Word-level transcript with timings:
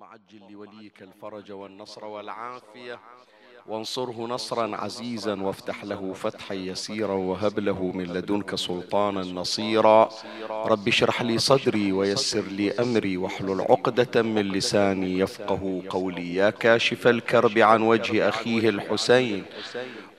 اللهم 0.00 0.12
عجل 0.12 0.52
لوليك 0.52 1.02
الفرج 1.02 1.52
والنصر 1.52 2.04
والعافية. 2.04 3.00
وانصره 3.68 4.26
نصرا 4.28 4.76
عزيزا 4.76 5.42
وافتح 5.42 5.84
له 5.84 6.12
فتحا 6.14 6.54
يسيرا 6.54 7.12
وهب 7.12 7.58
له 7.58 7.92
من 7.94 8.04
لدنك 8.04 8.54
سلطانا 8.54 9.20
نصيرا. 9.20 10.08
رب 10.50 10.88
اشرح 10.88 11.22
لي 11.22 11.38
صدري 11.38 11.92
ويسر 11.92 12.42
لي 12.50 12.72
أمري 12.72 13.16
واحلل 13.16 13.60
عقدة 13.60 14.22
من 14.22 14.52
لساني 14.52 15.18
يفقه 15.18 15.82
قولي. 15.88 16.34
يا 16.34 16.50
كاشف 16.50 17.06
الكرب 17.06 17.58
عن 17.58 17.82
وجه 17.82 18.28
أخيه 18.28 18.68
الحسين. 18.68 19.44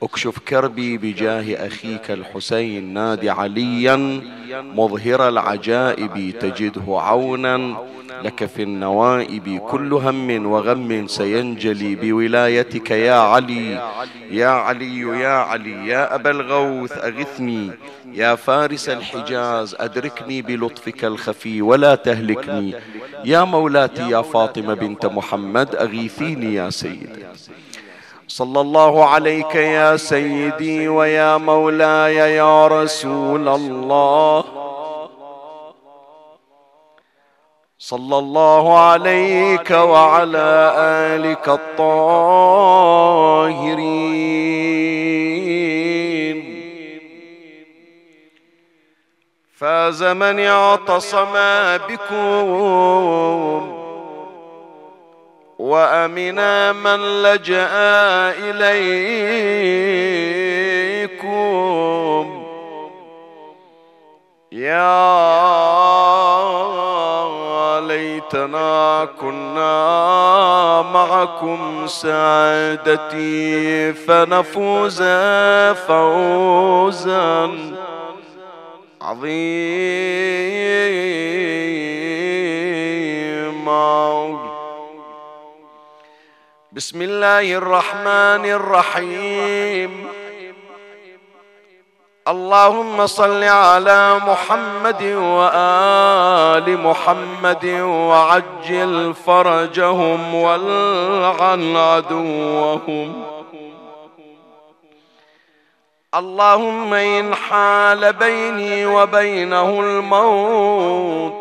اكشف 0.04 0.40
كربي 0.40 0.98
بجاه 0.98 1.68
أخيك 1.68 2.12
الحسين 2.12 2.94
نادي 2.94 3.30
عليا. 3.30 4.22
مظهر 4.52 5.30
العجائب 5.30 6.40
تجده 6.40 6.84
عونا. 6.88 7.78
لك 8.24 8.46
في 8.46 8.64
النوائب 8.64 9.58
كل 9.70 9.94
هم 9.94 10.46
وغم 10.46 11.08
سينجلي 11.08 11.96
بولايتك 11.96 12.92
يا 12.92 13.14
علي. 13.32 13.82
يا 14.30 14.48
علي 14.48 15.00
يا 15.00 15.36
علي 15.52 15.88
يا 15.88 16.16
أبا 16.16 16.32
الغوث 16.32 16.92
أغثني. 16.92 17.72
يا 18.14 18.36
فارس 18.36 18.90
الحجاز 18.90 19.76
أدركني 19.80 20.42
بلطفك 20.42 21.06
الخفي 21.06 21.62
ولا 21.62 21.96
تهلكني. 21.96 22.76
يا 23.26 23.44
مولاتي 23.44 24.10
يا 24.10 24.22
فاطمة 24.22 24.74
بنت 24.74 25.06
محمد 25.06 25.76
أغيثيني 25.76 26.54
يا 26.54 26.70
سيدي. 26.70 27.26
صلى 28.28 28.62
الله 28.62 29.06
عليك 29.06 29.56
يا 29.56 29.98
سيدي 29.98 30.88
ويا 30.88 31.38
مولاي 31.38 32.16
يا 32.16 32.68
رسول 32.68 33.48
الله. 33.48 34.44
صلى 37.80 38.18
الله 38.18 38.80
عليك 38.80 39.72
وعلى 39.72 40.74
آلك 40.78 41.50
الطاهرين 41.50 43.01
فاز 49.62 50.04
من 50.04 50.40
اعتصم 50.40 51.34
بكم 51.90 52.52
وأمنا 55.60 56.72
من 56.72 57.24
لجأ 57.24 57.70
إليكم. 58.44 59.12
يا 64.52 65.61
ليتنا 67.88 69.08
كنا 69.22 69.72
معكم 70.94 71.88
سعادتي 71.88 73.94
فنفوز 73.94 75.04
فوزا 75.88 77.52
عظيما. 79.02 79.72
بسم 86.72 87.02
الله 87.02 87.58
الرحمن 87.58 88.46
الرحيم. 88.46 90.08
اللهم 92.28 93.08
صل 93.08 93.44
على 93.44 94.20
محمد 94.28 95.04
وآل 95.04 96.78
محمد 96.78 97.66
وعجل 97.82 99.14
فرجهم 99.26 100.36
والعن 100.36 101.78
عدوهم. 101.78 103.24
اللهم 106.16 106.94
إن 106.94 107.36
حال 107.36 108.14
بيني 108.14 108.86
وبينه 108.86 109.80
الموت 109.80 111.34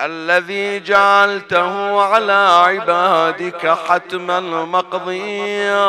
الذي 0.00 0.80
جعلته 0.80 2.00
على 2.02 2.62
عبادك 2.66 3.76
حتما 3.88 4.40
مقضيا 4.64 5.88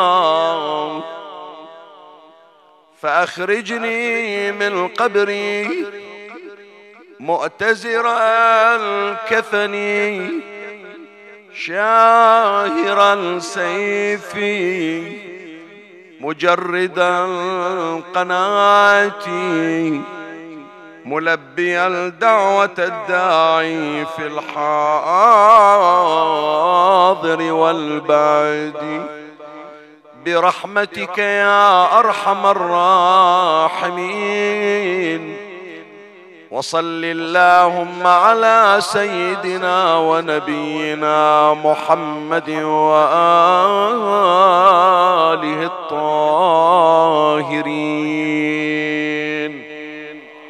فأخرجني 3.02 4.52
من 4.52 4.88
قبري 4.88 5.86
مؤتزر 7.20 8.06
الكفن 8.76 9.74
شاهر 11.54 13.12
السيف 13.12 14.36
مجرد 16.20 16.98
القناة 18.18 19.26
ملبي 21.04 21.86
الدعوة 21.86 22.74
الداعي 22.78 24.06
في 24.06 24.26
الحاضر 24.26 24.62
والبعد 27.52 29.19
برحمتك 30.24 31.18
يا 31.18 31.98
أرحم 31.98 32.46
الراحمين. 32.46 33.90
وصل 36.50 37.04
اللهم 37.04 38.06
على 38.06 38.76
سيدنا 38.80 39.96
ونبينا 39.96 41.54
محمد 41.54 42.50
وآله 42.50 43.00
الطاهرين. 45.72 46.72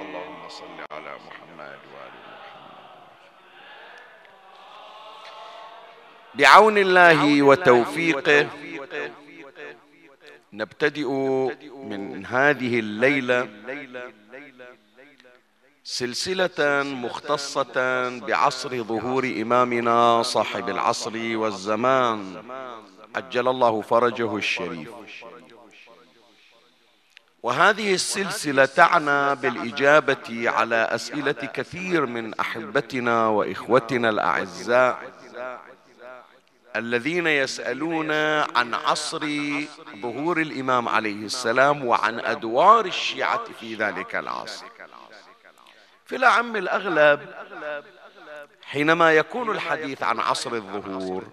اللهم 0.01 0.49
صل 0.49 0.79
على 0.93 1.13
محمد 1.27 1.81
وآل 1.93 2.13
محمد. 2.17 2.41
بعون 6.35 6.79
الله 6.79 7.43
وتوفيقه. 7.43 8.47
نبتدئ 10.53 11.09
من 11.75 12.27
هذه 12.27 12.79
الليلة 12.79 13.49
سلسلة 15.85 16.83
مختصة 16.83 18.09
بعصر 18.19 18.83
ظهور 18.83 19.25
إمامنا 19.25 20.23
صاحب 20.23 20.69
العصر 20.69 21.37
والزمان. 21.37 22.43
عجل 23.17 23.49
الله 23.49 23.81
فرجه 23.81 24.37
الشريف. 24.37 24.91
وهذه 27.43 27.95
السلسلة 27.95 28.65
تعنى 28.65 29.35
بالإجابة 29.35 30.51
على 30.51 30.77
أسئلة 30.77 31.33
كثير 31.33 32.07
من 32.07 32.35
أحبتنا 32.35 33.29
وإخوتنا 33.29 34.09
الأعزاء. 34.11 35.20
الذين 36.77 37.27
يسألون 37.27 38.13
عن 38.57 38.75
عصر 38.75 39.21
ظهور 39.97 40.41
الإمام 40.41 40.89
عليه 40.89 41.25
السلام 41.25 41.85
وعن 41.85 42.21
أدوار 42.21 42.85
الشيعة 42.85 43.45
في 43.61 43.75
ذلك 43.75 44.17
العصر. 44.17 44.67
في 46.07 46.17
الأعم 46.17 46.57
الأغلب 46.57 47.21
حينما 48.63 49.13
يكون 49.13 49.51
الحديث 49.51 50.03
عن 50.03 50.21
عصر 50.21 50.53
الظهور 50.53 51.25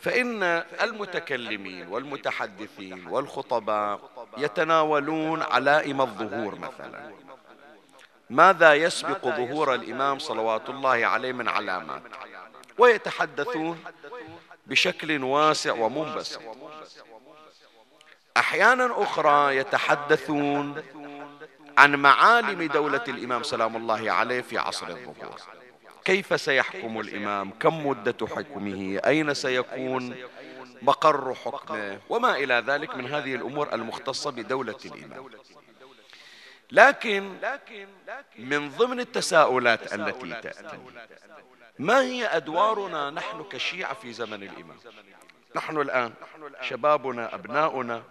فإن 0.00 0.42
المتكلمين 0.82 1.88
والمتحدثين 1.88 3.06
والخطباء 3.06 4.00
يتناولون 4.36 5.42
علائم 5.42 6.00
الظهور 6.00 6.58
مثلا. 6.58 7.10
ماذا 8.30 8.74
يسبق 8.74 9.24
ظهور 9.24 9.74
الإمام 9.74 10.18
صلوات 10.18 10.68
الله 10.68 11.06
عليه 11.06 11.32
من 11.32 11.48
علامات؟ 11.48 12.02
ويتحدثون 12.78 13.78
بشكل 14.66 15.24
واسع 15.24 15.72
ومنبسط. 15.72 16.40
أحيانا 18.36 19.02
أخرى 19.02 19.56
يتحدثون 19.56 20.82
عن 21.78 21.96
معالم 21.96 22.62
دولة 22.62 23.04
الإمام 23.08 23.42
سلام 23.42 23.76
الله 23.76 24.12
عليه 24.12 24.40
في 24.40 24.58
عصر 24.58 24.88
الظهور. 24.88 25.40
كيف 26.04 26.40
سيحكم 26.40 27.00
الإمام؟ 27.00 27.50
كم 27.50 27.86
مدة 27.86 28.26
حكمه؟ 28.26 29.00
أين 29.06 29.34
سيكون؟ 29.34 30.16
مقر 30.82 31.34
حكمه؟ 31.34 31.98
وما 32.08 32.36
إلى 32.36 32.64
ذلك 32.66 32.94
من 32.96 33.06
هذه 33.06 33.34
الأمور 33.34 33.74
المختصة 33.74 34.30
بدولة 34.30 34.78
الإمام. 34.84 35.30
لكن 36.72 37.36
من 38.38 38.70
ضمن 38.70 39.00
التساؤلات 39.00 39.94
التي 39.94 40.40
تأتي 40.40 40.78
ما 41.80 42.00
هي 42.00 42.26
أدوارنا 42.26 43.10
نحن 43.10 43.42
كشيعة 43.42 43.94
في 43.94 44.12
زمن 44.12 44.42
الإمام؟ 44.42 44.76
نحن 45.56 45.80
الآن 45.80 46.12
شبابنا 46.60 47.34
أبناؤنا. 47.34 48.02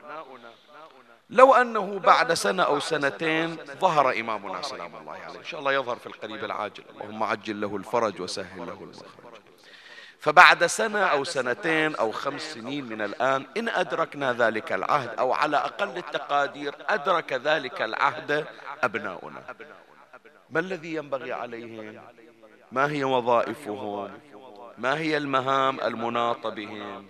لو 1.29 1.53
أنه 1.53 1.99
بعد 1.99 2.33
سنة 2.33 2.63
أو 2.63 2.79
سنتين 2.79 3.57
ظهر 3.79 4.19
إمامنا 4.19 4.61
سلام 4.61 4.95
الله 4.95 5.13
عليه. 5.13 5.39
إن 5.39 5.43
شاء 5.43 5.59
الله 5.59 5.73
يظهر 5.73 5.95
في 5.95 6.07
القريب 6.07 6.43
العاجل. 6.43 6.83
اللهم 6.91 7.23
عجل 7.23 7.61
له 7.61 7.75
الفرج 7.75 8.21
وسهل 8.21 8.67
له 8.67 8.73
المخرج. 8.81 9.41
فبعد 10.19 10.65
سنة 10.65 10.99
أو 10.99 11.23
سنتين 11.23 11.95
أو 11.95 12.11
خمس 12.11 12.41
سنين 12.41 12.85
من 12.85 13.01
الآن 13.01 13.45
إن 13.57 13.69
أدركنا 13.69 14.33
ذلك 14.33 14.71
العهد 14.73 15.09
أو 15.19 15.33
على 15.33 15.57
أقل 15.57 15.97
التقادير 15.97 16.75
أدرك 16.89 17.33
ذلك 17.33 17.81
العهد 17.81 18.47
أبناؤنا. 18.83 19.55
ما 20.49 20.59
الذي 20.59 20.95
ينبغي 20.95 21.33
عليهم؟ 21.33 22.01
ما 22.71 22.91
هي 22.91 23.03
وظائفهم؟ 23.03 24.19
ما 24.77 24.97
هي 24.97 25.17
المهام 25.17 25.81
المناطة 25.81 26.49
بهم؟ 26.49 27.07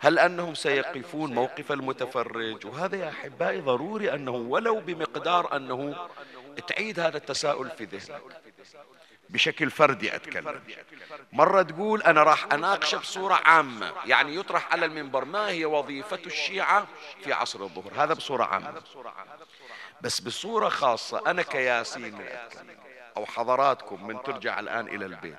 هل 0.00 0.18
أنهم 0.18 0.54
سيقفون 0.54 1.34
موقف 1.34 1.72
المتفرج؟ 1.72 2.66
وهذا 2.66 2.96
يا 2.96 3.08
أحبائي 3.08 3.60
ضروري 3.60 4.14
أنه 4.14 4.30
ولو 4.30 4.80
بمقدار 4.80 5.56
أنه 5.56 6.08
تعيد 6.66 7.00
هذا 7.00 7.16
التساؤل 7.16 7.70
في 7.70 7.84
ذهنك. 7.84 8.22
بشكل 9.28 9.70
فردي 9.70 10.16
أتكلم. 10.16 10.60
مرة 11.32 11.62
تقول 11.62 12.02
أنا 12.02 12.22
راح 12.22 12.52
أناقش 12.52 12.94
بصورة 12.94 13.34
عامة 13.34 13.92
يعني 14.06 14.34
يطرح 14.34 14.72
على 14.72 14.86
المنبر 14.86 15.24
ما 15.24 15.48
هي 15.48 15.64
وظيفة 15.64 16.20
الشيعة 16.26 16.86
في 17.24 17.32
عصر 17.32 17.62
الظهر. 17.62 17.92
هذا 17.96 18.14
بصورة 18.14 18.44
عامة. 18.44 18.82
بس 20.00 20.20
بصورة 20.20 20.68
خاصة 20.68 21.22
أنا 21.26 21.42
كياسين 21.42 22.20
أتكلم. 22.20 22.87
أو 23.18 23.26
حضراتكم 23.26 24.06
من 24.06 24.22
ترجع 24.22 24.60
الآن 24.60 24.88
إلى 24.88 25.06
البيت. 25.06 25.38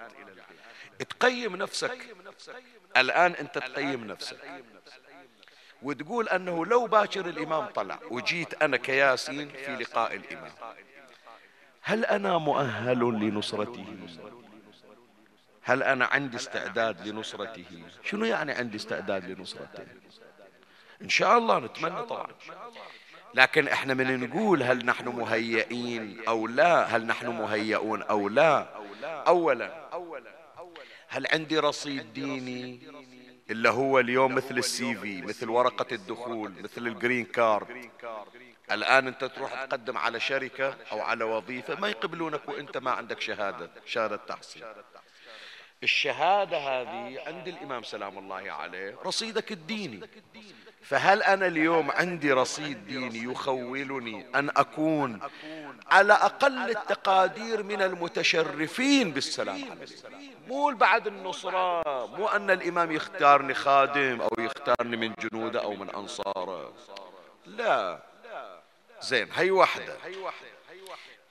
تقيم 1.09 1.55
نفسك. 1.55 2.15
الآن 2.97 3.31
أنت 3.31 3.57
تقيم 3.57 4.07
نفسك. 4.07 4.37
وتقول 5.81 6.29
أنه 6.29 6.65
لو 6.65 6.87
باكر 6.87 7.29
الإمام 7.29 7.65
طلع 7.65 7.99
وجيت 8.11 8.63
أنا 8.63 8.77
كياسين 8.77 9.49
في 9.49 9.75
لقاء 9.75 10.15
الإمام. 10.15 10.51
هل 11.81 12.05
أنا 12.05 12.37
مؤهل 12.37 12.99
لنصرته؟ 12.99 13.85
هل 15.61 15.83
أنا 15.83 16.05
عندي 16.05 16.37
استعداد 16.37 17.07
لنصرته؟ 17.07 17.83
شنو 18.03 18.25
يعني 18.25 18.51
عندي 18.51 18.77
استعداد 18.77 19.25
لنصرته؟ 19.25 19.85
إن 21.01 21.09
شاء 21.09 21.37
الله. 21.37 21.59
نتمنى 21.59 22.03
طبعا. 22.03 22.27
لكن 23.33 23.67
إحنا 23.67 23.93
من 23.93 24.19
نقول 24.19 24.63
هل 24.63 24.85
نحن 24.85 25.07
مهيئين 25.07 26.17
أو 26.27 26.47
لا؟ 26.47 26.83
هل 26.83 27.05
نحن 27.05 27.27
مهيئون 27.27 28.01
أو 28.01 28.29
لا؟ 28.29 28.67
اولا 29.27 29.89
هل 31.07 31.27
عندي 31.33 31.59
رصيد 31.59 32.13
ديني 32.13 32.79
اللي 33.49 33.69
هو 33.69 33.99
اليوم 33.99 34.35
مثل 34.35 34.57
ال 34.57 34.95
CV 34.95 35.21
مثل 35.21 35.49
ورقة 35.49 35.85
الدخول 35.91 36.53
مثل 36.63 36.87
ال 36.87 36.93
green 36.93 37.25
card؟ 37.25 37.89
الآن 38.71 39.07
أنت 39.07 39.23
تروح 39.25 39.63
تقدم 39.65 39.97
على 39.97 40.19
شركة 40.19 40.75
أو 40.91 41.01
على 41.01 41.23
وظيفة 41.23 41.79
ما 41.79 41.87
يقبلونك 41.87 42.49
وأنت 42.49 42.77
ما 42.77 42.91
عندك 42.91 43.21
شهادة 43.21 43.69
شهادة 43.85 44.15
تحصيل. 44.15 44.63
الشهادة 45.83 46.57
هذه 46.57 47.21
عند 47.27 47.47
الإمام 47.47 47.83
سلام 47.83 48.17
الله 48.17 48.51
عليه 48.51 48.95
رصيدك 49.05 49.51
الديني. 49.51 50.09
فهل 50.81 51.23
أنا 51.23 51.47
اليوم 51.47 51.91
عندي 51.91 52.31
رصيد 52.31 52.87
ديني 52.87 53.23
يخولني 53.23 54.25
أن 54.35 54.49
أكون 54.49 55.19
على 55.91 56.13
أقل 56.13 56.69
التقادير 56.69 57.63
من 57.63 57.81
المتشرفين 57.81 59.11
بالسلام 59.11 59.63
عليه 59.71 60.31
مو 60.47 60.69
بعد 60.69 61.07
النصرة 61.07 61.81
مو 62.17 62.27
أن 62.27 62.51
الإمام 62.51 62.91
يختارني 62.91 63.53
خادم 63.53 64.21
أو 64.21 64.29
يختارني 64.39 64.97
من 64.97 65.13
جنوده 65.19 65.63
أو 65.63 65.73
من 65.73 65.89
أنصاره. 65.89 66.73
لا. 67.45 67.99
زين 69.01 69.27
هي 69.33 69.51
واحدة. 69.51 69.97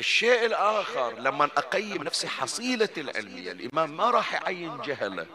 الشيء 0.01 0.47
الآخر 0.47 1.15
لما 1.19 1.45
أقيم 1.45 2.03
نفسي 2.03 2.29
حصيلة 2.29 2.89
العلمية 2.97 3.53
الإمام 3.53 3.97
ما 3.97 4.11
راح 4.11 4.35
يعين 4.35 4.81
جهله 4.81 5.27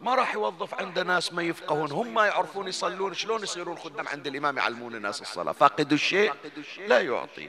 ما 0.00 0.14
راح 0.14 0.34
يوظف 0.34 0.74
عند 0.74 0.98
ناس 0.98 1.32
ما 1.32 1.42
يفقهون 1.42 1.92
هم 1.92 2.14
ما 2.14 2.26
يعرفون 2.26 2.68
يصلون 2.68 3.14
شلون 3.14 3.42
يصيرون 3.42 3.78
خدام 3.78 4.08
عند 4.08 4.26
الإمام 4.26 4.58
يعلمون 4.58 4.94
الناس 4.94 5.22
الصلاة؟ 5.22 5.52
فاقد 5.52 5.92
الشيء 5.92 6.32
لا 6.86 7.00
يعطي. 7.00 7.48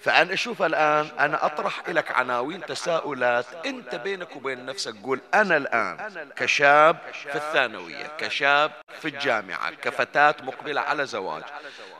فأنا 0.00 0.32
أشوف 0.32 0.62
الآن 0.62 1.10
أنا 1.18 1.46
أطرح 1.46 1.88
لك 1.88 2.10
عناوين 2.10 2.66
تساؤلات 2.66 3.66
أنت 3.66 3.94
بينك 3.94 4.36
وبين 4.36 4.66
نفسك 4.66 4.94
قول 5.04 5.20
أنا 5.34 5.56
الآن 5.56 6.30
كشاب 6.36 6.96
في 7.12 7.36
الثانوية 7.36 8.06
كشاب 8.18 8.72
في 9.00 9.08
الجامعة 9.08 9.70
كفتاة 9.70 10.34
مقبلة 10.42 10.80
على 10.80 11.06
زواج 11.06 11.42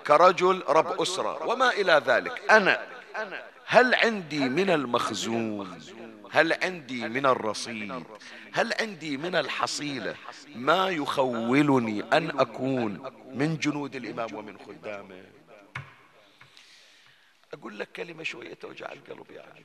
كرجل 0.07 0.63
رب 0.69 1.01
أسرة 1.01 1.47
وما 1.47 1.71
إلى 1.71 2.03
ذلك 2.07 2.51
أنا 2.51 2.97
هل 3.69 3.95
عندي 3.95 4.49
من 4.49 4.71
المخزون؟ 4.71 5.81
هل 6.31 6.53
عندي 6.53 7.09
من 7.09 7.27
الرصيد؟ 7.27 8.05
هل 8.53 8.73
عندي 8.81 9.17
من 9.17 9.35
الحصيلة؟ 9.35 10.17
ما 10.55 10.89
يخولني 10.89 12.03
أن 12.03 12.41
أكون 12.41 13.13
من 13.35 13.59
جنود 13.59 13.97
الإمام 13.97 14.35
ومن 14.35 14.59
خدامه. 14.59 15.25
أقول 17.55 17.79
لك 17.79 17.93
كلمة 17.93 18.23
شوية 18.23 18.55
توجع 18.55 18.93
القلب 18.93 19.31
يعني 19.31 19.65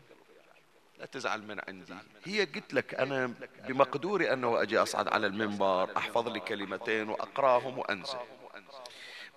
لا 1.00 1.06
تزعل 1.06 1.42
من 1.44 1.60
عندي. 1.68 1.94
هي 2.24 2.46
قلت 2.46 2.74
لك 2.74 2.96
أنا 2.96 3.34
بمقدوري 3.68 4.34
أنه 4.34 4.62
أجي 4.62 4.78
أصعد 4.78 5.08
على 5.08 5.28
المنبر 5.28 5.98
أحفظ 5.98 6.28
لي 6.28 6.40
كلمتين 6.40 7.10
وأقراهم 7.10 7.78
وأنزل. 7.78 8.18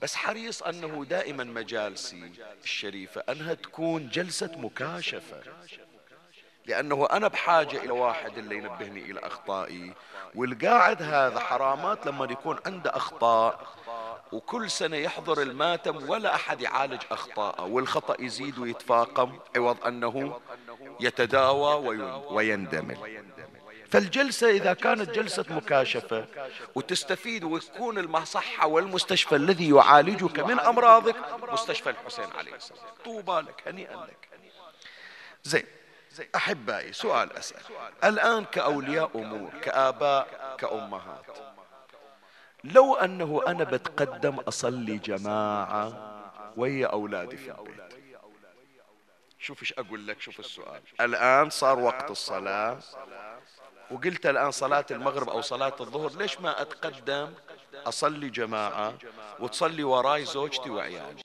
بس 0.05 0.17
حريص 0.17 0.63
أنه 0.63 1.05
دائما 1.05 1.45
مجالسي 1.45 2.31
الشريفة 2.65 3.21
أنها 3.29 3.55
تكون 3.55 4.09
جلسة 4.09 4.51
مكاشفة. 4.57 5.41
لأنه 6.67 7.07
أنا 7.07 7.29
بحاجة 7.29 7.77
إلى 7.85 7.91
واحد 7.91 8.39
اللي 8.39 8.57
ينبهني 8.57 9.11
إلى 9.11 9.21
أخطائي 9.21 9.95
والقاعد 10.35 11.03
هذا 11.03 11.41
حرامات 11.41 12.07
لما 12.07 12.25
يكون 12.25 12.59
عنده 12.67 12.97
أخطاء 12.97 13.67
وكل 14.33 14.71
سنة 14.71 14.97
يحضر 14.97 15.43
الماتم 15.43 16.11
ولا 16.11 16.35
أحد 16.35 16.61
يعالج 16.61 17.03
أخطاءه 17.11 17.65
والخطأ 17.65 18.17
يزيد 18.21 18.59
ويتفاقم 18.59 19.39
عوض 19.57 19.87
أنه 19.87 20.41
يتداوى 21.01 21.75
ويندمل. 22.31 23.24
فالجلسة 23.95 24.51
إذا 24.51 24.73
كانت 24.73 25.11
جلسة 25.11 25.45
مكاشفة 25.51 26.27
وتستفيد 26.75 27.45
ويكون 27.45 27.99
المصحة 27.99 28.67
والمستشفى 28.67 29.37
الذي 29.37 29.71
يعالجك 29.71 30.39
من 30.39 30.61
أمراضك 30.61 31.17
مستشفى 31.53 31.91
الحسين 31.91 32.25
عليه 32.39 32.55
السلام. 32.55 32.83
طوبى 33.05 33.33
لك 33.33 33.69
هنيئا 33.69 33.97
لك. 33.97 34.29
زين 35.45 35.67
أحبائي 36.35 36.93
سؤال 36.93 37.37
أسأل. 37.37 37.61
الآن 38.05 38.45
كأولياء 38.45 39.11
أمور 39.15 39.51
كآباء 39.63 40.57
كأمهات 40.59 41.27
لو 42.65 42.95
أنه 42.95 43.43
أنا 43.47 43.65
بتقدم 43.65 44.39
أصلي 44.39 44.99
جماعة 44.99 45.93
ويا 46.57 46.87
أولادي 46.87 47.37
في 47.37 47.51
البيت. 47.51 47.95
شوف 49.39 49.63
إيش 49.63 49.73
أقول 49.73 50.07
لك 50.07 50.21
شوف 50.21 50.41
السؤال. 50.41 50.81
الآن 51.01 51.51
صار 51.51 51.79
وقت 51.79 52.11
الصلاة. 52.11 52.79
وقلت 53.91 54.27
الآن 54.27 54.51
صلاة 54.51 54.87
المغرب 54.91 55.29
أو 55.29 55.41
صلاة 55.41 55.77
الظهر 55.81 56.19
ليش 56.19 56.41
ما 56.41 56.63
أتقدم؟ 56.63 57.35
أصلي 57.87 58.31
جماعة 58.31 58.99
وتصلي 59.41 59.85
وراي 59.85 60.25
زوجتي 60.25 60.71
وعيالي. 60.71 61.23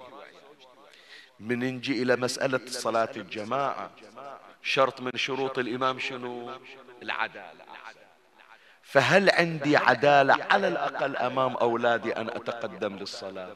من 1.40 1.60
نجي 1.60 2.04
إلى 2.04 2.16
مسألة 2.16 2.66
صلاة 2.66 3.10
الجماعة 3.16 3.92
شرط 4.62 5.02
من 5.02 5.12
شروط 5.16 5.60
الإمام 5.60 6.00
شنو؟ 6.00 6.52
العدالة. 7.02 7.66
فهل 8.84 9.30
عندي 9.30 9.78
عدالة 9.78 10.44
على 10.50 10.68
الأقل 10.68 11.18
أمام 11.18 11.56
أولادي 11.56 12.14
أن 12.14 12.30
أتقدم 12.30 12.96
للصلاة؟ 12.96 13.56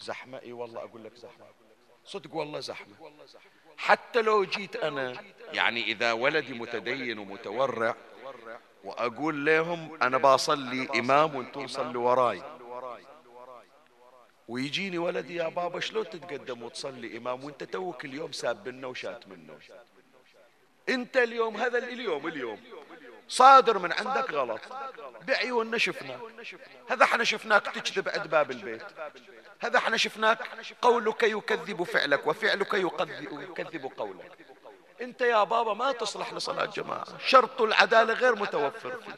زحمة؟ 0.00 0.38
إي 0.38 0.52
والله 0.52 0.80
أقول 0.80 1.04
لك 1.04 1.16
زحمة. 1.16 1.46
صدق 2.04 2.34
والله 2.34 2.60
زحمة. 2.60 2.96
حتى 3.76 4.22
لو 4.22 4.44
جيت 4.44 4.76
أنا 4.76 5.14
يعني 5.52 5.84
إذا 5.84 6.12
ولدي 6.12 6.54
متدين 6.54 7.18
ومتورع 7.18 7.96
وأقول 8.84 9.46
لهم 9.46 10.02
أنا 10.02 10.18
بصلي 10.18 10.88
إمام 10.94 11.34
وأنتم 11.36 11.66
صلوا 11.66 12.10
وراي. 12.10 12.42
ويجيني 14.48 14.98
ولدي 14.98 15.34
يا 15.34 15.48
بابا 15.48 15.80
شلون 15.80 16.10
تتقدم 16.10 16.62
وتصلي 16.62 17.16
إمام 17.16 17.44
وأنت 17.44 17.64
توك 17.64 18.04
اليوم 18.04 18.32
ساب 18.32 18.68
منا 18.68 18.86
وشات 18.86 19.28
منه؟ 19.28 19.58
أنت 20.88 21.16
اليوم 21.16 21.56
هذا 21.56 21.78
اليوم 21.78 22.26
اليوم. 22.26 22.60
صادر 23.28 23.78
من 23.78 23.92
عندك 23.92 24.30
غلط. 24.30 24.60
بعيوننا 25.22 25.78
شفنا. 25.78 26.18
هذا 26.90 27.04
إحنا 27.04 27.24
شفناك 27.24 27.62
تكذب 27.62 28.08
عند 28.08 28.26
باب 28.26 28.50
البيت. 28.50 28.82
هذا 29.60 29.78
إحنا 29.78 29.96
شفناك 29.96 30.38
قولك 30.82 31.22
يكذب 31.22 31.82
فعلك 31.82 32.26
وفعلك 32.26 32.74
يكذب 32.74 33.92
قولك. 33.96 34.32
انت 35.00 35.20
يا 35.20 35.44
بابا 35.44 35.74
ما 35.74 35.92
تصلح 35.92 36.32
لصلاة 36.32 36.64
جماعة. 36.64 37.18
شرط 37.26 37.62
العدالة 37.62 38.14
غير 38.14 38.36
متوفر 38.36 38.90
فيك. 38.90 39.14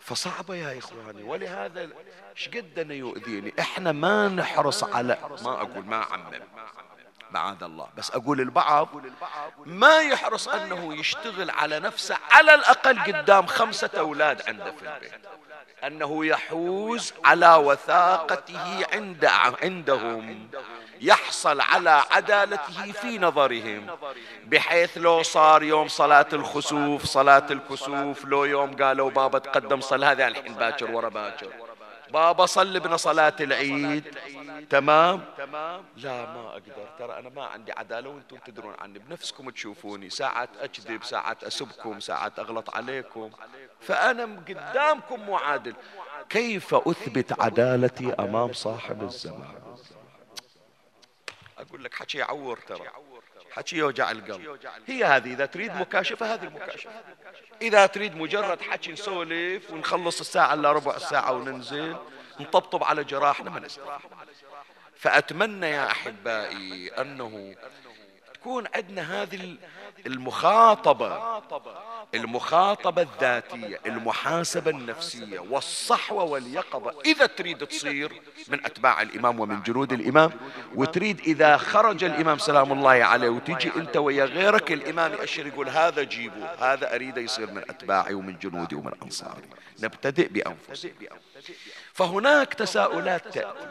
فصعبة 0.00 0.54
يا 0.54 0.78
إخواني. 0.78 1.22
ولهذا 1.22 1.88
قدنا 2.54 2.94
يؤذيني. 2.94 3.54
إحنا 3.60 3.92
ما 3.92 4.28
نحرص 4.28 4.84
على 4.84 5.18
ما 5.44 5.62
أقول 5.62 5.84
ما 5.84 6.02
أعمم. 6.02 6.40
معاذ 7.30 7.62
الله. 7.62 7.86
بس 7.96 8.10
أقول 8.10 8.40
البعض 8.40 8.88
ما 9.66 10.00
يحرص 10.00 10.48
أنه 10.48 10.94
يشتغل 10.94 11.50
على 11.50 11.78
نفسه 11.80 12.16
على 12.30 12.54
الأقل 12.54 12.98
قدام 12.98 13.46
خمسة 13.46 13.90
أولاد 13.98 14.42
عنده 14.48 14.72
في 14.72 14.82
البيت. 14.82 15.12
أنه 15.84 16.26
يحوز 16.26 17.12
على 17.24 17.54
وثاقته 17.54 18.86
عند 18.92 19.24
عندهم. 19.62 20.48
يحصل 21.00 21.60
على 21.60 22.04
عدالته 22.10 22.92
في 22.92 23.18
نظرهم. 23.18 23.86
بحيث 24.46 24.98
لو 24.98 25.22
صار 25.22 25.62
يوم 25.62 25.88
صلاة 25.88 26.26
الخسوف 26.32 27.04
صلاة 27.04 27.46
الكسوف 27.50 28.24
لو 28.24 28.44
يوم 28.44 28.76
قالوا 28.76 29.10
بابا 29.10 29.38
تقدم 29.38 29.80
صل 29.80 30.04
هذا 30.04 30.28
الحين 30.28 30.54
باكر 30.54 30.90
ورا 30.90 31.08
باكر. 31.08 31.48
بابا 32.12 32.46
صل 32.46 32.80
بنا 32.80 32.96
صلاة 32.96 33.36
العيد. 33.40 34.14
تمام؟ 34.70 35.24
لا 35.96 36.26
ما 36.26 36.48
أقدر. 36.52 36.88
ترى 36.98 37.18
أنا 37.18 37.28
ما 37.28 37.44
عندي 37.44 37.72
عدالة 37.72 38.10
وأنتم 38.10 38.36
تدرون 38.36 38.74
عني. 38.78 38.98
بنفسكم 38.98 39.50
تشوفوني. 39.50 40.10
ساعات 40.10 40.48
أكذب 40.60 41.04
ساعات 41.04 41.44
أسبكم 41.44 42.00
ساعات 42.00 42.38
أغلط 42.38 42.76
عليكم. 42.76 43.30
فأنا 43.80 44.24
قدامكم 44.48 45.30
معادل. 45.30 45.74
كيف 46.28 46.74
أثبت 46.74 47.40
عدالتي 47.40 48.12
أمام 48.12 48.52
صاحب 48.52 49.02
الزمان؟ 49.02 49.76
أقول 51.58 51.84
لك 51.84 51.94
حكي 51.94 52.18
يعور 52.18 52.58
ترى. 52.58 52.88
حكي 53.50 53.76
يوجع 53.76 54.10
القلب. 54.10 54.58
هي 54.86 55.04
هذه 55.04 55.32
إذا 55.32 55.46
تريد 55.46 55.72
مكاشفة 55.72 56.34
هذه 56.34 56.44
المكاشفة. 56.44 56.90
إذا 57.62 57.86
تريد 57.86 58.16
مجرد 58.16 58.60
حكي 58.60 58.92
نسولف 58.92 59.70
ونخلص 59.70 60.20
الساعة 60.20 60.54
إلا 60.54 60.72
ربع 60.72 60.98
ساعة 60.98 61.32
وننزل 61.32 61.96
نطبطب 62.40 62.84
على 62.84 63.04
جراحنا 63.04 63.50
ما 63.50 63.60
نستفيد 63.60 63.88
فأتمنى 64.96 65.66
يا 65.66 65.86
أحبائي 65.90 66.88
أنه 66.88 67.54
تكون 68.34 68.64
عندنا 68.74 69.22
هذه 69.22 69.56
المخاطبة 70.06 71.38
المخاطبة 72.14 73.02
الذاتية 73.02 73.80
المحاسبة 73.86 74.70
النفسية 74.70 75.38
والصحوة 75.38 76.22
واليقظة. 76.24 76.94
إذا 77.06 77.26
تريد 77.26 77.66
تصير 77.66 78.22
من 78.48 78.64
أتباع 78.64 79.02
الإمام 79.02 79.40
ومن 79.40 79.62
جنود 79.62 79.92
الإمام 79.92 80.30
وتريد 80.74 81.20
إذا 81.20 81.56
خرج 81.56 82.04
الإمام 82.04 82.38
سلام 82.38 82.72
الله 82.72 82.90
عليه 82.90 83.28
وتجي 83.28 83.72
أنت 83.76 83.96
ويا 83.96 84.24
غيرك 84.24 84.72
الإمام 84.72 85.12
يأشر 85.12 85.46
يقول 85.46 85.68
هذا 85.68 86.02
جيبه 86.02 86.50
هذا 86.58 86.94
أريد 86.94 87.16
يصير 87.16 87.50
من 87.50 87.62
أتباعي 87.70 88.14
ومن 88.14 88.38
جنودي 88.38 88.74
ومن 88.74 88.92
أنصاري. 89.02 89.48
نبتدئ 89.82 90.28
بأنفسنا. 90.28 90.92
فهناك 91.92 92.54
تساؤلات 92.54 93.28
تأتي. 93.28 93.68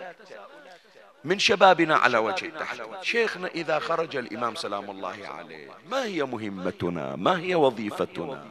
من 1.27 1.39
شبابنا 1.39 1.95
على 1.95 2.17
وجه 2.17 2.45
التحديد. 2.45 2.85
شيخنا 3.01 3.47
إذا 3.47 3.79
خرج 3.79 4.15
الإمام 4.15 4.55
سلام 4.55 4.91
الله 4.91 5.17
عليه 5.37 5.69
ما 5.89 6.03
هي 6.03 6.23
مهمتنا؟ 6.23 7.15
ما 7.15 7.39
هي 7.39 7.55
وظيفتنا؟ 7.55 8.45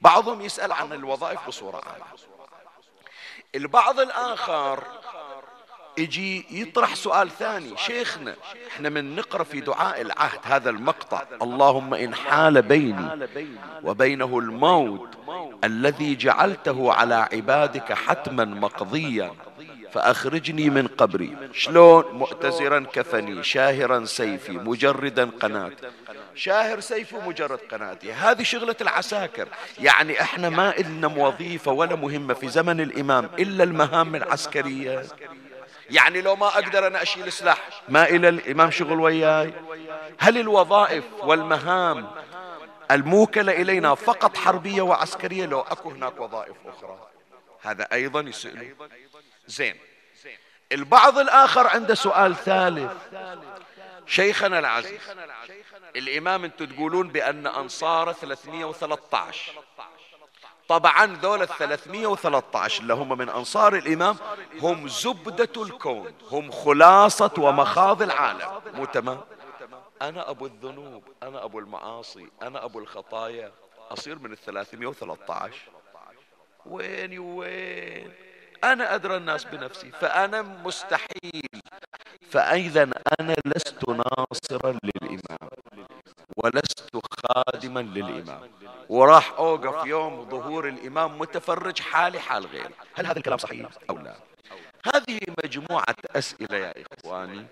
بعضهم 0.00 0.40
يسأل 0.40 0.72
عن 0.72 0.92
الوظائف 0.92 1.46
بصورة 1.48 1.76
عامة. 1.76 2.04
البعض 3.54 4.00
الآخر 4.00 4.84
يجي 5.98 6.46
يطرح 6.50 6.94
سؤال 6.94 7.30
ثاني. 7.30 7.76
شيخنا 7.76 8.34
إحنا 8.68 8.88
من 8.88 9.16
نقرأ 9.16 9.44
في 9.44 9.60
دعاء 9.60 10.00
العهد 10.00 10.40
هذا 10.42 10.70
المقطع. 10.70 11.22
اللهم 11.42 11.94
إن 11.94 12.14
حال 12.14 12.62
بيني 12.62 13.28
وبينه 13.82 14.38
الموت 14.38 15.08
الذي 15.64 16.14
جعلته 16.14 16.92
على 16.92 17.28
عبادك 17.32 17.92
حتما 17.92 18.44
مقضيا. 18.44 19.34
فأخرجني 19.94 20.70
من 20.70 20.86
قبري. 20.86 21.36
شلون؟ 21.52 22.04
مؤتزرا 22.12 22.86
كفني 22.92 23.42
شاهرا 23.42 24.04
سيفي 24.04 24.52
مجردا 24.52 25.30
قناتي. 25.40 25.90
شاهر 26.34 26.80
سيفي 26.80 27.16
ومجرد 27.16 27.58
قناتي. 27.70 28.12
هذه 28.12 28.42
شغلة 28.42 28.76
العساكر. 28.80 29.48
يعني 29.78 30.20
إحنا 30.20 30.48
ما 30.48 30.78
إلنا 30.78 31.06
وظيفة 31.06 31.72
ولا 31.72 31.96
مهمة 31.96 32.34
في 32.34 32.48
زمن 32.48 32.80
الإمام 32.80 33.30
إلا 33.38 33.64
المهام 33.64 34.14
العسكرية. 34.14 35.02
يعني 35.90 36.20
لو 36.20 36.36
ما 36.36 36.46
أقدر 36.46 36.86
أنا 36.86 37.02
أشيل 37.02 37.32
سلاح 37.32 37.68
ما 37.88 38.08
إلى 38.08 38.28
الإمام 38.28 38.70
شغل 38.70 39.00
وياي؟ 39.00 39.52
هل 40.18 40.38
الوظائف 40.38 41.04
والمهام 41.22 42.06
الموكلة 42.90 43.52
إلينا 43.52 43.94
فقط 43.94 44.36
حربية 44.36 44.82
وعسكرية؟ 44.82 45.46
لو 45.46 45.60
أكو 45.60 45.90
هناك 45.90 46.20
وظائف 46.20 46.56
أخرى. 46.66 46.98
هذا 47.62 47.88
أيضا 47.92 48.20
يسأل 48.20 48.74
زين. 49.46 49.76
البعض 50.72 51.18
الآخر 51.18 51.66
عنده 51.66 51.94
سؤال 51.94 52.36
ثالث. 52.36 52.92
شيخنا 54.06 54.58
العزيز 54.58 55.00
الإمام 55.96 56.44
أنتم 56.44 56.66
تقولون 56.66 57.08
بأن 57.08 57.46
أنصار 57.46 58.12
313 58.12 59.52
طبعا 60.68 61.06
ذول 61.06 61.42
ال 61.42 61.48
313 61.48 62.82
اللي 62.82 62.94
هم 62.94 63.18
من 63.18 63.28
أنصار 63.28 63.76
الإمام 63.76 64.16
هم 64.60 64.88
زبدة 64.88 65.62
الكون 65.62 66.14
هم 66.30 66.50
خلاصة 66.50 67.32
ومخاض 67.38 68.02
العالم. 68.02 68.60
مو 68.74 68.84
تمام؟ 68.84 69.20
أنا 70.02 70.30
أبو 70.30 70.46
الذنوب 70.46 71.04
أنا 71.22 71.44
أبو 71.44 71.58
المعاصي 71.58 72.28
أنا 72.42 72.64
أبو 72.64 72.78
الخطايا. 72.78 73.52
أصير 73.90 74.18
من 74.18 74.32
ال 74.32 74.36
313 74.36 75.58
وين 76.66 77.18
وين؟ 77.18 78.12
أنا 78.72 78.94
أدرى 78.94 79.16
الناس 79.16 79.44
بنفسي 79.44 79.90
فأنا 79.90 80.42
مستحيل. 80.42 81.60
فإذا 82.30 82.82
أنا 83.20 83.36
لست 83.44 83.88
ناصرا 83.88 84.78
للإمام 84.84 85.50
ولست 86.36 86.90
خادما 87.20 87.80
للإمام. 87.80 88.50
وراح 88.88 89.32
أوقف 89.38 89.86
يوم 89.86 90.30
ظهور 90.30 90.68
الإمام 90.68 91.18
متفرج 91.18 91.80
حالي 91.80 92.20
حال 92.20 92.46
غيري. 92.46 92.74
هل 92.94 93.06
هذا 93.06 93.18
الكلام 93.18 93.38
صحيح 93.38 93.68
أو 93.90 93.98
لا؟ 93.98 94.14
هذه 94.94 95.20
مجموعة 95.44 95.96
أسئلة 96.16 96.56
يا 96.56 96.74
إخواني. 96.92 97.46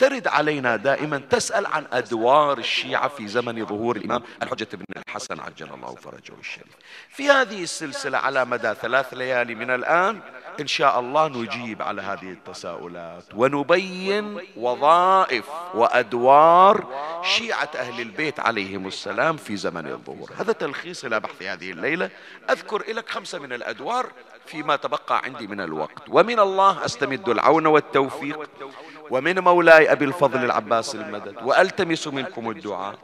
ترد 0.00 0.28
علينا 0.28 0.76
دائما 0.76 1.18
تسأل 1.30 1.66
عن 1.66 1.86
أدوار 1.92 2.58
الشيعة 2.58 3.08
في 3.08 3.28
زمن 3.28 3.66
ظهور 3.66 3.96
الإمام 3.96 4.22
الحجة 4.42 4.68
بن 4.72 4.84
الحسن 5.08 5.40
عجل 5.40 5.74
الله 5.74 5.94
فرجه 5.94 6.32
الشريف. 6.40 6.72
في 7.08 7.28
هذه 7.28 7.62
السلسلة 7.62 8.18
على 8.18 8.44
مدى 8.44 8.74
ثلاث 8.74 9.14
ليالي 9.14 9.54
من 9.54 9.70
الآن 9.70 10.20
إن 10.60 10.66
شاء 10.66 11.00
الله 11.00 11.28
نجيب 11.28 11.82
على 11.82 12.02
هذه 12.02 12.30
التساؤلات 12.30 13.24
ونبين 13.34 14.40
وظائف 14.56 15.44
وأدوار 15.74 16.86
شيعة 17.22 17.70
أهل 17.74 18.00
البيت 18.00 18.40
عليهم 18.40 18.86
السلام 18.86 19.36
في 19.36 19.56
زمن 19.56 19.86
الظهور. 19.86 20.30
هذا 20.36 20.52
تلخيص 20.52 21.04
إلى 21.04 21.20
بحث 21.20 21.42
هذه 21.42 21.70
الليلة. 21.70 22.10
أذكر 22.50 22.92
لك 22.92 23.08
خمسة 23.08 23.38
من 23.38 23.52
الأدوار 23.52 24.12
فيما 24.46 24.76
تبقى 24.76 25.22
عندي 25.24 25.46
من 25.46 25.60
الوقت. 25.60 26.02
ومن 26.08 26.40
الله 26.40 26.84
أستمد 26.84 27.28
العون 27.28 27.66
والتوفيق. 27.66 28.50
ومن 29.10 29.38
مولاي 29.38 29.92
أبي 29.92 30.04
الفضل 30.04 30.44
العباس 30.44 30.94
المدد 30.94 31.34
وألتمس 31.44 32.06
منكم 32.08 32.50
الدعاء. 32.50 32.94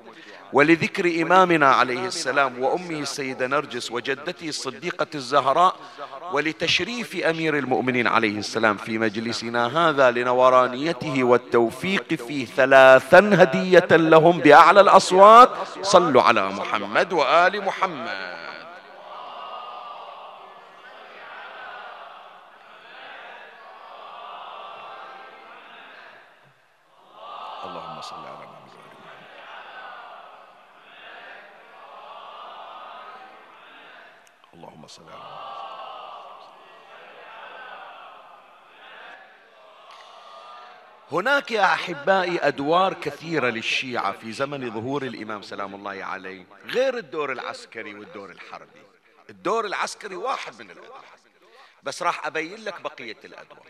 ولذكر 0.53 1.23
إمامنا 1.23 1.69
عليه 1.69 2.07
السلام 2.07 2.63
وأمه 2.63 3.01
السيدة 3.01 3.47
نرجس 3.47 3.91
وجدته 3.91 4.49
الصديقة 4.49 5.07
الزهراء 5.15 5.77
ولتشريف 6.33 7.17
أمير 7.17 7.59
المؤمنين 7.59 8.07
عليه 8.07 8.39
السلام 8.39 8.77
في 8.77 8.99
مجلسنا 8.99 9.89
هذا 9.89 10.11
لنورانيته 10.11 11.25
والتوفيق 11.25 12.15
فيه 12.15 12.47
ثلاثا 12.47 13.31
هدية 13.33 13.89
لهم 13.91 14.39
بأعلى 14.39 14.81
الأصوات. 14.81 15.51
صلوا 15.83 16.23
على 16.23 16.49
محمد 16.49 17.13
وآل 17.13 17.65
محمد. 17.65 18.46
اللهم 27.67 28.01
صل 28.01 28.17
على 28.17 28.47
محمد 28.47 28.75
وآل 28.75 28.87
محمد. 29.05 29.27
اللهم 34.55 34.87
صل 34.87 35.03
على 35.03 35.19
محمد. 35.19 35.67
هناك 41.13 41.51
يا 41.51 41.65
أحبائي 41.75 42.39
أدوار 42.39 42.95
كثيرة 42.95 43.49
للشيعة 43.49 44.13
في 44.13 44.33
زمن 44.33 44.71
ظهور 44.71 45.03
الإمام 45.03 45.43
سلام 45.43 45.75
الله 45.75 46.05
عليه 46.05 46.47
غير 46.65 46.97
الدور 46.97 47.33
العسكري 47.33 47.95
والدور 47.95 48.31
الحربي. 48.31 48.83
الدور 49.31 49.67
العسكري 49.67 50.17
واحد 50.17 50.63
من 50.63 50.71
الأدوار. 50.71 51.05
بس 51.83 52.03
راح 52.03 52.27
أبين 52.27 52.65
لك 52.65 52.81
بقية 52.81 53.17
الأدوار. 53.25 53.67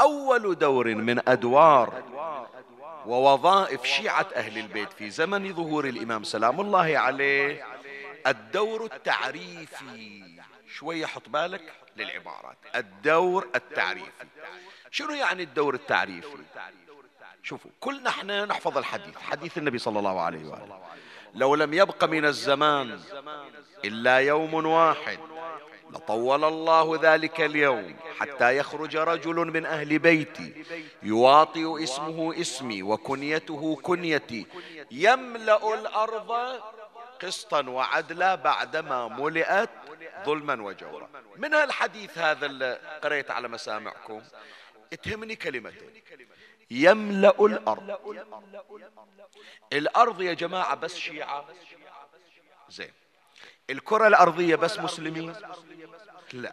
أول 0.00 0.58
دور 0.58 0.94
من 0.94 1.28
أدوار 1.28 2.02
ووظائف 3.06 3.84
شيعة 3.84 4.26
أهل 4.34 4.58
البيت 4.58 4.92
في 4.92 5.10
زمن 5.10 5.54
ظهور 5.54 5.84
الإمام 5.84 6.24
سلام 6.24 6.60
الله 6.60 6.98
عليه 6.98 7.66
الدور 8.26 8.84
التعريفي. 8.84 10.22
شوية 10.74 11.06
حط 11.06 11.28
بالك 11.28 11.72
للعبارات. 11.96 12.56
الدور 12.74 13.48
التعريفي. 13.54 14.10
شنو 14.90 15.10
يعني 15.10 15.42
الدور 15.42 15.74
التعريفي؟ 15.74 16.36
شوفوا 17.42 17.70
كلنا 17.80 18.10
إحنا 18.10 18.44
نحفظ 18.44 18.78
الحديث 18.78 19.16
حديث 19.18 19.58
النبي 19.58 19.78
صلى 19.78 19.98
الله 19.98 20.20
عليه 20.20 20.48
وآله. 20.48 20.80
لو 21.34 21.54
لم 21.54 21.74
يبق 21.74 22.04
من 22.04 22.24
الزمان 22.24 23.00
إلا 23.84 24.16
يوم 24.16 24.54
واحد. 24.54 25.18
لطول 25.90 26.44
الله 26.44 26.98
ذلك 27.02 27.40
اليوم 27.40 27.96
حتى 28.18 28.56
يخرج 28.56 28.96
رجل 28.96 29.34
من 29.36 29.66
أهل 29.66 29.98
بيتي 29.98 30.64
يواطئ 31.02 31.84
اسمه 31.84 32.40
اسمي 32.40 32.82
وكنيته 32.82 33.76
كنيتي 33.82 34.46
يملأ 34.90 35.74
الأرض 35.74 36.60
قسطا 37.22 37.68
وعدلا 37.68 38.34
بعدما 38.34 39.08
ملئت 39.08 39.70
ظلما 40.24 40.62
وجورا. 40.62 41.08
من 41.36 41.54
الحديث 41.54 42.18
هذا 42.18 42.46
اللي 42.46 42.98
قريت 43.02 43.30
على 43.30 43.48
مسامعكم؟ 43.48 44.22
اتهمني 44.92 45.36
كلمتين. 45.36 46.02
يملأ 46.70 47.34
الأرض. 47.40 47.98
الأرض 49.72 50.22
يا 50.22 50.32
جماعة 50.32 50.74
بس 50.74 50.96
شيعة. 50.96 51.44
زين. 52.70 52.92
الكرة 53.70 54.08
الأرضية 54.08 54.56
بس 54.56 54.78
مسلمين؟ 54.78 55.34
لا. 56.32 56.52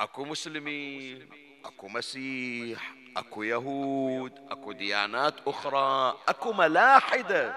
أكو 0.00 0.24
مسلمين 0.24 1.28
أكو 1.64 1.88
مسيح 1.88 2.94
أكو 3.16 3.42
يهود 3.42 4.32
أكو 4.50 4.72
ديانات 4.72 5.34
أخرى 5.46 6.18
أكو 6.28 6.52
ملاحدة. 6.52 7.54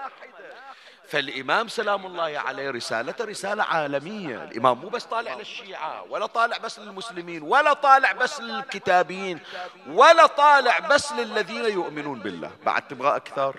فالإمام 1.08 1.68
سلام 1.68 2.06
الله 2.06 2.38
عليه 2.38 2.70
رسالته 2.70 3.24
رسالة 3.24 3.62
عالمية. 3.62 4.44
الإمام 4.44 4.78
مو 4.78 4.88
بس 4.88 5.04
طالع 5.04 5.34
للشيعة 5.34 6.02
ولا 6.10 6.26
طالع 6.26 6.58
بس 6.58 6.78
للمسلمين 6.78 7.42
ولا 7.42 7.72
طالع 7.72 8.12
بس 8.12 8.40
للكتابين 8.40 9.40
ولا 9.86 10.26
طالع 10.26 10.78
بس 10.78 11.12
للذين 11.12 11.64
يؤمنون 11.64 12.18
بالله. 12.18 12.50
بعد 12.66 12.88
تبغى 12.88 13.16
أكثر؟ 13.16 13.56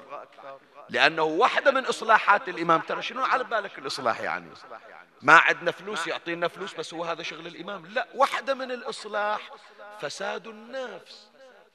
لأنه 0.94 1.24
واحدة 1.24 1.72
من 1.72 1.86
إصلاحات 1.86 2.50
الإمام. 2.50 2.82
ترى 2.82 3.02
شنو 3.02 3.24
على 3.24 3.44
بالك 3.44 3.80
الإصلاح 3.80 4.20
يعني؟ 4.20 4.50
ما 5.22 5.38
عندنا 5.38 5.72
فلوس 5.72 6.08
يعطينا 6.08 6.48
فلوس 6.48 6.74
بس 6.74 6.94
هو 6.94 7.04
هذا 7.04 7.24
شغل 7.24 7.48
الإمام. 7.48 7.86
لا 7.86 8.08
واحدة 8.16 8.54
من 8.54 8.72
الإصلاح 8.72 9.52
فساد 10.02 10.48
النفس. 10.48 11.30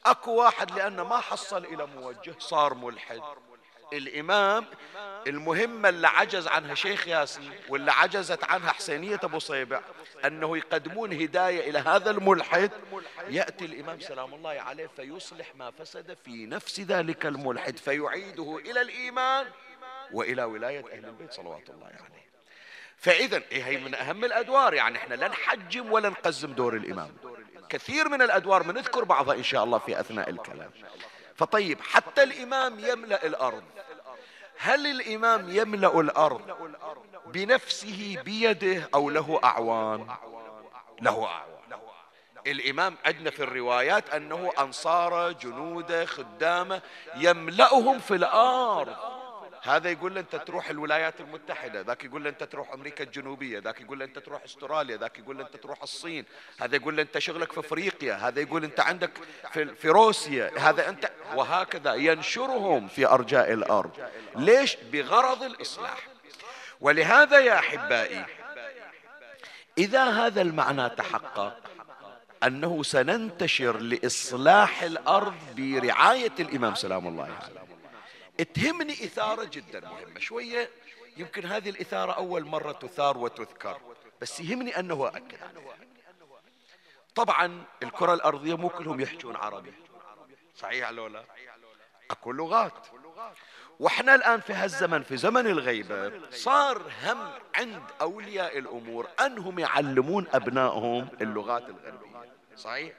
أكو 0.07 0.31
واحد 0.31 0.71
لأنه 0.71 1.05
ما 1.05 1.21
حصل 1.21 1.65
إلى 1.65 1.87
موجه 1.87 2.35
صار 2.39 2.75
ملحد. 2.75 3.23
الإمام 3.93 4.67
المهمة 5.27 5.89
اللي 5.89 6.09
عجز 6.09 6.47
عنها 6.47 6.75
شيخ 6.75 7.09
ياسين 7.09 7.51
واللي 7.69 7.93
عجزت 7.93 8.45
عنها 8.45 8.73
حسينية 8.73 9.21
أبو 9.23 9.39
صيبع 9.39 9.81
أنه 10.25 10.57
يقدمون 10.57 11.13
هداية 11.13 11.71
إلى 11.71 11.79
هذا 11.79 12.11
الملحد 12.11 12.71
يأتي 13.29 13.65
الإمام 13.65 14.01
سلام 14.01 14.35
الله 14.35 14.51
عليه 14.51 14.87
فيصلح 14.97 15.55
ما 15.55 15.71
فسد 15.71 16.17
في 16.25 16.47
نفس 16.47 16.81
ذلك 16.81 17.27
الملحد 17.27 17.77
فيعيده 17.79 18.59
إلى 18.59 18.81
الإيمان 18.81 19.47
وإلى 20.13 20.45
ولاية 20.45 20.85
أهل 20.93 21.05
البيت 21.05 21.33
صلوات 21.33 21.71
الله 21.71 21.87
عليه. 21.87 22.29
فإذا 22.97 23.43
إيه 23.53 23.65
هي 23.65 23.77
من 23.77 23.95
أهم 23.95 24.25
الأدوار 24.25 24.75
يعني 24.75 24.99
إحنا 24.99 25.15
لا 25.15 25.29
نحجم 25.29 25.93
ولا 25.93 26.09
نقزم 26.09 26.53
دور 26.53 26.77
الإمام. 26.77 27.17
كثير 27.69 28.09
من 28.09 28.23
الأدوار 28.23 28.63
بنذكر 28.63 29.05
بعضها 29.05 29.35
إن 29.35 29.43
شاء 29.43 29.65
الله 29.65 29.79
في 29.79 30.01
أثناء 30.01 30.31
الكلام. 30.31 30.71
فطيب 31.39 31.81
حتى 31.81 32.23
الإمام 32.23 32.79
يملأ 32.79 33.27
الأرض. 33.27 33.63
هل 34.59 34.87
الإمام 34.87 35.49
يملأ 35.57 36.01
الأرض 36.01 36.41
بنفسه 37.27 38.17
بيده 38.25 38.89
أو 38.95 39.11
له 39.11 39.41
أعوان؟ 39.45 40.07
له 41.01 41.27
أعوان. 41.27 41.59
الإمام 42.47 42.97
عندنا 43.05 43.31
في 43.31 43.43
الروايات 43.43 44.11
أنه 44.11 44.53
أنصاره 44.59 45.33
جنوده 45.33 46.05
خدامة 46.05 46.83
يملأهم 47.17 47.99
في 47.99 48.15
الأرض. 48.15 48.97
هذا 49.63 49.91
يقول 49.91 50.15
له 50.15 50.21
انت 50.21 50.37
تروح 50.37 50.71
الولايات 50.71 51.21
المتحدة 51.21 51.81
ذاك 51.81 52.05
يقول 52.05 52.25
له 52.25 52.31
انت 52.31 52.43
تروح 52.45 52.73
أمريكا 52.73 53.05
الجنوبية 53.05 53.59
ذاك 53.59 53.81
يقول 53.81 53.99
له 53.99 54.05
انت 54.05 54.19
تروح 54.19 54.45
أستراليا 54.45 54.97
ذاك 54.97 55.19
يقول 55.19 55.39
له 55.39 55.45
انت 55.45 55.57
تروح 55.57 55.83
الصين 55.83 56.25
هذا 56.61 56.77
يقول 56.77 56.97
له 56.97 57.03
انت 57.03 57.19
شغلك 57.19 57.53
في 57.53 57.61
أفريقيا 57.61 58.15
هذا 58.15 58.41
يقول 58.41 58.65
انت 58.65 58.81
عندك 58.81 59.11
في, 59.53 59.75
في 59.75 59.89
روسيا 59.89 60.51
هذا 60.59 60.89
انت 60.89 61.11
وهكذا 61.35 61.95
ينشرهم 61.95 62.89
في 62.89 63.07
أرجاء 63.07 63.53
الأرض. 63.53 63.91
ليش؟ 64.37 64.77
بغرض 64.93 65.43
الإصلاح. 65.43 66.09
ولهذا 66.81 67.39
يا 67.39 67.59
أحبائي 67.59 68.25
إذا 69.79 70.05
هذا 70.05 70.43
المعنى 70.43 70.89
تحقق 70.89 71.57
أنه 72.45 72.83
سننتشر 72.83 73.77
لإصلاح 73.79 74.83
الأرض 74.83 75.35
برعاية 75.57 76.33
الإمام 76.41 76.75
سلام 76.75 77.09
الله 77.09 77.25
عليه. 77.25 77.58
تهمني 78.45 78.93
إثارة 78.93 79.45
جدا 79.45 79.81
مهمة 79.81 80.21
شوية. 80.21 80.71
يمكن 81.17 81.47
هذه 81.47 81.71
الإثارة 81.71 82.13
أول 82.13 82.45
مرة 82.45 82.73
تثار 82.73 83.19
وتذكر 83.19 83.81
بس 84.21 84.41
يهمني 84.41 84.79
أنه 84.79 85.09
أكد 85.09 85.39
طبعا 87.15 87.65
الكرة 87.83 88.15
الأرضية 88.15 88.57
مو 88.57 88.69
كلهم 88.69 89.01
يحجون 89.01 89.37
عربي. 89.37 89.73
صحيح 90.57 90.91
لو 90.91 91.07
لا؟ 91.07 91.25
أكو 92.11 92.33
لغات. 92.33 92.87
وإحنا 93.79 94.15
الآن 94.15 94.41
في 94.41 94.53
هالزمن 94.53 95.03
في 95.03 95.17
زمن 95.17 95.47
الغيبة 95.47 96.31
صار 96.31 96.93
هم 97.05 97.33
عند 97.57 97.83
أولياء 98.01 98.59
الأمور 98.59 99.09
أنهم 99.21 99.59
يعلمون 99.59 100.27
أبنائهم 100.33 101.09
اللغات 101.21 101.69
الغربية. 101.69 102.33
صحيح؟ 102.57 102.93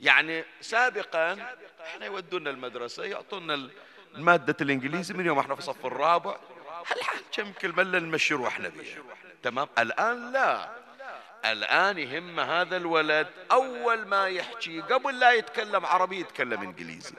يعني 0.00 0.44
سابقا 0.60 1.56
إحنا 1.80 2.06
يودونا 2.06 2.50
المدرسة 2.50 3.04
يعطونا 3.04 3.70
مادة 4.16 4.56
الإنجليزي 4.60 5.14
من 5.14 5.26
يوم 5.26 5.38
إحنا 5.38 5.54
في 5.54 5.60
الصف 5.60 5.86
الرابع. 5.86 6.36
هل 6.86 7.20
كم 7.32 7.52
كلمة 7.52 7.82
نمشي 7.82 8.34
روحنا 8.34 8.68
بيها 8.68 9.02
تمام؟ 9.42 9.68
الآن 9.78 10.32
لا. 10.32 10.68
الآن 11.44 11.98
يهم 11.98 12.40
هذا 12.40 12.76
الولد 12.76 13.28
أول 13.52 14.06
ما 14.06 14.28
يحكي 14.28 14.80
قبل 14.80 15.18
لا 15.18 15.32
يتكلم 15.32 15.86
عربي 15.86 16.20
يتكلم 16.20 16.62
إنجليزي. 16.62 17.14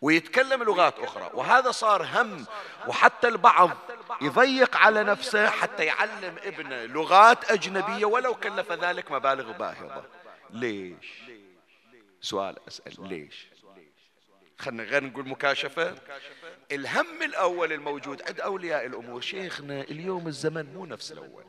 ويتكلم 0.00 0.62
لغات 0.62 0.98
أخرى. 0.98 1.30
وهذا 1.34 1.70
صار 1.70 2.02
هم. 2.02 2.46
وحتى 2.86 3.28
البعض 3.28 3.70
يضيق 4.20 4.76
على 4.76 5.04
نفسه 5.04 5.50
حتى 5.50 5.84
يعلم 5.84 6.36
ابنه 6.42 6.84
لغات 6.84 7.50
أجنبية 7.50 8.04
ولو 8.04 8.34
كلف 8.34 8.72
ذلك 8.72 9.12
مبالغ 9.12 9.52
باهظة. 9.52 10.04
ليش؟ 10.50 11.22
سؤال 12.20 12.56
أسأل. 12.68 13.08
ليش؟ 13.08 13.51
خلنا 14.62 14.82
غير 14.82 15.04
نقول 15.04 15.28
مكاشفة. 15.28 15.94
الهم 16.72 17.22
الأول 17.22 17.72
الموجود 17.72 18.22
عند 18.22 18.40
أولياء 18.40 18.86
الأمور. 18.86 19.20
شيخنا 19.20 19.80
اليوم 19.80 20.28
الزمن 20.28 20.74
مو 20.74 20.86
نفس 20.86 21.12
الأول. 21.12 21.44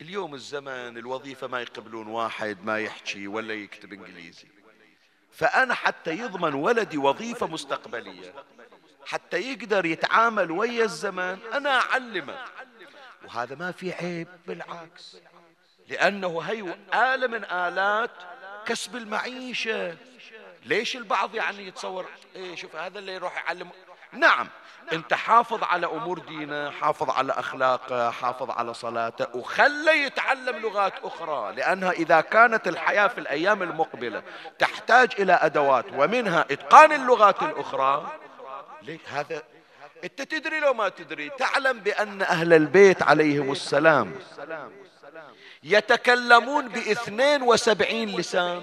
اليوم 0.00 0.34
الزمن 0.34 0.98
الوظيفة 0.98 1.46
ما 1.46 1.60
يقبلون 1.60 2.06
واحد 2.06 2.64
ما 2.64 2.80
يحكي 2.80 3.28
ولا 3.28 3.54
يكتب 3.54 3.92
إنجليزي. 3.92 4.48
فأنا 5.32 5.74
حتى 5.74 6.10
يضمن 6.10 6.54
ولدي 6.54 6.98
وظيفة 6.98 7.46
مستقبلية. 7.46 8.34
حتى 9.06 9.52
يقدر 9.52 9.86
يتعامل 9.86 10.50
ويا 10.50 10.84
الزمن 10.84 11.38
أنا 11.52 11.80
أعلمه. 11.80 12.44
وهذا 13.24 13.54
ما 13.54 13.72
في 13.72 13.92
عيب 13.92 14.28
بالعكس. 14.46 15.16
لأنه 15.88 16.40
هي 16.40 16.76
آلة 16.94 17.26
من 17.26 17.44
آلات 17.44 18.10
كسب 18.66 18.96
المعيشة. 18.96 19.96
ليش 20.66 20.96
البعض 20.96 21.34
يعني 21.34 21.66
يتصور؟ 21.66 22.06
إيه 22.36 22.56
شوف 22.56 22.76
هذا 22.76 22.98
اللي 22.98 23.14
يروح 23.14 23.36
يعلم. 23.36 23.68
نعم 24.12 24.48
أنت 24.92 25.14
حافظ 25.14 25.64
على 25.64 25.86
أمور 25.86 26.18
دينه 26.18 26.70
حافظ 26.70 27.10
على 27.10 27.32
أخلاقه 27.32 28.10
حافظ 28.10 28.50
على 28.50 28.74
صلاته 28.74 29.36
وخلى 29.36 30.02
يتعلم 30.02 30.56
لغات 30.56 30.92
أخرى 31.04 31.54
لأنها 31.54 31.90
إذا 31.90 32.20
كانت 32.20 32.68
الحياة 32.68 33.06
في 33.06 33.18
الأيام 33.18 33.62
المقبلة 33.62 34.22
تحتاج 34.58 35.12
إلى 35.18 35.32
أدوات 35.32 35.84
ومنها 35.92 36.40
إتقان 36.50 36.92
اللغات 36.92 37.42
الأخرى. 37.42 38.18
ليش 38.82 39.00
هذا 39.06 39.42
أنت 40.04 40.22
تدري 40.22 40.60
لو 40.60 40.74
ما 40.74 40.88
تدري 40.88 41.28
تعلم 41.28 41.80
بأن 41.80 42.22
أهل 42.22 42.52
البيت 42.52 43.02
عليهم 43.02 43.52
السلام 43.52 44.14
يتكلمون 45.62 46.68
بإثنين 46.68 47.42
وسبعين 47.42 48.16
لسان. 48.16 48.62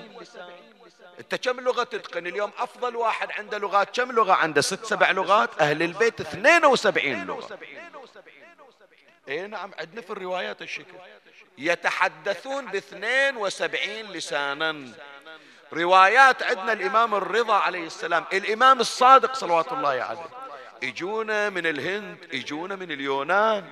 انت 1.19 1.35
كم 1.35 1.59
لغة 1.59 1.83
تتقن؟ 1.83 2.27
اليوم 2.27 2.51
أفضل 2.57 2.95
واحد 2.95 3.31
عنده 3.31 3.57
لغات 3.57 3.99
كم 3.99 4.11
لغة؟ 4.11 4.33
عنده 4.33 4.61
ست 4.61 4.85
سبع 4.85 5.11
لغات. 5.11 5.61
أهل 5.61 5.83
البيت 5.83 6.21
72 6.21 7.25
لغة. 7.25 7.59
اي 9.27 9.47
نعم 9.47 9.71
عندنا 9.79 10.01
في 10.01 10.09
الروايات 10.09 10.61
الشكل. 10.61 10.93
يتحدثون 11.57 12.65
ب 12.65 12.75
72 12.75 14.11
لسانا. 14.11 14.87
روايات 15.73 16.43
عندنا 16.43 16.73
الإمام 16.73 17.15
الرضا 17.15 17.53
عليه 17.53 17.85
السلام 17.85 18.25
الإمام 18.33 18.79
الصادق 18.79 19.33
صلوات 19.33 19.71
الله 19.73 19.89
عليه. 19.89 20.29
يجونا 20.81 21.49
من 21.49 21.65
الهند 21.65 22.17
يجونا 22.33 22.75
من 22.75 22.91
اليونان 22.91 23.69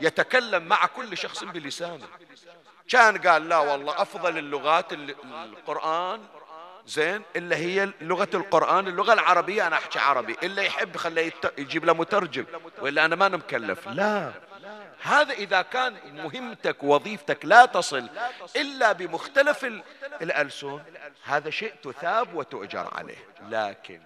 يتكلم 0.00 0.62
مع 0.62 0.86
كل 0.86 1.16
شخص 1.16 1.44
بلسانه. 1.44 2.08
كان 2.88 3.18
قال 3.18 3.48
لا 3.48 3.58
والله 3.58 4.02
أفضل 4.02 4.38
اللغات 4.38 4.92
القرآن 4.92 6.20
زين 6.86 7.22
إلا 7.36 7.56
هي 7.56 7.92
لغة 8.00 8.28
القرآن 8.34 8.88
اللغة 8.88 9.12
العربية 9.12 9.66
أنا 9.66 9.76
أحكي 9.76 9.98
عربي. 9.98 10.36
إلا 10.42 10.62
يحب 10.62 10.96
خليه 10.96 11.32
يجيب 11.58 11.84
له 11.84 11.92
مترجم. 11.92 12.44
وإلا 12.80 13.04
أنا 13.04 13.16
ما 13.16 13.28
مكلف 13.28 13.88
لا. 13.88 14.32
هذا 15.02 15.32
إذا 15.32 15.62
كان 15.62 15.94
مهمتك 16.14 16.82
وظيفتك 16.82 17.44
لا 17.44 17.66
تصل 17.66 18.08
إلا 18.56 18.92
بمختلف 18.92 19.64
الألسن 20.22 20.80
هذا 21.24 21.50
شيء 21.50 21.74
تثاب 21.82 22.34
وتؤجر 22.34 22.88
عليه. 22.92 23.28
لكن 23.48 24.00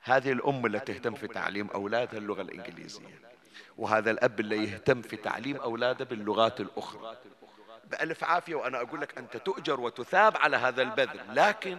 هذه 0.00 0.32
الأم 0.32 0.66
اللي 0.66 0.80
تهتم 0.80 1.14
في 1.14 1.28
تعليم 1.28 1.70
أولادها 1.70 2.18
اللغة 2.18 2.42
الإنجليزية 2.42 3.20
وهذا 3.78 4.10
الأب 4.10 4.40
اللي 4.40 4.64
يهتم 4.64 5.02
في 5.02 5.16
تعليم 5.16 5.56
أولاده 5.56 6.04
باللغات 6.04 6.60
الأخرى. 6.60 7.16
بألف 7.90 8.24
عافية 8.24 8.54
وأنا 8.54 8.80
أقول 8.80 9.00
لك 9.00 9.18
أنت 9.18 9.36
تؤجر 9.36 9.80
وتثاب 9.80 10.36
على 10.36 10.56
هذا 10.56 10.82
البذل. 10.82 11.20
لكن 11.34 11.78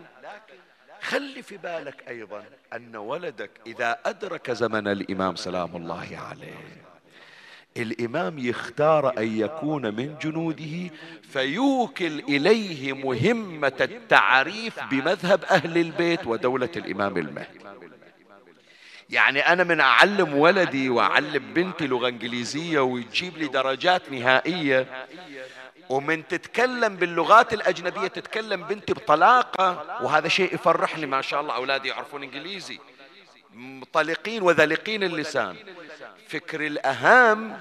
خلي 1.02 1.42
في 1.42 1.58
بالك 1.58 2.04
أيضا 2.10 2.44
أن 2.74 2.96
ولدك 2.96 3.52
إذا 3.68 3.98
أدرك 4.06 4.52
زمن 4.52 4.88
الإمام 4.88 5.36
سلام 5.36 5.76
الله 5.76 6.18
عليه 6.30 6.86
الإمام 7.78 8.40
يختار 8.40 9.18
أن 9.18 9.40
يكون 9.40 9.96
من 9.96 10.16
جنوده 10.22 10.96
فيوكل 11.30 12.20
إليه 12.20 12.94
مهمة 12.94 13.78
التعريف 13.82 14.84
بمذهب 14.84 15.44
أهل 15.44 15.78
البيت 15.78 16.28
ودولة 16.28 16.70
الإمام 16.76 17.18
المهدي. 17.18 17.60
يعني 19.10 19.40
أنا 19.40 19.64
من 19.64 19.80
أعلم 19.80 20.36
ولدي 20.38 20.90
وأعلم 20.90 21.54
بنتي 21.54 21.88
لغة 21.88 22.08
إنجليزية 22.08 22.80
ويجيب 22.80 23.38
لي 23.38 23.48
درجات 23.48 24.12
نهائية 24.12 25.08
ومن 25.90 26.28
تتكلم 26.28 26.96
باللغات 26.96 27.54
الأجنبية 27.54 28.08
تتكلم 28.08 28.64
بنتي 28.64 28.94
بطلاقة 28.94 29.98
وهذا 30.02 30.28
شيء 30.28 30.54
يفرحني 30.54 31.06
ما 31.06 31.22
شاء 31.22 31.42
الله 31.42 31.56
أولادي 31.56 31.88
يعرفون 31.88 32.24
إنجليزي. 32.24 32.80
مطلقين 33.54 34.44
وذلقين 34.44 35.04
اللسان. 35.04 35.56
فكر 36.28 36.66
الأهم 36.66 37.60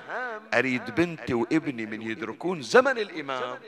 أريد 0.54 0.94
بنتي 0.94 1.34
وابني 1.34 1.86
من 1.86 2.02
يدركون 2.02 2.62
زمن 2.62 2.98
الإمام. 2.98 3.58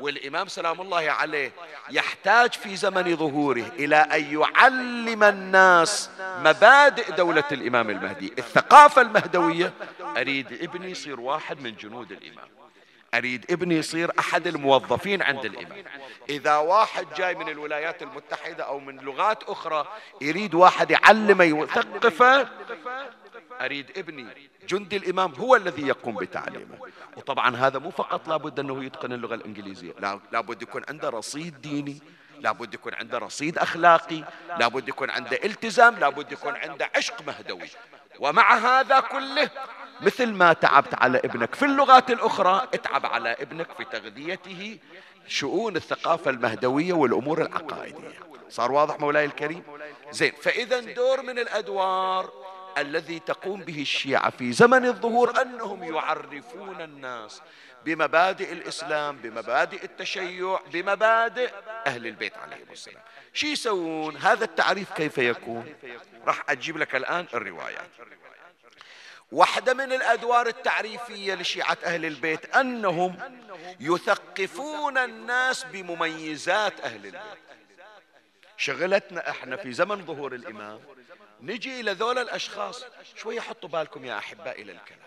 والإمام 0.00 0.48
سلام 0.48 0.80
الله 0.80 1.10
عليه 1.10 1.52
يحتاج 1.90 2.52
في 2.52 2.76
زمن 2.76 3.16
ظهوره 3.16 3.72
إلى 3.78 3.96
أن 3.96 4.40
يعلم 4.40 5.24
الناس 5.24 6.10
مبادئ 6.20 7.12
دولة 7.12 7.44
الإمام 7.52 7.90
المهدي. 7.90 8.32
الثقافة 8.38 9.02
المهدوية 9.02 9.72
أريد 10.16 10.52
ابني 10.52 10.90
يصير 10.90 11.20
واحد 11.20 11.60
من 11.60 11.74
جنود 11.76 12.12
الإمام. 12.12 12.48
أريد 13.14 13.46
ابني 13.50 13.74
يصير 13.76 14.12
أحد 14.18 14.46
الموظفين 14.46 15.22
عند 15.22 15.44
الإمام. 15.44 15.84
إذا 16.28 16.56
واحد 16.56 17.06
جاي 17.16 17.34
من 17.34 17.48
الولايات 17.48 18.02
المتحدة 18.02 18.64
أو 18.64 18.80
من 18.80 18.96
لغات 18.96 19.42
أخرى 19.42 19.88
يريد 20.20 20.54
واحد 20.54 20.90
يعلمه 20.90 21.44
يثقفه 21.44 22.48
أريد 23.60 23.98
ابني 23.98 24.26
جندي 24.68 24.96
الإمام 24.96 25.32
هو 25.32 25.56
الذي 25.56 25.86
يقوم 25.86 26.14
بتعليمه. 26.14 26.78
وطبعا 27.16 27.56
هذا 27.56 27.78
مو 27.78 27.90
فقط 27.90 28.28
لابد 28.28 28.60
أنه 28.60 28.84
يتقن 28.84 29.12
اللغة 29.12 29.34
الإنجليزية 29.34 29.92
لابد 30.32 30.62
يكون 30.62 30.82
عنده 30.88 31.08
رصيد 31.08 31.60
ديني 31.60 32.02
لابد 32.40 32.74
يكون 32.74 32.94
عنده 32.94 33.18
رصيد 33.18 33.58
أخلاقي 33.58 34.24
لابد 34.58 34.88
يكون 34.88 35.10
عنده 35.10 35.38
التزام 35.44 35.98
لابد 35.98 36.32
يكون 36.32 36.56
عنده 36.56 36.90
عشق 36.96 37.22
مهدوي. 37.26 37.68
ومع 38.18 38.54
هذا 38.54 39.00
كله 39.00 39.50
مثل 40.00 40.32
ما 40.32 40.52
تعبت 40.52 40.94
على 40.94 41.18
ابنك. 41.18 41.54
في 41.54 41.64
اللغات 41.64 42.10
الأخرى 42.10 42.68
اتعب 42.74 43.06
على 43.06 43.32
ابنك 43.32 43.66
في 43.78 43.84
تغذيته 43.84 44.78
شؤون 45.28 45.76
الثقافة 45.76 46.30
المهدوية 46.30 46.92
والأمور 46.92 47.42
العقائدية. 47.42 48.18
صار 48.48 48.72
واضح 48.72 49.00
مولاي 49.00 49.24
الكريم؟ 49.24 49.62
زين 50.10 50.32
فإذا 50.42 50.80
دور 50.80 51.22
من 51.22 51.38
الأدوار 51.38 52.30
الذي 52.78 53.18
تقوم 53.18 53.60
به 53.60 53.82
الشيعة 53.82 54.30
في 54.30 54.52
زمن 54.52 54.86
الظهور 54.86 55.42
أنهم 55.42 55.84
يعرفون 55.94 56.80
الناس 56.80 57.42
بمبادئ 57.84 58.52
الإسلام 58.52 59.16
بمبادئ 59.16 59.84
التشيع 59.84 60.60
بمبادئ 60.72 61.50
أهل 61.86 62.06
البيت 62.06 62.36
عليهم 62.36 62.66
السلام. 62.72 63.02
شو 63.32 63.46
يسوون؟ 63.46 64.16
هذا 64.16 64.44
التعريف 64.44 64.92
كيف 64.92 65.18
يكون؟ 65.18 65.74
راح 66.26 66.44
أجيب 66.48 66.78
لك 66.78 66.94
الآن 66.94 67.26
الروايات. 67.34 67.90
واحدة 69.34 69.74
من 69.74 69.92
الأدوار 69.92 70.46
التعريفية 70.46 71.34
لشيعة 71.34 71.78
أهل 71.84 72.04
البيت 72.06 72.56
أنهم 72.56 73.16
يثقفون 73.80 74.98
الناس 74.98 75.64
بمميزات 75.64 76.80
أهل 76.80 77.06
البيت. 77.06 77.20
شغلتنا 78.56 79.30
إحنا 79.30 79.56
في 79.56 79.72
زمن 79.72 80.06
ظهور 80.06 80.34
الإمام 80.34 80.80
نجي 81.40 81.80
إلى 81.80 81.92
ذول 81.92 82.18
الأشخاص 82.18 82.84
شوية 83.16 83.40
حطوا 83.40 83.68
بالكم 83.68 84.04
يا 84.04 84.18
أحباء 84.18 84.62
إلى 84.62 84.72
الكلام. 84.72 85.00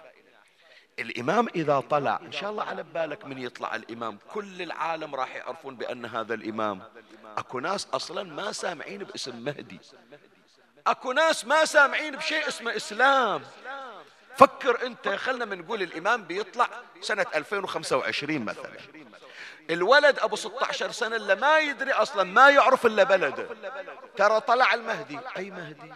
الإمام 1.00 1.48
إذا 1.56 1.80
طلع 1.80 2.20
إن 2.22 2.32
شاء 2.32 2.52
الله 2.52 2.64
على 2.64 2.84
بالك 2.84 3.26
من 3.26 3.38
يطلع 3.38 3.76
الإمام 3.76 4.18
كل 4.34 4.62
العالم 4.62 5.16
راح 5.16 5.36
يعرفون 5.36 5.76
بأن 5.76 6.06
هذا 6.06 6.34
الإمام. 6.34 6.84
أكو 7.38 7.60
ناس 7.60 7.88
أصلا 7.94 8.24
ما 8.24 8.52
سامعين 8.52 9.04
باسم 9.04 9.36
مهدي. 9.36 9.80
أكو 10.88 11.12
ناس 11.12 11.46
ما 11.46 11.66
سامعين 11.66 12.16
بشيء 12.16 12.48
اسمه 12.48 12.76
إسلام. 12.76 13.44
فكر 14.38 14.86
أنت 14.86 15.08
خلنا 15.08 15.46
من 15.46 15.60
نقول 15.60 15.82
الإمام 15.82 16.24
بيطلع 16.24 16.70
سنة 17.02 17.26
2025 17.36 18.46
مثلا. 18.46 18.72
الولد 19.70 20.20
أبو 20.20 20.36
16 20.36 20.92
سنة 20.92 21.16
اللي 21.16 21.36
ما 21.36 21.60
يدري 21.60 21.92
أصلا 21.92 22.24
ما 22.24 22.50
يعرف 22.50 22.86
إلا 22.86 23.04
بلده. 23.04 23.48
ترى 24.18 24.40
طلع 24.40 24.74
المهدي. 24.74 25.20
أي 25.38 25.52
مهدي؟ 25.52 25.94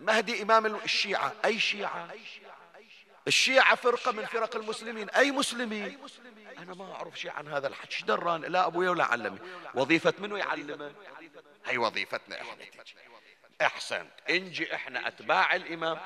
مهدي 0.00 0.42
إمام 0.42 0.66
الشيعة. 0.66 1.32
أي 1.44 1.58
شيعة؟ 1.58 2.08
الشيعة 3.28 3.74
فرقة 3.74 4.12
من 4.12 4.26
فرق 4.26 4.56
المسلمين. 4.56 5.10
أي 5.10 5.30
مسلمين 5.30 5.98
أنا 6.58 6.74
ما 6.74 6.94
أعرف 6.94 7.20
شيء 7.20 7.30
عن 7.30 7.48
هذا 7.48 7.68
الحج. 7.68 7.92
إيش 7.92 8.02
دران؟ 8.02 8.40
لا 8.40 8.66
أبوي 8.66 8.88
ولا 8.88 9.04
علمي. 9.04 9.38
وظيفة 9.74 10.14
منو 10.18 10.36
يعلمه؟ 10.36 10.92
هي 11.66 11.78
وظيفتنا 11.78 12.40
إحنا. 12.40 12.64
أحسنت. 13.62 14.10
انجي 14.30 14.74
إحنا 14.74 15.08
أتباع 15.08 15.54
الإمام. 15.54 15.98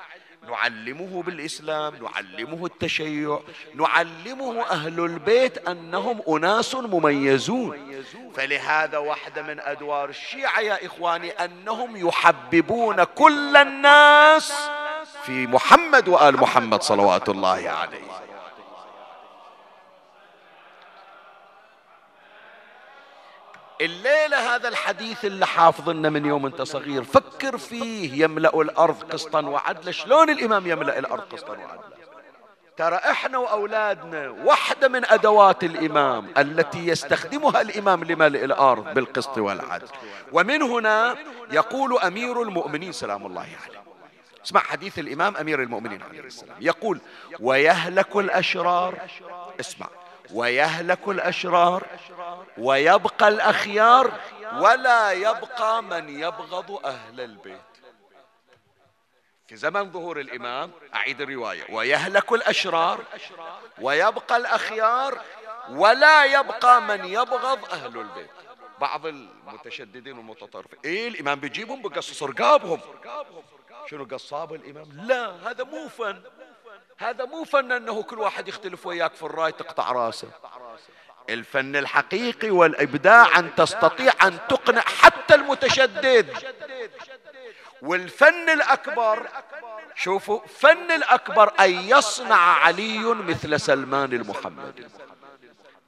نعلمه 0.49 1.23
بالإسلام 1.23 1.93
نعلمه 1.95 2.65
التشيع 2.65 3.39
نعلمه 3.75 4.61
أهل 4.61 4.99
البيت 4.99 5.67
أنهم 5.67 6.21
أناس 6.27 6.75
مميزون. 6.75 8.03
فلهذا 8.35 8.97
واحدة 8.97 9.41
من 9.41 9.59
أدوار 9.59 10.09
الشيعة 10.09 10.59
يا 10.59 10.85
إخواني 10.85 11.31
أنهم 11.31 12.07
يحببون 12.07 13.03
كل 13.03 13.57
الناس 13.57 14.53
في 15.23 15.47
محمد 15.47 16.07
وآل 16.07 16.37
محمد 16.37 16.81
صلوات 16.81 17.29
الله 17.29 17.69
عليه. 17.69 18.24
الليلة 23.85 24.55
هذا 24.55 24.67
الحديث 24.67 25.25
اللي 25.25 25.45
حافظنا 25.45 26.09
من 26.09 26.25
يوم 26.25 26.45
انت 26.45 26.61
صغير. 26.61 27.03
فكر 27.03 27.57
فيه 27.57 28.23
يملأ 28.23 28.61
الأرض 28.61 29.03
قسطا 29.03 29.41
وعدلا. 29.41 29.91
شلون 29.91 30.29
الإمام 30.29 30.67
يملأ 30.67 30.99
الأرض 30.99 31.23
قسطا 31.23 31.51
وعدلا؟ 31.51 31.95
ترى 32.77 32.95
إحنا 32.95 33.37
وأولادنا 33.37 34.29
واحدة 34.29 34.87
من 34.87 35.05
أدوات 35.05 35.63
الإمام 35.63 36.27
التي 36.37 36.87
يستخدمها 36.87 37.61
الإمام 37.61 38.03
لملء 38.03 38.43
الأرض 38.43 38.93
بالقسط 38.93 39.37
والعدل. 39.37 39.87
ومن 40.31 40.61
هنا 40.61 41.17
يقول 41.51 41.99
أمير 41.99 42.41
المؤمنين 42.41 42.91
سلام 42.91 43.25
الله 43.25 43.41
عليه. 43.41 43.81
اسمع 44.45 44.61
حديث 44.61 44.99
الإمام 44.99 45.37
أمير 45.37 45.61
المؤمنين 45.61 46.01
عليه 46.03 46.19
السلام. 46.19 46.55
يقول 46.61 46.99
ويهلك 47.39 48.15
الأشرار. 48.15 48.97
اسمع. 49.59 49.87
ويهلك 50.33 51.07
الأشرار 51.07 51.87
ويبقى 52.57 53.27
الأخيار 53.27 54.11
ولا 54.53 55.11
يبقى 55.11 55.83
من 55.83 56.09
يبغض 56.09 56.85
أهل 56.85 57.21
البيت. 57.21 57.59
في 59.47 59.55
زمن 59.55 59.91
ظهور 59.91 60.19
الإمام 60.19 60.71
أعيد 60.95 61.21
الرواية 61.21 61.65
ويهلك 61.69 62.31
الأشرار 62.31 63.03
ويبقى 63.81 64.37
الأخيار 64.37 65.21
ولا 65.69 66.25
يبقى 66.25 66.81
من 66.81 67.05
يبغض 67.05 67.65
أهل 67.73 67.97
البيت. 67.99 68.29
بعض 68.79 69.05
المتشددين 69.05 70.17
والمتطرفين 70.17 70.79
إيه 70.85 71.07
الإمام 71.07 71.39
بيجيبهم 71.39 71.81
بقصص 71.81 72.23
رقابهم. 72.23 72.79
شنو 73.89 74.05
قصاب 74.11 74.53
الإمام؟ 74.53 74.85
لا 74.93 75.49
هذا 75.51 75.63
مو 75.63 75.87
فن. 75.87 76.21
هذا 76.97 77.25
مو 77.25 77.43
فن 77.43 77.71
انه 77.71 78.03
كل 78.03 78.19
واحد 78.19 78.47
يختلف 78.47 78.85
وياك 78.85 79.13
في 79.13 79.23
الراي 79.23 79.51
تقطع 79.51 79.91
راسه. 79.91 80.27
الفن 81.29 81.75
الحقيقي 81.75 82.49
والإبداع 82.49 83.39
أن 83.39 83.55
تستطيع 83.55 84.13
أن 84.23 84.37
تقنع 84.49 84.81
حتى 84.81 85.35
المتشدد. 85.35 86.29
والفن 87.81 88.49
الأكبر 88.49 89.27
شوفوا 89.95 90.39
فن 90.47 90.91
الأكبر 90.91 91.53
أن 91.59 91.71
يصنع 91.71 92.37
علي 92.37 92.99
مثل 92.99 93.59
سلمان 93.59 94.13
المحمدي. 94.13 94.87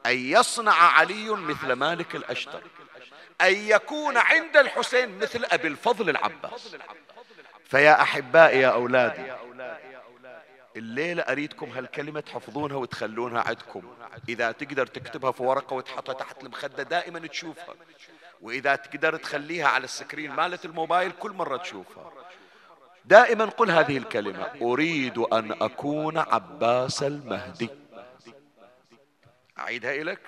أن 0.06 0.18
يصنع 0.18 0.74
علي 0.74 1.30
مثل 1.30 1.74
مالك 1.74 2.16
الأشتر. 2.16 2.62
أن 3.42 3.54
يكون 3.54 4.18
عند 4.18 4.58
الحسين 4.58 5.20
مثل 5.20 5.46
أبي 5.46 5.68
الفضل 5.68 6.10
العباس. 6.10 6.76
فيا 7.66 8.02
أحبائي 8.02 8.60
يا 8.60 8.68
أولادي 8.68 9.32
الليلة 10.78 11.24
أريدكم 11.24 11.70
هالكلمة 11.70 12.20
تحفظونها 12.20 12.78
وتخلونها 12.78 13.42
عندكم. 13.42 13.84
إذا 14.30 14.52
تقدر 14.52 14.88
تكتبها 14.88 15.32
في 15.32 15.44
ورقة 15.44 15.74
وتحطها 15.74 16.14
تحت 16.14 16.44
المخدة 16.44 16.84
دائما 16.84 17.20
تشوفها. 17.20 17.76
وإذا 18.42 18.76
تقدر 18.76 19.18
تخليها 19.18 19.68
على 19.68 19.84
السكرين 19.84 20.32
مالت 20.32 20.66
الموبايل 20.66 21.12
كل 21.12 21.32
مرة 21.32 21.58
تشوفها. 21.58 22.12
دائما 23.06 23.46
قل 23.46 23.72
هذه 23.72 23.98
الكلمة. 23.98 24.52
أريد 24.62 25.18
أن 25.18 25.52
أكون 25.52 26.18
عباس 26.18 27.04
المهدي. 27.04 27.70
أعيدها 29.60 30.04
لك 30.04 30.20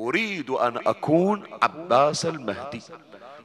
أريد 0.00 0.50
أن 0.50 0.76
أكون 0.86 1.58
عباس 1.62 2.26
المهدي. 2.26 2.82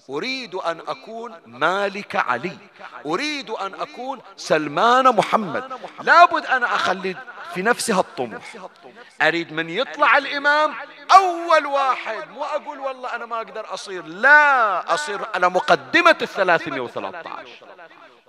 أريد 0.09 0.55
أن 0.55 0.79
أكون 0.87 1.35
مالك 1.45 2.15
علي. 2.15 2.57
أريد 3.05 3.49
أن 3.49 3.73
أكون 3.73 4.19
سلمان 4.35 5.15
محمد. 5.15 5.79
لابد 6.01 6.45
أنا 6.45 6.75
أخلي 6.75 7.15
في 7.53 7.61
نفسي 7.61 7.93
هالطموح 7.93 8.55
أريد 9.21 9.53
من 9.53 9.69
يطلع 9.69 10.17
الإمام 10.17 10.73
أول 11.15 11.65
واحد. 11.65 12.29
مو 12.29 12.43
أقول 12.43 12.79
والله 12.79 13.15
أنا 13.15 13.25
ما 13.25 13.35
أقدر 13.37 13.73
أصير. 13.73 14.05
لا 14.05 14.93
أصير 14.93 15.19
على 15.35 15.49
مقدمة 15.49 16.17
الثلاثمية 16.21 16.81
وثلاثة 16.81 17.29
عشر. 17.29 17.67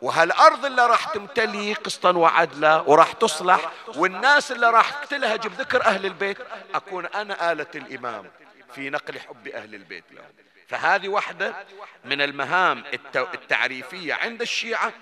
وهالأرض 0.02 0.64
اللي 0.64 0.86
راح 0.86 1.04
تمتلي 1.04 1.72
قسطا 1.74 2.16
وعدلا 2.16 2.80
وراح 2.80 3.12
تصلح 3.12 3.72
والناس 3.96 4.52
اللي 4.52 4.70
راح 4.70 5.04
تلهج 5.04 5.46
بذكر 5.46 5.84
أهل 5.84 6.06
البيت 6.06 6.38
أكون 6.74 7.06
أنا 7.06 7.52
آلة 7.52 7.66
الإمام 7.74 8.30
في 8.74 8.90
نقل 8.90 9.18
حب 9.20 9.48
أهل 9.48 9.74
البيت 9.74 10.04
لهم. 10.10 10.24
فهذه 10.68 11.08
واحدة 11.08 11.54
من 12.04 12.20
المهام 12.22 12.84
التعريفية 13.16 14.14
عند 14.14 14.40
الشيعة 14.40 14.92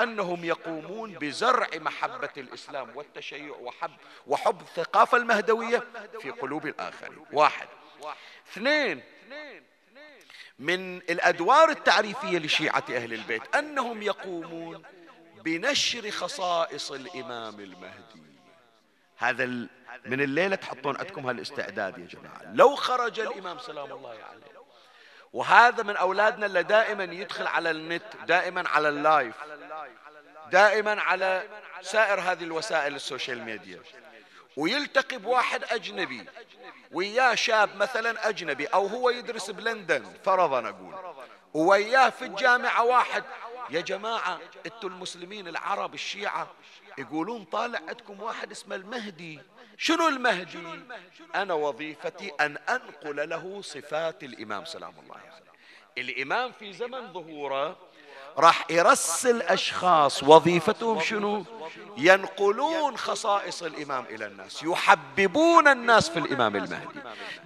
أنهم 0.00 0.44
يقومون 0.44 1.12
بزرع 1.12 1.68
محبة 1.74 2.30
الإسلام 2.36 2.96
والتشيع 2.96 3.54
وحب, 3.60 3.90
وحب 4.26 4.60
الثقافة 4.60 5.18
المهدوية 5.18 5.84
في 6.20 6.30
قلوب 6.30 6.66
الآخرين. 6.66 7.24
واحد. 7.32 7.68
اثنين. 8.52 9.02
من 10.60 10.96
الأدوار 10.96 11.70
التعريفية 11.70 12.38
لشيعة 12.38 12.84
أهل 12.90 13.12
البيت 13.12 13.56
أنهم 13.56 14.02
يقومون 14.02 14.82
بنشر 15.44 16.10
خصائص 16.10 16.92
الإمام 16.92 17.60
المهدي. 17.60 18.22
هذا 19.16 19.44
من 20.06 20.20
الليلة 20.20 20.56
تحطون 20.56 20.96
عندكم 20.96 21.26
هالاستعداد 21.26 21.98
يا 21.98 22.06
جماعة. 22.06 22.54
لو 22.54 22.74
خرج 22.74 23.20
الإمام 23.20 23.58
سلام 23.58 23.92
الله 23.92 24.10
عليه. 24.10 24.60
وهذا 25.32 25.82
من 25.82 25.96
أولادنا 25.96 26.46
اللي 26.46 26.62
دائما 26.62 27.04
يدخل 27.04 27.46
على 27.46 27.70
النت 27.70 28.02
دائما 28.26 28.68
على 28.68 28.88
ال 28.88 28.97
live 28.97 29.34
دائما 30.52 31.00
على 31.00 31.48
سائر 31.82 32.20
هذه 32.20 32.44
الوسائل 32.44 32.94
ال 32.94 33.01
social 33.01 33.42
media. 33.42 33.80
ويلتقي 34.56 35.16
بواحد 35.16 35.64
أجنبي. 35.64 36.26
وياه 36.92 37.34
شاب 37.34 37.76
مثلا 37.76 38.28
أجنبي 38.28 38.66
أو 38.66 38.86
هو 38.86 39.10
يدرس 39.10 39.50
بلندن 39.50 40.04
فرضا 40.24 40.68
أقول. 40.68 40.94
وياه 41.54 42.10
في 42.10 42.24
الجامعة 42.24 42.84
واحد 42.84 43.24
يا 43.70 43.80
جماعة 43.80 44.40
أنتوا 44.66 44.88
المسلمين 44.88 45.48
العرب 45.48 45.94
الشيعة 45.94 46.50
يقولون 46.98 47.44
طالع 47.44 47.78
عندكم 47.88 48.22
واحد 48.22 48.50
اسمه 48.50 48.76
المهدي. 48.76 49.40
شنو 49.76 50.08
المهدي؟ 50.08 50.58
أنا 51.34 51.54
وظيفتي 51.54 52.32
أن 52.40 52.56
أنقل 52.56 53.28
له 53.28 53.62
صفات 53.62 54.24
الإمام. 54.24 54.64
سلام 54.64 54.94
الله 55.02 55.16
عليه. 55.16 55.40
الإمام 55.98 56.52
في 56.52 56.72
زمن 56.72 57.12
ظهوره 57.12 57.76
راح 58.38 58.64
يرسل 58.70 59.42
أشخاص 59.42 60.22
وظيفتهم 60.22 61.00
شنو؟ 61.00 61.44
ينقلون 61.96 62.96
خصائص 62.96 63.62
الإمام 63.62 64.04
إلى 64.10 64.26
الناس 64.26 64.62
يحببون 64.62 65.68
الناس 65.68 66.08
في 66.10 66.18
الإمام 66.18 66.56
المهدي 66.56 67.00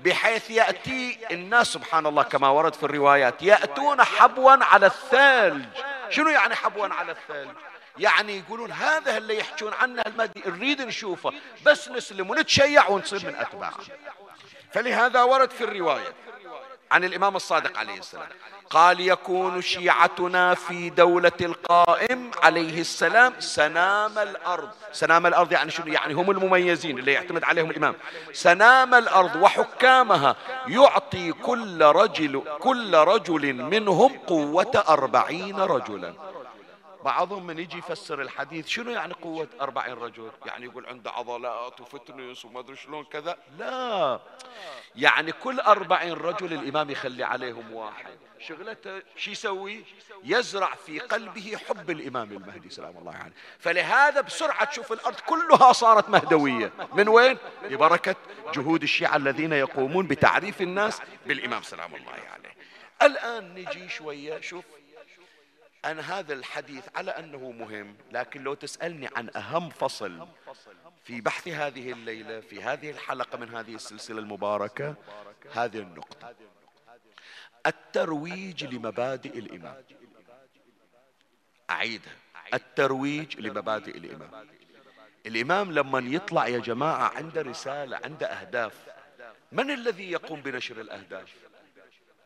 بحيث 0.05 0.51
يأتي 0.51 1.19
الناس 1.31 1.67
سبحان 1.67 2.07
الله 2.07 2.23
كما 2.23 2.49
ورد 2.49 2.75
في 2.75 2.83
الروايات 2.83 3.43
يأتون 3.43 4.05
حبوا 4.05 4.53
على 4.53 4.87
الثلج. 4.87 5.65
شنو 6.11 6.31
يعني 6.31 6.55
حبوا 6.55 6.87
على 6.87 7.13
الثلج؟ 7.13 7.57
يعني 7.99 8.39
يقولون 8.39 8.73
هذا 8.73 9.17
اللي 9.17 9.39
يحجون 9.39 9.73
عنه 9.73 10.03
المهدي 10.07 10.43
نريد 10.47 10.83
نشوفه 10.83 11.33
بس 11.67 11.89
نسلم 11.89 12.31
ونتشيع 12.31 12.89
ونصير 12.89 13.27
من 13.27 13.37
أتباعه. 13.37 13.79
فلهذا 14.73 15.23
ورد 15.23 15.51
في 15.51 15.65
الرواية 15.65 16.15
عن 16.95 17.05
الإمام 17.05 17.37
الصادق 17.37 17.79
عليه 17.79 17.99
السلام. 17.99 18.27
قال 18.71 19.01
يكون 19.01 19.63
شيعتنا 19.63 20.55
في 20.55 20.91
دولة 20.91 21.33
القائم 21.41 22.31
عليه 22.43 22.81
السلام 22.81 23.33
سنام 23.39 24.19
الأرض. 24.19 24.69
سنام 24.93 25.27
الأرض 25.27 25.53
يعني 25.53 25.71
شنو؟ 25.71 25.87
يعني 25.87 26.15
هم 26.15 26.31
المميزين 26.31 26.99
اللي 26.99 27.13
يعتمد 27.13 27.45
عليهم 27.45 27.71
الإمام. 27.71 27.95
سنام 28.33 28.95
الأرض 28.95 29.37
وحكامها 29.37 30.37
يعطي 30.67 31.33
كل 31.33 31.83
رجل 31.83 32.43
كل 32.61 32.95
رجل 32.95 33.55
منهم 33.55 34.19
قوة 34.27 34.85
أربعين 34.89 35.61
رجلا. 35.61 36.15
بعضهم 37.05 37.47
من 37.47 37.59
يجي 37.59 37.79
يفسر 37.79 38.23
الحديث 38.23 38.69
شنو 38.69 38.91
يعني 38.91 39.15
قوة 39.15 39.49
أربعين 39.61 39.95
رجل؟ 39.95 40.31
يعني 40.47 40.65
يقول 40.65 40.87
عنده 40.87 41.11
عضلات 41.11 41.81
وفتنس 41.81 42.45
وما 42.45 42.61
أدري 42.61 42.77
شلون 42.77 43.05
كذا؟ 43.05 43.39
لا. 43.59 44.21
يعني 44.97 45.33
كل 45.33 45.61
أربعين 45.61 46.13
رجل 46.13 46.53
الإمام 46.53 46.91
يخلي 46.91 47.25
عليهم 47.25 47.73
واحد. 47.73 48.19
شغلته 48.39 49.03
شو 49.17 49.31
يسوي؟ 49.31 49.85
يزرع 50.25 50.75
في 50.75 50.99
قلبه 50.99 51.57
حب 51.69 51.91
الإمام 51.91 52.33
المهدي 52.33 52.71
سلام 52.71 52.97
الله 52.99 53.15
عليه. 53.15 53.35
فلهذا 53.59 54.21
بسرعة 54.21 54.65
تشوف 54.65 54.93
الأرض 54.93 55.21
كلها 55.21 55.73
صارت 55.73 56.09
مهدوية. 56.09 56.73
من 56.93 57.09
وين؟ 57.09 57.39
ببركة 57.63 58.17
جهود 58.55 58.83
الشيعة 58.83 59.17
الذين 59.17 59.53
يقومون 59.53 60.07
بتعريف 60.07 60.63
الناس 60.63 61.03
بالإمام 61.27 61.63
سلام 61.63 61.95
الله 61.95 62.13
عليه. 62.33 62.55
الآن 63.03 63.55
نجي 63.55 63.89
شوية 63.89 64.41
شوف 64.41 64.65
أنا 65.85 66.19
هذا 66.19 66.35
الحديث 66.35 66.85
على 66.97 67.11
أنه 67.11 67.51
مهم 67.51 67.97
لكن 68.13 68.43
لو 68.43 68.55
تسألني 68.55 69.09
عن 69.17 69.31
أهم 69.37 69.71
فصل 69.71 70.29
في 71.05 71.21
بحث 71.21 71.49
هذه 71.49 71.93
الليلة 71.93 72.41
في 72.41 72.63
هذه 72.63 72.91
الحلقة 72.91 73.39
من 73.39 73.55
هذه 73.55 73.75
السلسلة 73.75 74.19
المباركة 74.19 74.95
هذه 75.53 75.79
النقطة. 75.79 76.35
الترويج 77.67 78.65
لمبادئ 78.65 79.39
الإمام. 79.39 79.85
أعيدها. 81.71 82.17
الترويج 82.55 83.41
لمبادئ 83.41 83.99
الإمام. 83.99 84.49
الإمام 85.27 85.73
لما 85.73 85.99
يطلع 85.99 86.47
يا 86.49 86.59
جماعة 86.59 87.09
عنده 87.17 87.43
رسالة 87.43 88.01
عنده 88.05 88.27
أهداف 88.27 88.75
من 89.53 89.71
الذي 89.71 90.11
يقوم 90.11 90.41
بنشر 90.41 90.81
الأهداف؟ 90.81 91.35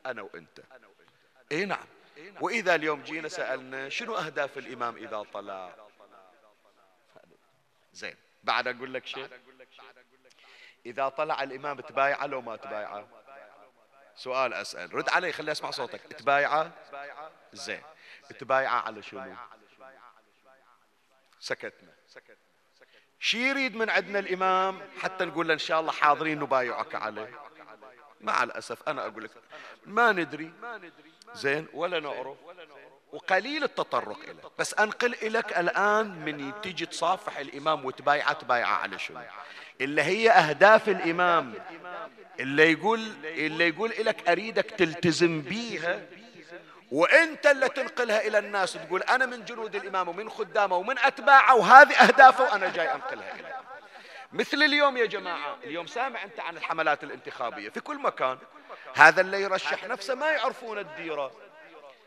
أنا 0.07 0.23
وأنت. 0.23 0.61
إيه 1.53 1.64
نعم. 1.64 1.87
وإذا 2.41 2.75
اليوم 2.75 3.03
جينا 3.03 3.29
سألنا 3.29 3.89
شنو 3.89 4.17
أهداف 4.17 4.59
الإمام 4.59 4.97
إذا 4.97 5.23
طلع؟ 5.33 5.75
زين 7.93 8.17
بعد 8.45 8.69
أقول 8.69 8.95
لك 8.95 9.07
شيء. 9.07 9.29
إذا 10.87 11.09
طلع 11.09 11.43
الإمام 11.43 11.81
تبايعه 11.81 12.27
لو 12.27 12.41
ما 12.41 12.57
تبايعه؟ 12.57 13.09
سؤال 14.17 14.55
أسأل. 14.55 14.95
رد 14.95 15.09
علي 15.09 15.33
خلي 15.33 15.53
أسمع 15.53 15.71
صوتك. 15.71 16.01
تبايعه؟ 16.01 16.73
زين. 17.53 17.83
تبايعه 18.39 18.81
على 18.81 19.03
شنو؟ 19.03 19.35
سكتنا. 21.41 21.95
شي 23.21 23.51
يريد 23.51 23.77
من 23.77 23.91
عندنا 23.91 24.19
الإمام؟ 24.19 24.81
حتى 24.99 25.25
نقول 25.25 25.49
له 25.49 25.55
إن 25.55 25.59
شاء 25.59 25.81
الله 25.81 25.93
حاضرين 25.93 26.39
نبايعك 26.39 26.95
عليه. 26.95 27.41
مع 28.21 28.43
الأسف 28.43 28.89
أنا 28.89 29.07
أقول 29.07 29.25
لك 29.25 29.31
ما 29.87 30.13
ندري. 30.13 30.53
زين 31.35 31.67
ولا 31.75 32.01
نعرف. 32.01 32.37
وقليل 33.12 33.64
التطرق 33.64 34.19
إليه 34.23 34.43
بس 34.59 34.75
أنقل 34.75 35.14
إليك 35.14 35.59
الآن 35.59 36.07
من 36.25 36.53
تيجي 36.62 36.87
تصافح 36.87 37.38
الإمام 37.38 37.85
وتبايعه 37.85 38.33
تبايعه 38.33 38.75
على 38.75 38.99
شنو؟ 38.99 39.21
اللي 39.81 40.03
هي 40.03 40.31
أهداف 40.31 40.88
الإمام. 40.88 41.55
اللي 42.41 42.73
يقول 42.73 43.01
اللي 43.25 43.69
يقول 43.69 43.93
لك 43.99 44.29
أريدك 44.29 44.64
تلتزم 44.71 45.43
بيها 45.43 46.07
وأنت 46.93 47.47
اللي 47.47 47.69
تنقلها 47.69 48.27
إلى 48.27 48.38
الناس 48.38 48.73
تقول 48.73 49.03
أنا 49.03 49.27
من 49.27 49.45
جنود 49.45 49.75
الإمام 49.77 50.09
ومن 50.09 50.31
خدامه 50.31 50.77
ومن 50.77 50.99
أتباعه 50.99 51.55
وهذه 51.57 51.95
أهدافه 51.95 52.45
وأنا 52.45 52.73
جاي 52.73 52.95
أنقلها 52.95 53.35
اليه 53.35 53.57
مثل 54.33 54.62
اليوم 54.62 54.97
يا 54.97 55.07
جماعة 55.07 55.57
اليوم 55.64 55.87
سامع 55.87 56.23
أنت 56.25 56.41
عن 56.41 56.57
الحملات 56.57 57.05
الانتخابية 57.05 57.69
في 57.69 57.81
كل 57.81 57.99
مكان. 57.99 58.38
هذا 58.94 59.20
اللي 59.20 59.42
يرشح 59.42 59.85
نفسه 59.85 60.14
ما 60.14 60.31
يعرفون 60.31 60.79
الديرة. 60.79 61.31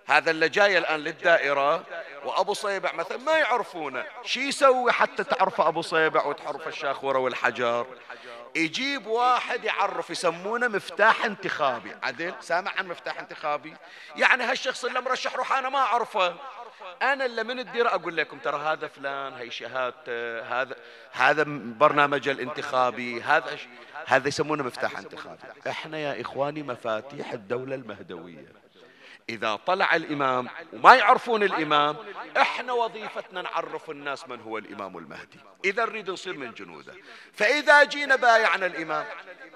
هذا 0.07 0.31
اللي 0.31 0.49
جاي 0.49 0.77
الآن 0.77 0.99
للدائرة 0.99 1.83
وأبو 2.25 2.53
صيبع 2.53 2.91
مثلا 2.91 3.17
ما 3.17 3.37
يعرفونه. 3.37 4.05
شي 4.23 4.39
يسوي 4.39 4.91
حتى 4.91 5.23
تعرف 5.23 5.61
أبو 5.61 5.81
صيبع 5.81 6.25
وتعرف 6.25 6.67
الشاخورة 6.67 7.19
والحجر؟ 7.19 7.87
يجيب 8.55 9.07
واحد 9.07 9.63
يعرف 9.63 10.09
يسمونه 10.09 10.67
مفتاح 10.67 11.25
انتخابي. 11.25 11.95
عدل 12.03 12.33
سامع 12.39 12.71
عن 12.77 12.87
مفتاح 12.87 13.19
انتخابي؟ 13.19 13.73
يعني 14.15 14.43
هالشخص 14.43 14.85
اللي 14.85 15.01
مرشح 15.01 15.35
روح 15.35 15.53
أنا 15.53 15.69
ما 15.69 15.79
أعرفه. 15.79 16.35
أنا 17.01 17.25
اللي 17.25 17.43
من 17.43 17.59
الديرة 17.59 17.89
أقول 17.89 18.17
لكم 18.17 18.37
ترى 18.37 18.59
هذا 18.59 18.87
فلان 18.87 19.33
هي 19.33 19.51
شهادته 19.51 20.41
هذا 20.41 20.75
هذا 21.11 21.43
برنامج 21.79 22.29
الانتخابي 22.29 23.21
هذا 23.21 23.57
هذا 24.05 24.27
يسمونه 24.27 24.63
مفتاح 24.63 24.97
انتخابي. 24.97 25.39
إحنا 25.67 25.97
يا 25.97 26.21
إخواني 26.21 26.63
مفاتيح 26.63 27.33
الدولة 27.33 27.75
المهدوية. 27.75 28.45
إذا 29.29 29.55
طلع 29.55 29.95
الإمام 29.95 30.47
وما 30.73 30.95
يعرفون 30.95 31.43
الإمام 31.43 31.95
إحنا 32.37 32.73
وظيفتنا 32.73 33.41
نعرف 33.41 33.89
الناس 33.89 34.27
من 34.27 34.41
هو 34.41 34.57
الإمام 34.57 34.97
المهدي. 34.97 35.39
إذا 35.65 35.85
نريد 35.85 36.09
نصير 36.09 36.37
من 36.37 36.51
جنوده. 36.51 36.93
فإذا 37.33 37.83
جينا 37.83 38.15
بايعنا 38.15 38.65
الإمام 38.65 39.05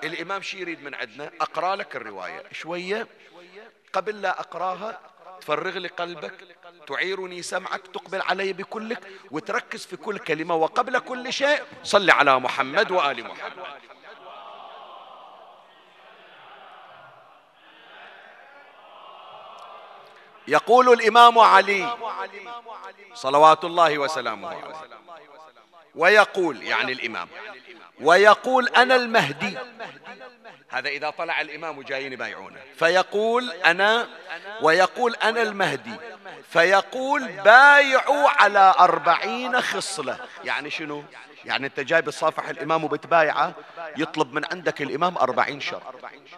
الإمام 0.03 0.41
شي 0.41 0.59
يريد 0.59 0.83
من 0.83 0.95
عندنا؟ 0.95 1.31
أقرأ 1.41 1.75
لك 1.75 1.95
الرواية. 1.95 2.43
شوية. 2.51 3.07
قبل 3.93 4.21
لا 4.21 4.39
أقراها 4.39 4.99
تفرغ 5.45 5.77
لي 5.77 5.87
قلبك 5.87 6.57
تعيرني 6.87 7.41
سمعك 7.41 7.87
تقبل 7.87 8.21
علي 8.21 8.53
بكلك 8.53 9.07
وتركز 9.31 9.85
في 9.85 9.97
كل 9.97 10.17
كلمة 10.17 10.55
وقبل 10.55 10.99
كل 10.99 11.33
شيء. 11.33 11.63
صل 11.83 12.09
على 12.09 12.39
محمد 12.39 12.91
وآل 12.91 13.23
محمد. 13.23 13.67
يقول 20.47 20.93
الإمام 20.93 21.39
علي 21.39 21.97
صلوات 23.13 23.65
الله 23.65 23.97
وسلامه 23.97 24.47
عليه. 24.47 24.75
ويقول 25.95 26.63
يعني 26.63 26.91
الإمام 26.91 27.27
ويقول 28.01 28.67
أنا 28.67 28.95
المهدي. 28.95 29.57
هذا 30.69 30.89
إذا 30.89 31.09
طلع 31.09 31.41
الإمام 31.41 31.81
جايين 31.81 32.13
يبايعونه. 32.13 32.59
فيقول 32.75 33.51
أنا 33.51 34.07
ويقول 34.61 35.15
أنا 35.15 35.41
المهدي. 35.41 35.95
فيقول 36.49 37.27
بايعوا 37.27 38.29
على 38.29 38.73
أربعين 38.79 39.61
خصلة. 39.61 40.17
يعني 40.43 40.69
شنو؟ 40.69 41.03
يعني 41.45 41.67
أنت 41.67 41.79
جاي 41.79 42.01
بتصافح 42.01 42.49
الإمام 42.49 42.83
وبتبايعه 42.83 43.53
يطلب 43.97 44.33
من 44.33 44.45
عندك 44.51 44.81
الإمام 44.81 45.17
أربعين 45.17 45.61
شرط 45.61 45.95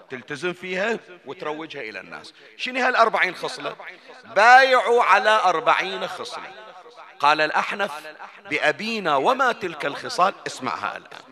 تلتزم 0.10 0.54
فيها 0.54 1.00
وتروجها 1.26 1.82
إلى 1.82 2.00
الناس. 2.00 2.34
شنو 2.58 2.80
هالأربعين 2.80 3.36
خصلة؟ 3.36 3.76
بايعوا 4.36 5.04
على 5.04 5.30
أربعين 5.30 6.08
خصلة. 6.08 6.48
قال 7.20 7.42
الأحنف 7.42 7.92
بأبينا 8.50 9.16
وما 9.16 9.52
تلك 9.52 9.86
الخصال. 9.86 10.34
اسمعها 10.48 10.98
الآن. 10.98 11.27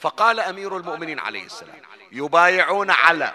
فقال 0.00 0.40
أمير 0.40 0.76
المؤمنين 0.76 1.18
عليه 1.18 1.44
السلام 1.44 1.74
يبايعون 2.12 2.90
على 2.90 3.32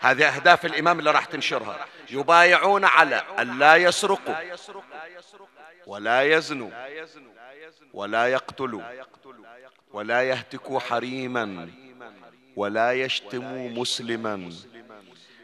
هذه 0.00 0.36
أهداف 0.36 0.66
الإمام 0.66 0.98
اللي 0.98 1.10
راح 1.10 1.24
تنشرها 1.24 1.86
يبايعون 2.10 2.84
على 2.84 3.22
أن 3.38 3.58
لا 3.58 3.76
يسرقوا 3.76 4.34
ولا 5.86 6.22
يزنوا 6.22 6.70
ولا 7.94 8.26
يقتلوا 8.26 8.82
ولا 9.92 10.22
يهتكوا 10.22 10.80
حريما 10.80 11.70
ولا 12.56 12.92
يشتموا 12.92 13.68
مسلما. 13.68 14.52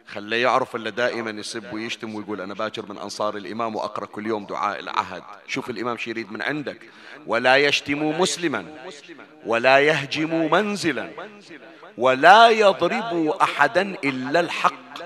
خليه 0.07 0.42
يعرف 0.42 0.77
اللي 0.77 0.90
دائما 0.90 1.31
يسب 1.31 1.73
ويشتم 1.73 2.14
ويقول 2.14 2.40
أنا 2.40 2.55
باكر 2.55 2.92
من 2.92 2.99
أنصار 2.99 3.37
الإمام 3.37 3.77
وأقرأ 3.77 4.07
كل 4.07 4.27
يوم 4.27 4.47
دعاء 4.47 4.81
العهد. 4.81 5.23
شوف 5.47 5.71
الإمام 5.71 5.97
شي 5.97 6.11
يريد 6.11 6.33
من 6.33 6.42
عندك. 6.42 6.90
ولا 7.27 7.57
يشتموا 7.57 8.12
مسلما 8.12 8.64
ولا 9.47 9.79
يهجموا 9.79 10.49
منزلا 10.49 11.11
ولا 11.99 12.49
يضربوا 12.49 13.42
أحدا 13.42 13.83
إلا 13.83 14.40
الحق. 14.40 14.99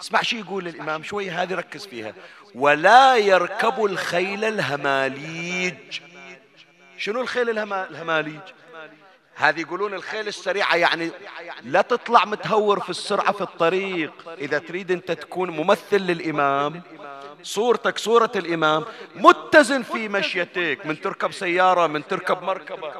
اسمع 0.00 0.22
شو 0.22 0.36
يقول 0.36 0.68
الإمام 0.68 1.02
شوي 1.02 1.30
هذه 1.30 1.54
ركز 1.54 1.86
فيها. 1.86 2.14
ولا 2.54 3.16
يركبوا 3.16 3.88
الخيل 3.88 4.44
الهماليج. 4.44 6.00
شنو 6.98 7.20
الخيل 7.20 7.58
الهماليج؟ 7.58 8.40
هذه 9.40 9.60
يقولون 9.60 9.94
الخيل 9.94 10.28
السريعة 10.28 10.76
يعني 10.76 11.10
لا 11.62 11.82
تطلع 11.82 12.24
متهور 12.24 12.80
في 12.80 12.90
السرعة 12.90 13.32
في 13.32 13.40
الطريق. 13.40 14.12
إذا 14.38 14.58
تريد 14.58 14.90
أنت 14.90 15.12
تكون 15.12 15.50
ممثل 15.50 15.96
للإمام 15.96 16.82
صورتك 17.42 17.98
صورة 17.98 18.30
الإمام 18.36 18.84
متزن 19.14 19.82
في 19.82 20.08
مشيتك 20.08 20.86
من 20.86 21.00
تركب 21.00 21.32
سيارة 21.32 21.86
من 21.86 22.06
تركب 22.06 22.42
مركبة. 22.42 22.92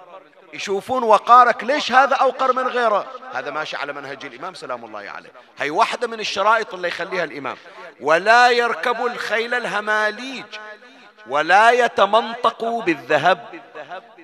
يشوفون 0.52 1.02
وقارك 1.02 1.64
ليش 1.64 1.92
هذا 1.92 2.16
أوقر 2.16 2.52
من 2.52 2.66
غيره. 2.66 3.06
هذا 3.32 3.50
ماشي 3.50 3.76
على 3.76 3.92
منهج 3.92 4.24
الإمام 4.24 4.54
سلام 4.54 4.84
الله 4.84 5.10
عليه. 5.10 5.32
هي 5.58 5.70
واحدة 5.70 6.06
من 6.06 6.20
الشرائط 6.20 6.74
اللي 6.74 6.88
يخليها 6.88 7.24
الإمام. 7.24 7.56
ولا 8.00 8.50
يركب 8.50 9.06
الخيل 9.06 9.54
الهماليج 9.54 10.44
ولا 11.26 11.70
يتمنطق 11.70 12.64
بالذهب 12.64 13.60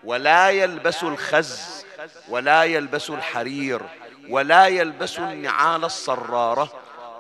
ولا 0.05 0.51
يلبس 0.51 1.03
الخز. 1.03 1.86
ولا 2.29 2.65
يلبس 2.65 3.11
الحرير 3.11 3.81
ولا 4.29 4.67
يلبس 4.67 5.19
النعال 5.19 5.85
الصرارة 5.85 6.73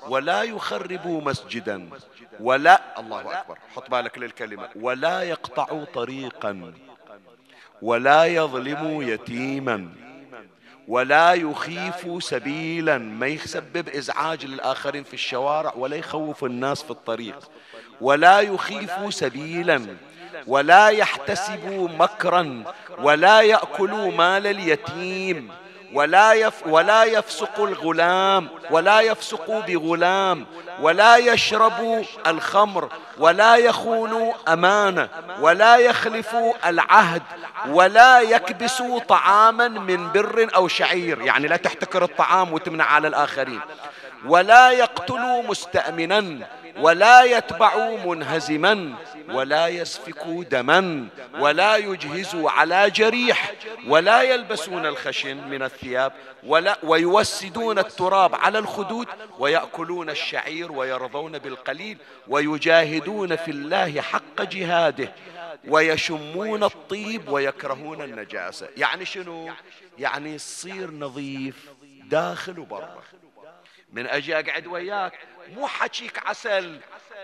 ولا 0.08 0.42
يخرب 0.42 1.06
مسجدا 1.06 1.88
ولا 2.40 3.00
الله 3.00 3.40
أكبر. 3.40 3.58
حط 3.74 3.90
بالك 3.90 4.18
للكلمة. 4.18 4.68
ولا 4.76 5.22
يقطع 5.22 5.84
طريقا 5.94 6.72
ولا 7.82 8.24
يظلم 8.24 9.02
يتيما 9.02 9.88
ولا 10.88 11.34
يخيف 11.34 12.24
سبيلا. 12.24 12.98
ما 12.98 13.26
يسبب 13.26 13.88
إزعاج 13.88 14.46
للآخرين 14.46 15.04
في 15.04 15.14
الشوارع 15.14 15.72
ولا 15.76 15.96
يخوف 15.96 16.44
الناس 16.44 16.82
في 16.82 16.90
الطريق. 16.90 17.50
ولا 18.00 18.40
يخيف 18.40 19.14
سبيلا 19.14 19.96
ولا 20.46 20.88
يحتسب 20.88 21.90
مكرا 21.99 22.62
ولا 22.99 23.40
ياكل 23.40 24.12
مال 24.16 24.46
اليتيم 24.46 25.51
ولا 25.92 26.33
يف 26.33 26.55
ولا 26.66 27.05
يفسق 27.05 27.61
الغلام 27.61 28.49
ولا 28.70 29.01
يفسق 29.01 29.66
بغلام 29.66 30.46
ولا 30.81 31.16
يشرب 31.16 32.05
الخمر 32.27 32.88
ولا 33.18 33.57
يخون 33.57 34.33
أمانة 34.49 35.09
ولا 35.40 35.77
يخلف 35.77 36.37
العهد 36.66 37.22
ولا 37.68 38.20
يكبس 38.20 38.83
طعاما 39.09 39.68
من 39.68 40.12
بر 40.12 40.49
أو 40.55 40.68
شعير. 40.68 41.20
يعني 41.20 41.49
لا 41.49 41.57
تحتكر 41.57 42.05
الطعام 42.05 42.53
وتمنع 42.53 42.85
على 42.85 43.09
الآخرين. 43.09 43.61
ولا 44.26 44.70
يقتل 44.70 45.42
مستأمنا 45.48 46.48
ولا 46.80 47.22
يتبع 47.22 47.96
منهزما 48.04 48.94
ولا 49.28 49.68
يسفك 49.68 50.26
دما 50.50 51.08
ولا 51.38 51.76
يجهز 51.76 52.34
على 52.34 52.90
جريح 52.90 53.52
ولا 53.86 54.22
يلبسون 54.22 54.86
الخشن 54.86 55.48
من 55.48 55.62
الثياب 55.62 56.12
ولا 56.42 56.78
ويوسدون 56.82 57.78
التراب 57.78 58.34
على 58.34 58.58
الخدود 58.58 59.06
ويأكلون 59.38 60.10
الشعير 60.10 60.72
ويرضون 60.72 61.38
بالقليل 61.38 61.98
ويجاهدون 62.28 63.36
في 63.36 63.50
الله 63.50 64.00
حق 64.00 64.42
جهاده 64.42 65.12
ويشمون 65.68 66.64
الطيب 66.64 67.28
ويكرهون 67.28 68.02
النجاسة. 68.02 68.68
يعني 68.76 69.04
شنو؟ 69.04 69.50
يعني 69.98 70.34
يصير 70.34 70.90
نظيف 70.90 71.70
داخل 72.04 72.58
وبرا 72.58 73.02
من 73.92 74.07
أجي 74.07 74.35
أقعد 74.38 74.66
وياك 74.66 75.18
مو 75.49 75.66
حكيك 75.66 76.27
عسل. 76.27 76.81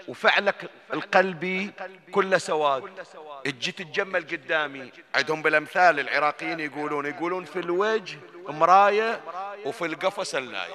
وفعلك 0.08 0.70
القلبي 0.92 1.72
كله 2.12 2.38
سواد. 2.38 3.04
تجي 3.44 3.72
تتجمل 3.72 4.22
قدامي. 4.22 4.92
عندهم 5.14 5.42
بالأمثال 5.42 6.00
العراقيين 6.00 6.60
يقولون 6.60 7.06
يقولون 7.06 7.44
في 7.44 7.58
الوجه 7.58 8.18
مراية 8.48 9.20
وفي 9.64 9.84
القفا 9.84 10.24
سلاية 10.24 10.74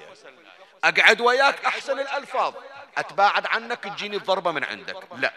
أقعد 0.84 1.21
وياك 1.21 1.65
أحسن 1.65 2.00
الألفاظ. 2.00 2.54
أتباعد 2.97 3.45
عنك 3.45 3.84
تجيني 3.84 4.17
الضربة 4.17 4.52
من 4.52 4.63
عندك. 4.63 5.03
لا. 5.18 5.34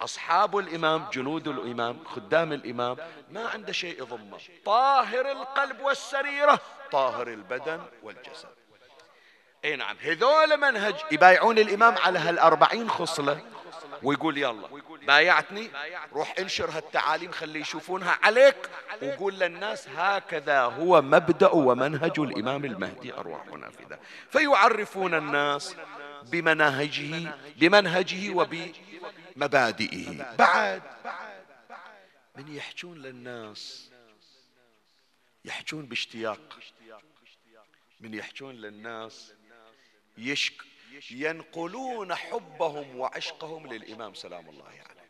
أصحاب 0.00 0.58
الإمام 0.58 1.10
جنود 1.12 1.48
الإمام 1.48 2.04
خدام 2.04 2.52
الإمام 2.52 2.96
ما 3.30 3.48
عنده 3.48 3.72
شيء 3.72 4.02
يضمه. 4.02 4.38
طاهر 4.64 5.30
القلب 5.30 5.80
والسريرة. 5.80 6.60
طاهر 6.92 7.28
البدن 7.28 7.80
والجسد. 8.02 8.61
اي 9.64 9.76
نعم. 9.76 9.96
هذول 10.00 10.56
منهج. 10.56 10.94
يبايعون 11.12 11.58
الإمام 11.58 11.98
على 11.98 12.18
هالأربعين 12.18 12.90
خصلة 12.90 13.40
ويقول 14.02 14.38
يلا 14.38 14.68
بايعتني 15.06 15.70
روح 16.12 16.34
انشر 16.38 16.70
هالتعاليم 16.70 17.32
خلي 17.32 17.60
يشوفونها 17.60 18.18
عليك 18.22 18.56
وقول 19.02 19.34
للناس 19.38 19.88
هكذا 19.88 20.60
هو 20.60 21.02
مبدأ 21.02 21.48
ومنهج 21.48 22.20
الإمام 22.20 22.64
المهدي 22.64 23.14
أرواحنا 23.14 23.70
في 23.70 23.84
ذا 23.90 23.98
فيعرفون 24.30 25.14
الناس 25.14 25.76
بمناهجه 26.22 27.34
بمنهجه 27.56 28.34
وبمبادئه. 29.36 30.34
بعد 30.38 30.82
من 32.36 32.54
يحجون 32.54 32.98
للناس 32.98 33.90
يحجون 35.44 35.86
باشتياق. 35.86 36.58
من 38.00 38.14
يحجون 38.14 38.54
للناس 38.54 39.32
يشك 40.18 40.62
ينقلون 41.10 42.14
حبهم 42.14 42.96
وعشقهم 42.96 43.66
للإمام 43.66 44.14
سلام 44.14 44.48
الله 44.48 44.64
عليه. 44.64 44.76
يعني. 44.76 45.00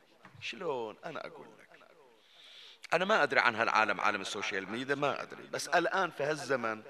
شلون؟ 0.41 0.97
أنا 1.05 1.27
أقول 1.27 1.47
لك. 1.47 1.63
أنا 2.93 3.05
ما 3.05 3.23
أدري 3.23 3.41
عن 3.41 3.55
هالعالم 3.55 4.01
عالم 4.01 4.21
ال 4.21 4.28
social 4.28 4.71
media 4.71 4.95
ما 4.95 5.23
أدري. 5.23 5.43
بس 5.43 5.69
الآن 5.69 6.11
في 6.11 6.23
هالزمن 6.23 6.83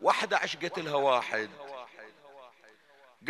واحدة 0.00 0.36
عشقت 0.36 0.78
لها 0.78 0.94
واحد. 0.94 1.50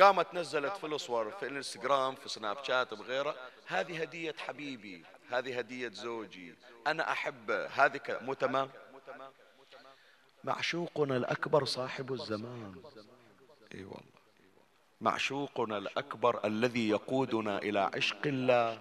قامت 0.01 0.35
نزلت 0.35 0.76
في 0.76 0.87
الصور 0.87 1.31
في 1.31 1.47
الإنستغرام 1.47 2.14
في 2.14 2.28
سناب 2.28 2.64
شات 2.64 2.95
بغيره 2.95 3.37
هذه 3.66 4.03
هدية 4.03 4.35
حبيبي 4.39 5.05
هذه 5.31 5.59
هدية 5.59 5.89
زوجي. 5.89 6.55
أنا 6.87 7.12
أحبه. 7.12 7.66
هذه 7.66 8.01
مو 8.09 8.35
تمام 8.35 8.70
معشوقنا 10.45 11.16
الأكبر 11.16 11.64
صاحب 11.64 12.12
الزمان. 12.12 12.83
إي 13.75 13.85
والله. 13.85 14.21
معشوقنا 15.01 15.79
الأكبر 15.79 16.45
الذي 16.45 16.89
يقودنا 16.89 17.59
إلى 17.59 17.91
عشق 17.95 18.27
الله 18.27 18.81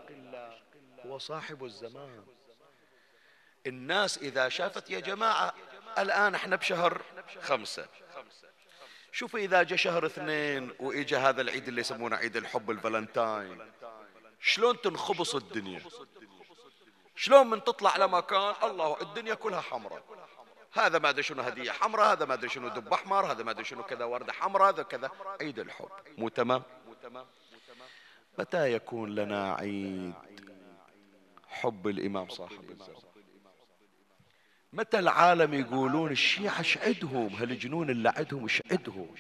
هو 1.06 1.18
صاحب 1.18 1.66
الزمان. 1.66 2.26
الناس 3.68 4.18
إذا 4.18 4.50
شافت 4.50 4.90
يا 4.90 5.00
جماعة 5.00 5.54
الآن 5.98 6.36
إحنا 6.36 6.56
بشهر 6.56 7.02
خمسة. 7.42 7.88
شوفوا 9.12 9.40
إذا 9.40 9.64
جاء 9.64 9.78
شهر 9.78 10.06
اثنين 10.06 10.72
وإجا 10.80 11.18
هذا 11.18 11.42
العيد 11.42 11.68
اللي 11.68 11.82
يسمونه 11.82 12.16
عيد 12.16 12.38
الحب 12.38 12.72
الفالنتاين. 12.72 13.72
شلون 14.42 14.82
تنخبص 14.82 15.36
الدنيا؟ 15.36 15.82
شلون 17.16 17.50
من 17.50 17.64
تطلع 17.64 17.98
لمكان 17.98 18.56
الله 18.64 19.02
الدنيا 19.02 19.34
كلها 19.34 19.62
حمراء. 19.62 20.04
هذا 20.74 21.00
ما 21.00 21.10
أدري 21.10 21.24
شنو 21.24 21.42
هدية 21.42 21.72
حمراء 21.72 22.12
هذا 22.12 22.26
ما 22.26 22.34
أدري 22.34 22.50
شنو 22.50 22.68
دب 22.68 22.94
أحمر 22.94 23.32
هذا 23.32 23.44
ما 23.44 23.52
أدري 23.52 23.64
شنو 23.64 23.84
كذا 23.84 24.06
وردة 24.06 24.34
حمراء 24.34 24.70
هذا 24.70 24.84
كذا. 24.84 25.12
عيد 25.42 25.60
الحب. 25.60 25.90
مو 26.18 26.30
تمام؟ 26.30 26.64
متى 28.40 28.74
يكون 28.74 29.16
لنا 29.16 29.54
عيد؟ 29.54 30.14
حب 31.48 31.88
الإمام 31.88 32.30
صاحب 32.30 32.72
الزمان 32.72 32.96
متى 34.74 35.00
العالم 35.00 35.54
يقولون 35.54 36.12
الشيعة 36.12 36.62
شعدهم؟ 36.62 37.28
هالجنون 37.28 37.90
اللي 37.90 38.14
عندهم 38.18 38.48
شعدهم 38.48 39.16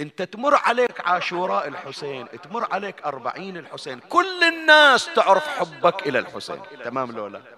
أنت 0.00 0.22
تمر 0.22 0.54
عليك 0.54 1.00
عاشوراء 1.00 1.68
الحسين 1.68 2.28
تمر 2.42 2.72
عليك 2.72 3.02
أربعين 3.02 3.56
الحسين 3.56 4.00
كل 4.00 4.44
الناس 4.44 5.14
تعرف 5.14 5.48
حبك 5.48 6.08
إلى 6.08 6.18
الحسين. 6.18 6.62
تمام 6.84 7.12
لولا؟ 7.12 7.57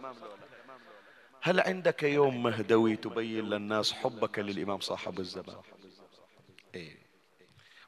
هل 1.43 1.61
عندك 1.61 2.03
يوم 2.03 2.43
مهدوي 2.43 2.97
تبين 2.97 3.45
للناس 3.45 3.93
حبك 3.93 4.39
للإمام 4.39 4.81
صاحب 4.81 5.21
الزمان؟ 5.21 5.57
إيه. 6.75 7.01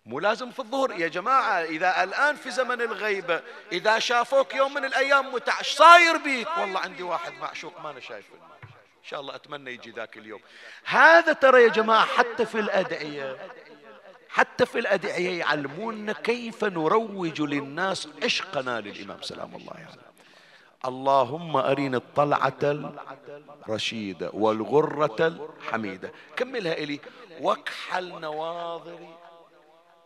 مو 0.06 0.18
لازم 0.20 0.50
في 0.50 0.58
الظهر. 0.58 1.00
يا 1.00 1.08
جماعة 1.08 1.62
إذا 1.62 2.04
الآن 2.04 2.36
في 2.36 2.50
زمن 2.50 2.80
الغيبة 2.80 3.42
إذا 3.72 3.98
شافوك 3.98 4.54
يوم 4.54 4.74
من 4.74 4.84
الأيام 4.84 5.34
متعش 5.34 5.74
صاير 5.74 6.16
بيك. 6.16 6.48
والله 6.58 6.80
عندي 6.80 7.02
واحد 7.02 7.32
معشوق 7.32 7.80
ما 7.80 7.90
أنا 7.90 8.00
شايفه. 8.00 8.34
إن 8.74 9.08
شاء 9.08 9.20
الله 9.20 9.34
أتمنى 9.34 9.70
يجي 9.70 9.90
ذاك 9.90 10.18
اليوم. 10.18 10.40
هذا 10.84 11.32
ترى 11.32 11.62
يا 11.62 11.68
جماعة 11.68 12.04
حتى 12.06 12.46
في 12.46 12.60
الأدعية 12.60 13.52
حتى 14.28 14.66
في 14.66 14.78
الأدعية 14.78 15.38
يعلمونا 15.38 16.12
كيف 16.12 16.64
نروج 16.64 17.42
للناس 17.42 18.08
عشقنا 18.22 18.80
للإمام. 18.80 19.22
سلام 19.22 19.54
الله 19.54 19.72
عليه. 19.72 19.82
يعني. 19.82 20.11
اللهم 20.84 21.56
أريني 21.56 21.96
الطلعة 21.96 22.90
الرشيدة 23.68 24.30
والغرة 24.32 25.16
الحميدة. 25.58 26.12
كملها 26.36 26.72
إلي. 26.72 27.00
وكحل 27.40 28.20
نواظري 28.20 29.14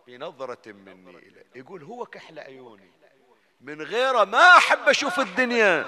بنظرة 0.06 0.58
مني 0.66 1.10
إليه. 1.10 1.46
يقول 1.54 1.82
هو 1.82 2.06
كحل 2.06 2.38
عيوني 2.38 2.90
من 3.60 3.82
غيره 3.82 4.24
ما 4.24 4.56
أحب 4.56 4.88
أشوف 4.88 5.20
الدنيا. 5.20 5.86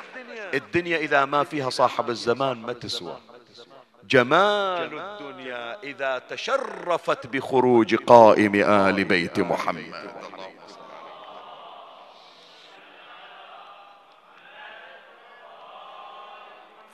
الدنيا 0.55 0.99
إذا 0.99 1.24
ما 1.24 1.45
فيها 1.45 1.70
صاحب 1.70 2.11
الزمان 2.11 2.57
ما 2.57 2.72
تسوى. 2.72 3.16
جمال 4.05 4.99
الدنيا 4.99 5.82
إذا 5.82 6.18
تشرفت 6.18 7.26
بخروج 7.26 7.95
قائم 7.95 8.55
آل 8.55 9.05
بيت 9.05 9.41
محمد. 9.41 10.11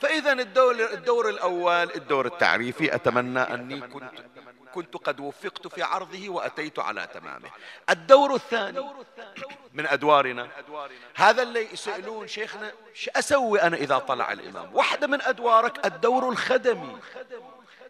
فإذا 0.01 0.31
الدور, 0.31 0.75
الدور 0.93 1.29
الأول 1.29 1.91
الدور 1.95 2.25
التعريفي 2.25 2.95
أتمنى 2.95 3.39
أني 3.39 3.81
كنت 3.81 4.11
كنت 4.73 4.97
قد 4.97 5.19
وفقت 5.19 5.67
في 5.67 5.83
عرضه 5.83 6.29
وأتيت 6.29 6.79
على 6.79 7.07
تمامه. 7.13 7.49
الدور 7.89 8.35
الثاني 8.35 8.89
من 9.73 9.87
أدوارنا. 9.87 10.49
هذا 11.15 11.41
اللي 11.41 11.73
يسألون 11.73 12.27
شيخنا 12.27 12.71
شو 12.93 13.11
أسوي 13.15 13.61
أنا 13.61 13.77
إذا 13.77 13.97
طلع 13.97 14.31
الإمام؟ 14.31 14.75
واحدة 14.75 15.07
من 15.07 15.21
أدوارك 15.21 15.85
الدور 15.85 16.29
الخدمي. 16.29 16.97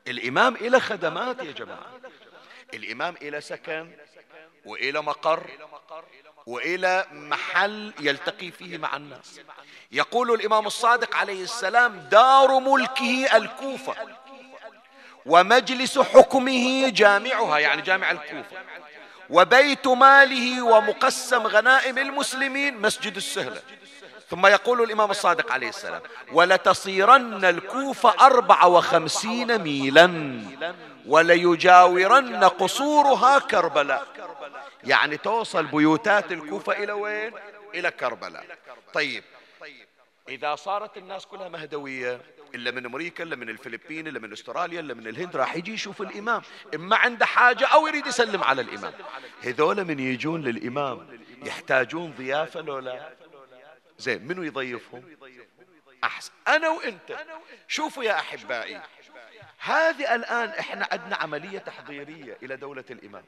الإمام 0.07 0.55
إلى 0.55 0.79
خدمات 0.79 1.43
يا 1.43 1.51
جماعة. 1.51 1.91
الإمام 2.73 3.15
إلى 3.21 3.41
سكن 3.41 3.91
وإلى 4.65 5.01
مقر. 5.01 5.49
وإلى 6.45 7.05
محل 7.11 7.93
يلتقي 7.99 8.51
فيه 8.51 8.77
مع 8.77 8.95
الناس. 8.95 9.39
يقول 9.91 10.31
الإمام 10.31 10.67
الصادق 10.67 11.15
عليه 11.15 11.43
السلام 11.43 11.99
دار 12.11 12.59
ملكه 12.59 13.37
الكوفة 13.37 13.93
ومجلس 15.25 15.99
حكمه 15.99 16.89
جامعها 16.89 17.57
يعني 17.57 17.81
جامع 17.81 18.11
الكوفة 18.11 18.57
وبيت 19.29 19.87
ماله 19.87 20.61
ومقسم 20.61 21.47
غنائم 21.47 21.97
المسلمين 21.97 22.81
مسجد 22.81 23.15
السهلة. 23.15 23.61
ثم 24.29 24.45
يقول 24.45 24.81
الإمام 24.81 25.11
الصادق 25.11 25.51
عليه 25.51 25.69
السلام 25.69 26.01
ولتصيرن 26.31 27.45
الكوفة 27.45 28.13
أربع 28.21 28.65
وخمسين 28.65 29.57
ميلا 29.57 30.39
وليجاورن 31.07 32.43
قصورها 32.43 33.39
كربلاء. 33.39 34.07
يعني 34.85 35.17
توصل 35.17 35.65
بيوتات 35.65 36.31
الكوفة 36.31 36.83
إلى 36.83 36.91
وين؟ 36.91 37.33
إلى 37.73 37.91
كربلاء. 37.91 38.57
طيب 38.93 39.23
إذا 40.29 40.55
صارت 40.55 40.97
الناس 40.97 41.25
كلها 41.25 41.49
مهدوية 41.49 42.21
إلا 42.55 42.71
من 42.71 42.85
أمريكا 42.85 43.23
إلا 43.23 43.35
من 43.35 43.49
الفلبين 43.49 44.07
إلا 44.07 44.19
من 44.19 44.31
أستراليا 44.31 44.79
إلا 44.79 44.93
من 44.93 45.07
الهند 45.07 45.35
راح 45.35 45.55
يجي 45.55 45.73
يشوف 45.73 46.01
الإمام. 46.01 46.41
إما 46.75 46.95
عنده 46.95 47.25
حاجة 47.25 47.67
أو 47.67 47.87
يريد 47.87 48.07
يسلم 48.07 48.43
على 48.43 48.61
الإمام. 48.61 48.93
هذول 49.43 49.85
من 49.85 49.99
يجون 49.99 50.41
للإمام 50.41 51.19
يحتاجون 51.43 52.13
ضيافة 52.17 52.61
لو 52.61 52.79
لا؟ 52.79 53.13
زين 53.97 54.27
منو 54.27 54.43
يضيفهم؟ 54.43 55.03
أحسن. 56.03 56.31
أنا 56.47 56.69
وإنت. 56.69 57.17
شوفوا 57.67 58.03
يا 58.03 58.19
أحبائي 58.19 58.81
هذه 59.59 60.15
الآن 60.15 60.49
إحنا 60.49 60.87
عندنا 60.91 61.15
عملية 61.15 61.59
تحضيرية 61.59 62.37
إلى 62.43 62.55
دولة 62.55 62.85
الإمام. 62.89 63.23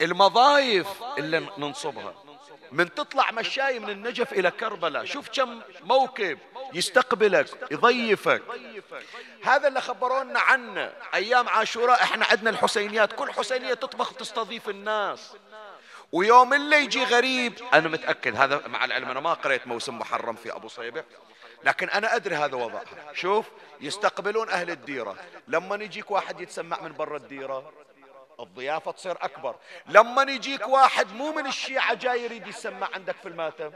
المضايف 0.00 0.86
اللي 1.18 1.46
ننصبها. 1.58 2.14
من 2.72 2.94
تطلع 2.94 3.30
مشاي 3.30 3.78
من 3.78 3.90
النجف 3.90 4.32
إلى 4.32 4.50
كربلاء. 4.50 5.04
شوف 5.04 5.28
كم 5.28 5.60
موكب 5.82 6.38
يستقبلك 6.74 7.48
يضيفك. 7.70 8.42
هذا 9.44 9.68
اللي 9.68 9.80
خبرونا 9.80 10.40
عنه 10.40 10.92
أيام 11.14 11.48
عاشوراء. 11.48 12.02
إحنا 12.02 12.26
عندنا 12.26 12.50
الحسينيات. 12.50 13.12
كل 13.12 13.32
حسينية 13.32 13.74
تطبخ 13.74 14.12
تستضيف 14.12 14.68
الناس. 14.68 15.32
ويوم 16.12 16.54
اللي 16.54 16.76
يجي 16.76 17.04
غريب 17.04 17.52
أنا 17.74 17.88
متأكد 17.88 18.36
هذا 18.36 18.66
مع 18.66 18.84
العلم 18.84 19.10
أنا 19.10 19.20
ما 19.20 19.34
قريت 19.34 19.66
موسم 19.66 19.98
محرم 19.98 20.36
في 20.36 20.52
أبو 20.52 20.68
صيبة 20.68 21.04
لكن 21.64 21.88
أنا 21.88 22.16
أدري 22.16 22.34
هذا 22.34 22.56
وضعها. 22.56 23.12
شوف 23.12 23.46
يستقبلون 23.80 24.50
أهل 24.50 24.70
الديرة. 24.70 25.16
لما 25.48 25.84
يجيك 25.84 26.10
واحد 26.10 26.40
يتسمع 26.40 26.80
من 26.80 26.92
برا 26.92 27.16
الديرة 27.16 27.72
الضيافة 28.40 28.90
تصير 28.90 29.12
أكبر. 29.12 29.56
لما 29.86 30.22
يجيك 30.22 30.68
واحد 30.68 31.12
مو 31.12 31.32
من 31.32 31.46
الشيعة 31.46 31.94
جاي 31.94 32.24
يريد 32.24 32.46
يسمع 32.46 32.88
عندك 32.94 33.16
في 33.16 33.28
المأتم. 33.28 33.70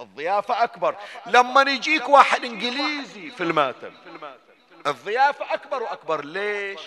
الضيافة 0.00 0.64
أكبر. 0.64 0.96
لما 1.26 1.62
يجيك 1.62 2.08
واحد 2.08 2.44
إنجليزي 2.44 3.30
في 3.30 3.42
المأتم. 3.42 3.92
الضيافة 4.86 5.54
أكبر 5.54 5.82
وأكبر. 5.82 6.24
ليش؟ 6.24 6.80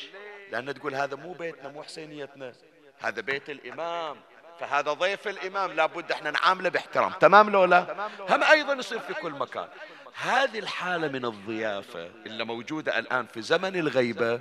لأن 0.51 0.73
تقول 0.73 0.95
هذا 0.95 1.15
مو 1.15 1.33
بيتنا 1.33 1.69
مو 1.69 1.83
حسينيتنا. 1.83 2.53
هذا 2.99 3.21
بيت 3.21 3.49
الإمام. 3.49 4.17
فهذا 4.59 4.93
ضيف 4.93 5.27
الإمام 5.27 5.71
لابد 5.71 6.11
إحنا 6.11 6.31
نعامله 6.31 6.69
باحترام. 6.69 7.11
تمام 7.11 7.49
لو 7.49 7.65
لا؟ 7.65 8.09
هم 8.29 8.43
أيضا 8.43 8.73
يصير 8.73 8.99
في 8.99 9.13
كل 9.13 9.31
مكان. 9.31 9.67
هذه 10.13 10.59
الحالة 10.59 11.07
من 11.07 11.25
الضيافة 11.25 12.11
اللي 12.25 12.45
موجودة 12.45 12.99
الآن 12.99 13.25
في 13.25 13.41
زمن 13.41 13.75
الغيبة 13.75 14.39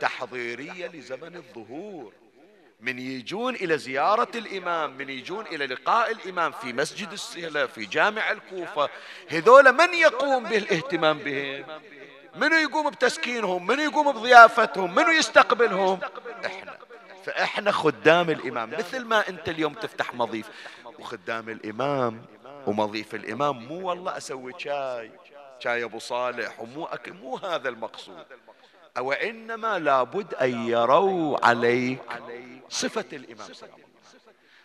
تحضيرية 0.00 0.86
لزمن 0.86 1.36
الظهور. 1.36 2.12
من 2.80 2.98
يجون 2.98 3.54
إلى 3.54 3.78
زيارة 3.78 4.28
الإمام 4.34 4.96
من 4.96 5.10
يجون 5.10 5.46
إلى 5.46 5.66
لقاء 5.66 6.12
الإمام 6.12 6.52
في 6.52 6.72
مسجد 6.72 7.12
السهلة 7.12 7.66
في 7.66 7.86
جامع 7.86 8.32
الكوفة. 8.32 8.88
هذول 9.30 9.72
من 9.72 9.94
يقوم 9.94 10.44
بالاهتمام 10.44 11.18
بهم؟ 11.18 11.64
منو 12.36 12.56
يقوم 12.56 12.90
بتسكينهم؟ 12.90 13.66
منو 13.66 13.82
يقوم 13.82 14.12
بضيافتهم؟ 14.12 14.94
منو 14.94 15.10
يستقبلهم؟ 15.10 16.00
إحنا. 16.46 16.76
فإحنا 17.24 17.72
خدام 17.72 18.30
الإمام 18.30 18.70
مثل 18.70 19.04
ما 19.04 19.28
أنت 19.28 19.48
اليوم 19.48 19.74
تفتح 19.74 20.14
مضيف. 20.14 20.46
وخدام 20.98 21.48
الإمام 21.48 22.22
ومضيف 22.66 23.14
الإمام 23.14 23.66
مو 23.66 23.88
والله 23.88 24.16
أسوي 24.16 24.52
شاي 24.58 25.10
شاي 25.58 25.84
أبو 25.84 25.98
صالح 25.98 26.60
ومو 26.60 26.84
أكل 26.84 27.12
مو 27.12 27.36
هذا 27.36 27.68
المقصود. 27.68 28.26
أو 28.98 29.12
إنما 29.12 29.78
لابد 29.78 30.34
أن 30.34 30.68
يروا 30.68 31.46
عليك 31.46 32.02
صفة 32.68 33.04
الإمام. 33.12 33.52
سلام 33.52 33.72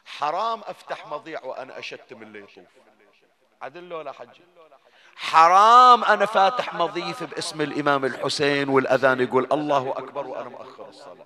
حرام 0.06 0.62
أفتح 0.66 1.08
مضيع 1.08 1.44
وأنا 1.44 1.80
اشتم 1.80 2.22
اللي 2.22 2.40
يطوف. 2.40 2.66
عدل 3.62 3.94
ولا 3.94 4.12
حجي 4.12 4.42
حرام 5.16 6.04
أنا 6.04 6.26
فاتح 6.26 6.74
مضيف 6.74 7.24
باسم 7.24 7.62
الإمام 7.62 8.06
الحسين 8.06 8.70
والأذان 8.70 9.22
يقول 9.22 9.48
الله 9.52 9.90
أكبر 9.98 10.28
وأنا 10.28 10.50
مؤخر 10.50 10.90
الصلاة. 10.90 11.26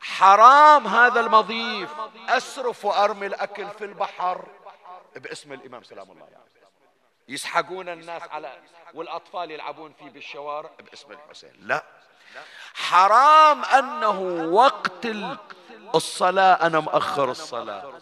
حرام 0.00 0.86
هذا 0.86 1.20
المضيف. 1.20 1.90
أسرف 2.28 2.84
وأرمي 2.84 3.26
الأكل 3.26 3.68
في 3.68 3.84
البحر. 3.84 4.44
باسم 5.16 5.52
الإمام 5.52 5.82
سلام 5.82 6.10
الله 6.10 6.24
عليه 6.24 6.36
يسحقون 7.28 7.88
الناس 7.88 8.22
على 8.22 8.58
والأطفال 8.94 9.50
يلعبون 9.50 9.92
فيه 9.92 10.10
بالشوارع 10.10 10.70
باسم 10.90 11.12
الحسين. 11.12 11.52
لا. 11.60 11.84
حرام 12.74 13.64
أنه 13.64 14.20
وقت 14.52 15.06
الصلاة 15.94 16.66
أنا 16.66 16.80
مؤخر 16.80 17.30
الصلاة. 17.30 17.92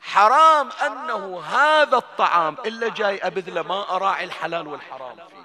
حرام 0.00 0.70
أنه 0.72 1.40
هذا 1.40 1.96
الطعام 1.96 2.56
إلا 2.66 2.88
جاي 2.88 3.18
أبذله 3.18 3.62
ما 3.62 3.96
أراعي 3.96 4.24
الحلال 4.24 4.66
والحرام 4.66 5.16
فيه. 5.16 5.37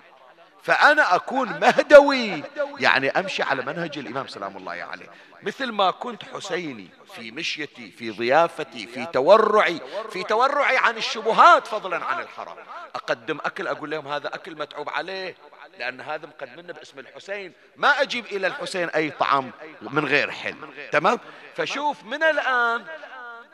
فأنا 0.64 1.16
أكون 1.16 1.60
مهدوي. 1.60 2.44
يعني 2.80 3.10
أمشي 3.10 3.44
على 3.44 3.62
منهج 3.66 3.98
الإمام 3.98 4.28
سلام 4.28 4.58
الله 4.58 4.72
عليه. 4.72 5.10
مثل 5.44 5.72
ما 5.72 5.92
كنت 5.92 6.24
حسيني 6.24 6.90
في 7.16 7.32
مشيتي 7.32 7.92
في 7.92 8.12
ضيافتي 8.12 8.88
في 8.88 9.06
تورعي. 9.06 9.82
في 10.12 10.24
تورعي. 10.24 10.78
عن 10.78 10.98
الشبهات 10.98 11.68
فضلا 11.68 12.06
عن 12.06 12.22
الحرام. 12.22 12.58
أقدم 12.96 13.38
أكل 13.46 13.68
أقول 13.68 13.92
لهم 13.92 14.08
هذا 14.08 14.28
أكل 14.28 14.56
متعوب 14.56 14.90
عليه 14.90 15.36
لأن 15.80 16.02
هذا 16.02 16.28
مقدمنا 16.28 16.74
باسم 16.74 17.00
الحسين. 17.00 17.54
ما 17.76 18.02
أجيب 18.02 18.26
إلى 18.26 18.48
الحسين 18.48 18.90
أي 18.90 19.10
طعام 19.10 19.52
من 19.82 20.06
غير 20.06 20.32
حل 20.32 20.56
تمام؟ 20.92 21.20
فشوف 21.56 22.04
من 22.04 22.24
الآن 22.24 22.86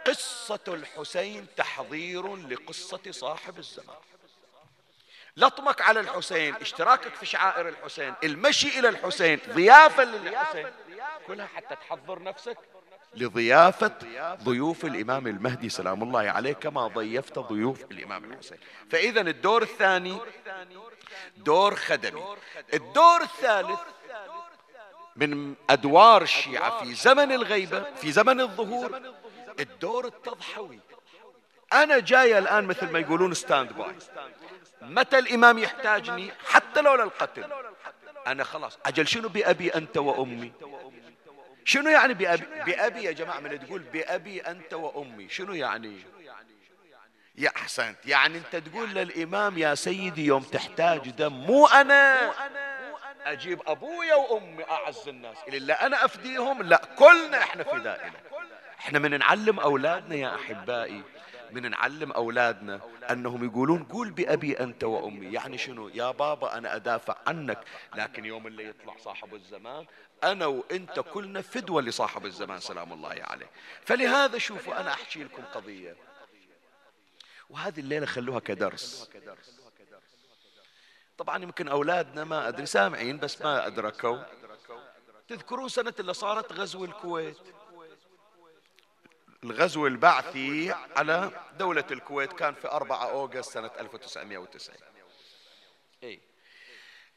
قصة 0.07 0.59
الحسين 0.67 1.45
تحضير 1.57 2.35
لقصة 2.35 3.11
صاحب 3.11 3.59
الزمان. 3.59 3.95
لطمك 5.39 5.81
على 5.81 5.99
الحسين 5.99 6.55
اشتراكك 6.55 7.15
في 7.15 7.25
شعائر 7.25 7.67
الحسين 7.69 8.13
المشي 8.23 8.79
إلى 8.79 8.89
الحسين 8.89 9.39
ضيافة 9.49 10.03
للحسين. 10.03 10.67
كلها 11.27 11.47
حتى 11.55 11.75
تحضر 11.75 12.23
نفسك. 12.23 12.57
لضيافة 13.13 13.95
ضيوف 14.43 14.85
الإمام 14.85 15.27
المهدي 15.27 15.69
سلام 15.69 16.03
الله 16.03 16.19
عليه 16.19 16.53
كما 16.53 16.87
ضيفت 16.87 17.39
ضيوف 17.39 17.83
الإمام 17.91 18.31
الحسين. 18.31 18.57
فإذا 18.91 19.21
الدور 19.21 19.61
الثاني 19.61 20.17
دور 21.37 21.75
خدمي. 21.75 22.23
الدور 22.73 23.21
الثالث 23.21 23.79
من 25.15 25.55
أدوار 25.69 26.21
الشيعة 26.21 26.83
في 26.83 26.93
زمن 26.93 27.31
الغيبة 27.31 27.83
في 27.95 28.11
زمن 28.11 28.41
الظهور 28.41 29.01
الدور 29.59 30.05
التضحوي. 30.05 30.79
أنا 31.73 31.99
جاي 31.99 32.37
الآن 32.37 32.65
مثل 32.65 32.91
ما 32.91 32.99
يقولون 32.99 33.33
standby 33.33 33.95
متى 34.81 35.19
الإمام 35.19 35.57
يحتاجني؟ 35.57 36.31
حتى 36.45 36.81
لو 36.81 36.95
للقتل. 36.95 37.45
أنا 38.27 38.43
خلاص. 38.43 38.77
أجل 38.85 39.07
شنو 39.07 39.29
بأبي 39.29 39.69
أنت 39.69 39.97
وأمي؟ 39.97 40.53
شنو 41.65 41.89
يعني 41.89 42.13
بأبي, 42.13 42.45
بأبي 42.65 43.03
يا 43.03 43.11
جماعة 43.11 43.39
من 43.39 43.65
تقول 43.65 43.81
بأبي 43.81 44.41
أنت 44.41 44.73
وأمي. 44.73 45.29
شنو 45.29 45.53
يعني؟ 45.53 45.99
يا 47.35 47.51
أحسنت. 47.55 48.05
يعني 48.05 48.37
أنت 48.37 48.55
تقول 48.55 48.89
للإمام 48.89 49.57
يا 49.57 49.75
سيدي 49.75 50.25
يوم 50.25 50.43
تحتاج 50.43 51.09
دم 51.09 51.33
مو 51.33 51.67
أنا. 51.67 52.31
أجيب 53.25 53.61
أبويا 53.67 54.15
وأمي 54.15 54.63
أعز 54.63 55.07
الناس. 55.07 55.37
إلا 55.47 55.85
أنا 55.85 56.05
أفديهم 56.05 56.63
لا 56.63 56.81
كلنا 56.97 57.37
إحنا 57.37 57.63
فدائنا 57.63 58.19
إحنا 58.79 58.99
من 58.99 59.19
نعلم 59.19 59.59
أولادنا 59.59 60.15
يا 60.15 60.35
أحبائي. 60.35 61.03
من 61.51 61.69
نعلم 61.69 62.11
أولادنا 62.11 62.81
أنهم 63.11 63.45
يقولون 63.45 63.83
قول 63.83 64.11
بأبي 64.11 64.53
أنت 64.59 64.83
وأمي. 64.83 65.33
يعني 65.33 65.57
شنو؟ 65.57 65.87
يا 65.89 66.11
بابا 66.11 66.57
أنا 66.57 66.75
أدافع 66.75 67.15
عنك. 67.27 67.63
لكن 67.95 68.25
يوم 68.25 68.47
اللي 68.47 68.69
يطلع 68.69 68.97
صاحب 68.97 69.35
الزمان 69.35 69.85
أنا 70.23 70.45
وأنت 70.45 70.99
كلنا 70.99 71.41
فدوة 71.41 71.81
لصاحب 71.81 72.25
الزمان 72.25 72.59
سلام 72.59 72.93
الله 72.93 73.15
عليه. 73.21 73.49
فلهذا 73.85 74.37
شوفوا 74.37 74.79
أنا 74.79 74.93
أحكي 74.93 75.23
لكم 75.23 75.43
قضية. 75.53 75.95
وهذه 77.49 77.79
الليلة 77.79 78.05
خلوها 78.05 78.39
كدرس. 78.39 79.09
طبعا 81.17 81.43
يمكن 81.43 81.67
أولادنا 81.67 82.23
ما 82.23 82.47
أدري 82.47 82.65
سامعين 82.65 83.19
بس 83.19 83.41
ما 83.41 83.67
أدركوا. 83.67 84.17
تذكرون 85.27 85.69
سنة 85.69 85.93
اللي 85.99 86.13
صارت 86.13 86.53
غزو 86.53 86.85
الكويت. 86.85 87.37
الغزو 89.43 89.87
البعثي 89.87 90.71
على 90.71 91.31
دولة 91.59 91.85
الكويت 91.91 92.33
كان 92.33 92.53
في 92.53 92.67
4 92.67 93.09
أوغست 93.09 93.51
سنة 93.53 93.71
1990 93.79 94.77
إيه؟ 96.03 96.19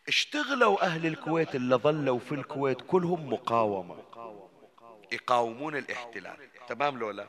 اشتغلوا 0.09 0.83
أهل 0.83 1.07
الكويت 1.07 1.55
اللي 1.55 1.77
ظلوا 1.77 2.19
في 2.19 2.35
الكويت 2.35 2.81
كلهم 2.81 3.33
مقاومة. 3.33 4.03
يقاومون 5.13 5.77
الاحتلال. 5.77 6.49
تمام 6.69 6.99
لولا 6.99 7.27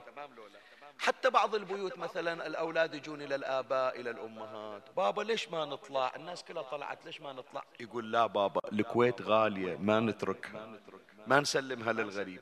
حتى 1.00 1.30
بعض 1.30 1.56
البيوت 1.56 1.98
مثلا 1.98 2.48
الأولاد 2.48 2.94
يجون 2.94 3.22
إلى 3.22 3.36
الآباء 3.36 4.02
إلى 4.02 4.10
الأمهات. 4.10 4.84
بابا 4.98 5.22
ليش 5.22 5.50
ما 5.50 5.66
نطلع؟ 5.66 6.16
الناس 6.16 6.44
كلها 6.44 6.64
طلعت 6.64 7.06
ليش 7.06 7.22
ما 7.22 7.34
نطلع؟ 7.34 7.64
يقول 7.80 8.12
لا 8.12 8.26
بابا 8.26 8.62
الكويت 8.74 9.22
غالية 9.22 9.78
ما 9.78 10.00
نتركها 10.00 10.80
ما 11.28 11.40
نسلمها 11.40 11.94
للغريب. 11.94 12.42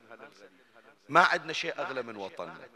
ما 1.12 1.22
عندنا 1.22 1.54
شيء 1.54 1.74
أغلى 1.80 2.02
من 2.02 2.16
وطننا. 2.16 2.68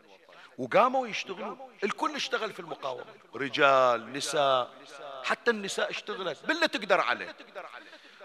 وقاموا 0.57 1.07
يشتغلوا. 1.07 1.55
الكل 1.83 2.15
اشتغل 2.15 2.53
في 2.53 2.59
المقاومة. 2.59 3.05
رجال 3.35 4.13
نساء 4.13 4.71
حتى 5.23 5.51
النساء 5.51 5.89
اشتغلت 5.89 6.45
بالله 6.45 6.65
تقدر 6.65 7.01
عليه. 7.01 7.35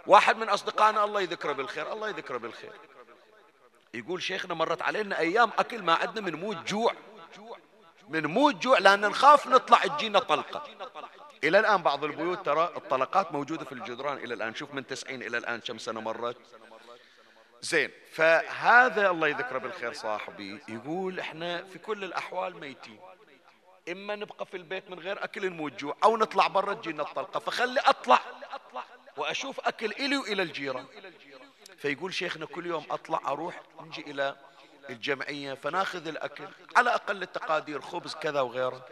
واحد 0.07 0.37
من 0.37 0.49
أصدقائنا 0.49 1.05
الله 1.05 1.21
يذكره 1.21 1.53
بالخير 1.53 1.93
الله 1.93 2.09
يذكره 2.09 2.39
بالخير. 2.39 2.73
يقول 3.95 4.23
شيخنا 4.23 4.55
مرت 4.55 4.83
علينا 4.83 5.19
أيام 5.19 5.51
أكل 5.59 5.83
ما 5.83 5.95
عندنا 5.95 6.27
من 6.27 6.35
موت 6.35 6.57
جوع. 6.57 6.95
من 8.09 8.27
موت 8.27 8.55
جوع 8.55 8.79
لأن 8.79 9.01
نخاف 9.01 9.47
نطلع 9.47 9.79
تجينا 9.79 10.19
طلقة. 10.19 10.65
إلى 11.45 11.59
الآن 11.59 11.83
بعض 11.83 12.05
البيوت 12.05 12.47
ترى 12.47 12.73
الطلقات 12.77 13.33
موجودة 13.33 13.65
في 13.65 13.73
الجدران. 13.73 14.17
إلى 14.17 14.35
الآن 14.35 14.55
شوف 14.55 14.75
من 14.75 14.87
تسعين 14.87 15.23
إلى 15.23 15.39
الآن 15.39 15.61
كم 15.61 15.79
سنة 15.79 16.01
مرت. 16.01 16.37
زين 17.63 17.91
فهذا 18.13 19.11
الله 19.11 19.29
يذكره 19.29 19.59
بالخير 19.59 19.93
صاحبي 19.93 20.61
يقول 20.69 21.21
إحنا 21.21 21.65
في 21.65 21.79
كل 21.79 22.05
الأحوال 22.05 22.61
ميتين. 22.61 23.01
إما 23.89 24.17
نبقى 24.17 24.47
في 24.47 24.57
البيت 24.57 24.91
من 24.91 24.99
غير 24.99 25.25
أكل 25.25 25.51
نموت 25.51 25.73
جوع 25.73 25.97
أو 26.05 26.17
نطلع 26.17 26.47
برا 26.47 26.75
تجينا 26.75 27.03
الطلقة 27.03 27.41
فخلي 27.41 27.81
أطلع 27.81 28.21
وأشوف 29.17 29.61
أكل 29.61 29.91
إلي 29.91 30.17
وإلى 30.17 30.43
الجيران. 30.43 30.87
فيقول 31.79 32.15
شيخنا 32.15 32.47
كل 32.47 32.67
يوم 32.67 32.87
أطلع 32.91 33.21
أروح 33.27 33.61
نجي 33.81 34.01
إلى 34.01 34.37
الجمعية 34.91 35.55
فناخذ 35.55 36.07
الأكل 36.07 36.49
على 36.77 36.95
أقل 36.95 37.23
التقادير 37.23 37.81
خبز 37.81 38.15
كذا 38.15 38.41
وغيره. 38.41 38.87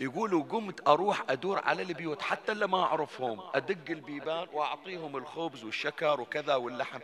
يقولوا 0.00 0.42
قمت 0.42 0.88
أروح 0.88 1.24
أدور 1.30 1.58
على 1.58 1.82
البيوت 1.82 2.22
حتى 2.22 2.52
اللي 2.52 2.66
ما 2.66 2.82
أعرفهم. 2.82 3.40
أدق 3.54 3.90
البيبان 3.90 4.46
وأعطيهم 4.52 5.16
الخبز 5.16 5.64
والشكر 5.64 6.20
وكذا 6.20 6.54
واللحم. 6.54 6.98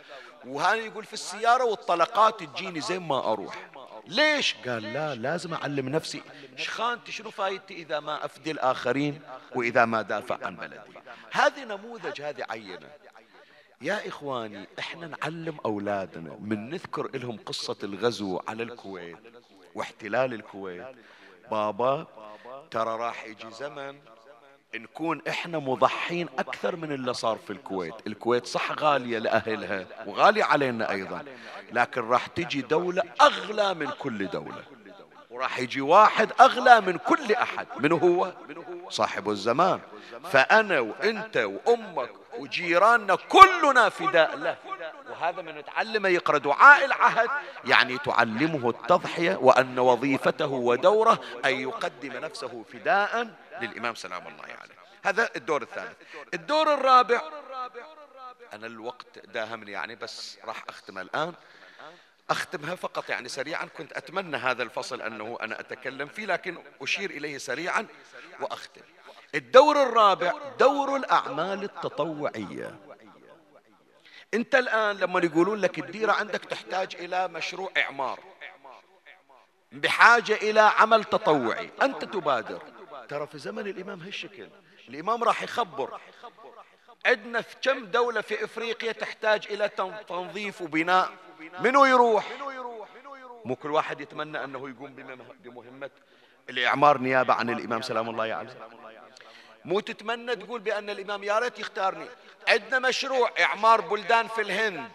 وهذا 0.46 0.74
يقول 0.74 1.04
في 1.04 1.12
السيارة 1.12 1.64
والطلقات 1.64 2.42
تجيني 2.42 2.80
زين 2.80 3.02
ما 3.02 3.32
أروح. 3.32 3.70
ليش؟ 4.06 4.54
قال 4.54 4.82
لا 4.82 5.14
لازم 5.14 5.54
أعلم 5.54 5.88
نفسي. 5.88 6.22
شخانتي 6.56 7.12
شنو 7.12 7.30
فايدتي 7.30 7.74
إذا 7.74 8.00
ما 8.00 8.24
أفدي 8.24 8.50
الآخرين 8.50 9.22
وإذا 9.54 9.84
ما 9.84 10.02
دافع 10.02 10.46
عن 10.46 10.56
بلدي؟ 10.56 10.98
هذه 11.32 11.64
نموذج 11.64 12.22
هذه 12.22 12.44
عينة. 12.50 12.88
يا 13.80 14.08
إخواني 14.08 14.68
إحنا 14.78 15.06
نعلم 15.06 15.56
أولادنا 15.64 16.36
من 16.40 16.70
نذكر 16.70 17.16
لهم 17.16 17.38
قصة 17.46 17.76
الغزو 17.82 18.40
على 18.48 18.62
الكويت 18.62 19.18
واحتلال 19.74 20.34
الكويت. 20.34 20.86
بابا 21.50 22.06
ترى 22.70 22.96
راح 22.96 23.24
يجي 23.24 23.50
زمن 23.50 23.98
نكون 24.74 25.22
إحنا 25.28 25.58
مضحين 25.58 26.28
أكثر 26.38 26.76
من 26.76 26.92
اللي 26.92 27.14
صار 27.14 27.38
في 27.46 27.52
الكويت. 27.52 27.94
الكويت 28.06 28.46
صح 28.46 28.72
غالية 28.72 29.18
لأهلها 29.18 29.86
وغالية 30.06 30.44
علينا 30.44 30.90
أيضا 30.90 31.24
لكن 31.72 32.08
راح 32.08 32.26
تجي 32.26 32.62
دولة 32.62 33.02
أغلى 33.20 33.74
من 33.74 33.90
كل 33.90 34.26
دولة. 34.26 34.62
وراح 35.30 35.58
يجي 35.58 35.80
واحد 35.80 36.32
أغلى 36.40 36.80
من 36.80 36.98
كل 36.98 37.32
أحد. 37.32 37.66
من 37.80 37.92
هو؟ 37.92 38.32
صاحب 38.88 39.30
الزمان. 39.30 39.80
فأنا 40.30 40.80
وأنت 40.80 41.36
وأمك 41.36 42.10
وجيراننا 42.38 43.14
كلنا 43.14 43.88
فداء 43.88 44.36
له. 44.36 44.56
وهذا 45.14 45.42
من 45.42 45.54
نتعلمه 45.58 46.08
يقرأ 46.08 46.38
دعاء 46.38 46.84
العهد 46.84 47.28
يعني 47.64 47.98
تعلمه 47.98 48.70
التضحية 48.70 49.36
وأن 49.36 49.78
وظيفته 49.78 50.46
ودوره 50.46 51.20
أن 51.44 51.60
يقدم 51.60 52.12
نفسه 52.12 52.64
فداء 52.72 53.36
للإمام 53.60 53.94
سلام 53.94 54.26
الله 54.26 54.42
عليه. 54.42 54.54
يعني. 54.54 54.72
هذا 55.04 55.30
الدور 55.36 55.62
الثالث. 55.62 55.96
الدور 56.34 56.74
الرابع 56.74 57.22
أنا 58.52 58.66
الوقت 58.66 59.18
داهمني 59.26 59.72
يعني 59.72 59.94
بس 59.94 60.38
راح 60.44 60.64
أختم 60.68 60.98
الآن. 60.98 61.32
أختمها 62.30 62.74
فقط 62.74 63.08
يعني 63.08 63.28
سريعا 63.28 63.64
كنت 63.78 63.92
أتمنى 63.92 64.36
هذا 64.36 64.62
الفصل 64.62 65.02
أنه 65.02 65.38
أنا 65.40 65.60
أتكلم 65.60 66.08
فيه 66.08 66.26
لكن 66.26 66.58
أشير 66.82 67.10
إليه 67.10 67.38
سريعا 67.38 67.86
وأختم. 68.40 68.80
الدور 69.34 69.82
الرابع 69.82 70.32
دور 70.58 70.96
الأعمال 70.96 71.62
التطوعية. 71.62 72.78
أنت 74.34 74.54
الآن 74.54 74.96
لما 74.96 75.20
يقولون 75.20 75.60
لك 75.60 75.78
الديرة 75.78 76.12
عندك 76.12 76.44
تحتاج 76.44 76.96
إلى 76.96 77.28
مشروع 77.28 77.70
إعمار. 77.76 78.20
بحاجة 79.72 80.34
إلى 80.34 80.60
عمل 80.60 81.04
تطوعي. 81.04 81.70
أنت 81.82 82.04
تبادر. 82.04 82.62
ترى 83.08 83.26
في 83.26 83.38
زمن 83.38 83.66
الإمام 83.66 84.00
هالشكل. 84.00 84.48
الإمام 84.88 85.24
راح 85.24 85.42
يخبر. 85.42 86.00
عندنا 87.06 87.40
في 87.40 87.56
كم 87.62 87.84
دولة 87.84 88.20
في 88.20 88.44
إفريقيا 88.44 88.92
تحتاج 88.92 89.46
إلى 89.50 89.68
تنظيف 90.08 90.62
وبناء؟ 90.62 91.10
منو 91.60 91.84
يروح؟ 91.84 92.32
مو 93.44 93.56
كل 93.56 93.70
واحد 93.70 94.00
يتمنى 94.00 94.44
أنه 94.44 94.68
يقوم 94.68 94.94
بمهمة 95.44 95.90
الإعمار 96.50 96.98
نيابة 96.98 97.34
عن 97.34 97.50
الإمام 97.50 97.82
سلام 97.82 98.10
الله 98.10 98.34
عليه. 98.34 98.56
مو 99.64 99.80
تتمنى 99.80 100.36
تقول 100.36 100.60
بأن 100.60 100.90
الإمام 100.90 101.24
يا 101.24 101.38
ريت 101.38 101.58
يختارني. 101.58 102.06
عندنا 102.48 102.78
مشروع 102.78 103.32
إعمار 103.40 103.80
بلدان 103.80 104.28
في 104.28 104.40
الهند. 104.40 104.88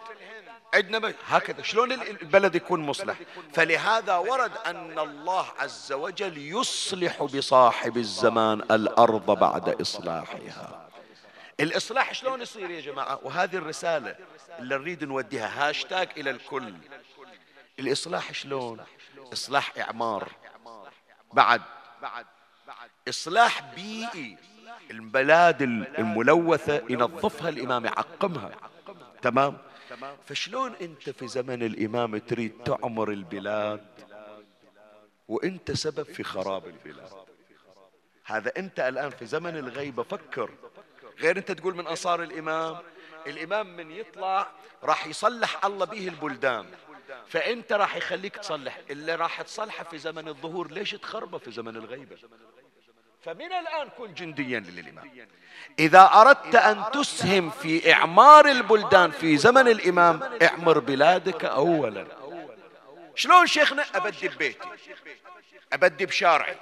عندنا 0.74 1.14
هكذا. 1.26 1.62
شلون 1.62 1.92
البلد 1.92 2.54
يكون 2.54 2.80
مصلح؟ 2.80 3.16
فلهذا 3.54 4.16
ورد 4.16 4.52
أن 4.66 4.98
الله 4.98 5.46
عز 5.58 5.92
وجل 5.92 6.38
يصلح 6.38 7.22
بصاحب 7.22 7.96
الزمان 7.96 8.60
الأرض 8.60 9.26
بعد 9.26 9.80
إصلاحها. 9.80 10.88
الإصلاح 11.60 12.14
شلون 12.14 12.42
يصير 12.42 12.70
يا 12.70 12.80
جماعة؟ 12.80 13.20
وهذه 13.22 13.56
الرسالة 13.56 14.16
اللي 14.58 14.78
نريد 14.78 15.04
نوديها 15.04 15.68
هاشتاج 15.68 16.08
إلى 16.16 16.30
الكل. 16.30 16.74
الإصلاح 17.78 18.32
شلون؟ 18.32 18.84
إصلاح 19.32 19.72
إعمار. 19.78 20.32
بعد. 21.32 21.62
إصلاح 23.08 23.60
بيئي. 23.60 24.38
البلاد 24.90 25.62
الملوثة 25.98 26.82
ينظفها 26.88 27.48
الإمام 27.48 27.84
يعقمها. 27.84 28.50
تمام؟ 29.22 29.58
فشلون 30.26 30.74
أنت 30.82 31.10
في 31.10 31.28
زمن 31.28 31.62
الإمام 31.62 32.18
تريد 32.18 32.52
تعمر 32.64 33.10
البلاد؟ 33.10 33.86
وأنت 35.28 35.72
سبب 35.72 36.02
في 36.02 36.22
خراب 36.22 36.66
البلاد. 36.66 37.12
هذا 38.24 38.52
أنت 38.56 38.80
الآن 38.80 39.10
في 39.10 39.26
زمن 39.26 39.56
الغيبة. 39.56 40.02
فكر. 40.02 40.50
غير 41.18 41.38
أنت 41.38 41.52
تقول 41.52 41.76
من 41.76 41.86
أنصار 41.86 42.22
الإمام 42.22 42.78
الإمام 43.26 43.76
من 43.76 43.90
يطلع 43.90 44.46
راح 44.82 45.06
يصلح 45.06 45.64
الله 45.64 45.86
به 45.86 46.08
البلدان. 46.08 46.66
فأنت 47.28 47.72
راح 47.72 47.96
يخليك 47.96 48.36
تصلح. 48.36 48.80
اللي 48.90 49.14
راح 49.14 49.42
تصلحه 49.42 49.84
في 49.84 49.98
زمن 49.98 50.28
الظهور 50.28 50.70
ليش 50.70 50.90
تخربه 50.90 51.38
في 51.38 51.50
زمن 51.50 51.76
الغيبة؟ 51.76 52.16
فمن 53.24 53.52
الآن 53.52 53.88
كن 53.98 54.14
جنديا 54.14 54.60
للإمام. 54.60 55.10
إذا 55.78 56.10
أردت 56.14 56.54
أن 56.54 56.84
تسهم 56.92 57.50
في 57.50 57.92
إعمار 57.92 58.46
البلدان 58.46 59.10
في 59.10 59.36
زمن 59.36 59.68
الإمام 59.68 60.20
إعمر 60.42 60.78
بلادك 60.78 61.44
أولا. 61.44 62.06
شلون 63.14 63.46
شيخنا 63.46 63.84
أبدي 63.94 64.28
ببيتي؟ 64.28 64.58
أبدي 65.72 66.06
بشارعي 66.06 66.56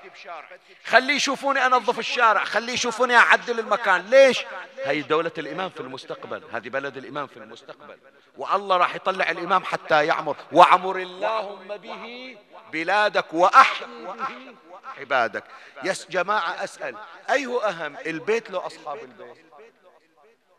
خلي 0.85 1.13
يشوفوني 1.13 1.67
أنظف 1.67 1.99
الشارع. 1.99 2.45
خلي 2.45 2.73
يشوفوني 2.73 3.17
أعدل 3.17 3.61
المكان. 3.61 4.11
ليش؟ 4.11 4.45
هي 4.85 5.03
دولة 5.03 5.33
الإمام 5.39 5.71
في 5.71 5.81
المستقبل. 5.81 6.43
هذه 6.53 6.69
بلد 6.69 6.97
الإمام 6.97 7.27
في 7.27 7.37
المستقبل. 7.37 7.99
والله 8.37 8.77
راح 8.77 8.95
يطلع 8.95 9.31
الإمام 9.31 9.65
حتى 9.65 10.07
يعمر. 10.07 10.37
وعمر 10.53 10.97
اللهم 10.97 11.77
به 11.77 12.37
بلادك 12.73 13.35
وأحيي 13.35 14.57
عبادك. 14.99 15.45
يس 15.85 16.07
جماعة 16.11 16.65
أسأل. 16.65 16.97
أيه 17.31 17.69
أهم؟ 17.69 17.97
البيت 18.07 18.51
لو 18.51 18.59
أصحاب 18.59 18.99
البيت 19.05 19.47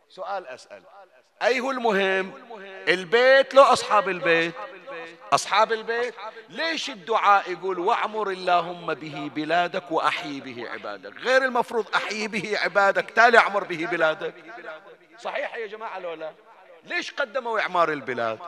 سؤال 0.10 0.48
أسأل. 0.48 0.84
أيه 1.42 1.70
المهم؟ 1.70 2.34
البيت 2.88 3.54
لو 3.54 3.64
أصحاب 3.64 4.10
البيت؟ 4.10 4.54
أصحاب 5.34 5.72
البيت 5.72 6.14
ليش 6.50 6.90
الدعاء 6.90 7.52
يقول 7.52 7.80
واعمر 7.80 8.30
اللهم 8.30 8.94
به 8.94 9.32
بلادك 9.36 9.92
وأحيي 9.92 10.40
به 10.40 10.70
عبادك؟ 10.70 11.18
غير 11.18 11.46
المفروض 11.46 11.96
أحيي 11.96 12.28
به 12.28 12.58
عبادك 12.58 13.12
تالي 13.12 13.38
أعمر 13.38 13.64
به 13.64 13.86
بلادك. 13.86 14.34
صحيح 15.20 15.56
يا 15.56 15.68
جماعة 15.68 16.00
لو 16.00 16.14
لا؟ 16.14 16.32
ليش 16.84 17.12
قدموا 17.12 17.60
إعمار 17.60 17.92
البلاد؟ 17.92 18.40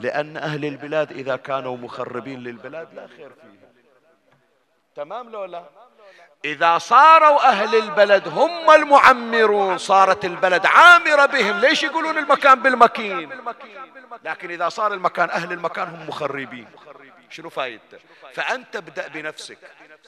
لأن 0.00 0.36
أهل 0.36 0.64
البلاد 0.64 1.12
إذا 1.12 1.36
كانوا 1.36 1.76
مخربين 1.76 2.40
للبلاد 2.40 2.94
لا 2.94 3.06
خير 3.06 3.30
فيها 3.30 3.70
تمام 4.96 5.30
لو 5.30 5.44
لا؟ 5.44 5.64
إذا 6.44 6.78
صاروا 6.78 7.48
أهل 7.48 7.74
البلد 7.74 8.28
هم 8.28 8.70
المعمرون 8.70 9.78
صارت 9.78 10.24
البلد 10.24 10.66
عامرة 10.66 11.26
بهم. 11.26 11.58
ليش 11.58 11.82
يقولون 11.82 12.18
المكان 12.18 12.62
بالمكين؟ 12.62 13.42
لكن 14.24 14.50
إذا 14.50 14.68
صار 14.68 14.94
المكان 14.94 15.30
أهل 15.30 15.52
المكان 15.52 15.88
هم 15.88 16.08
مخربين. 16.08 16.68
شنو 17.30 17.50
فايدته؟ 17.50 17.98
فأنت 18.34 18.76
ابدأ 18.76 19.08
بنفسك. 19.08 19.58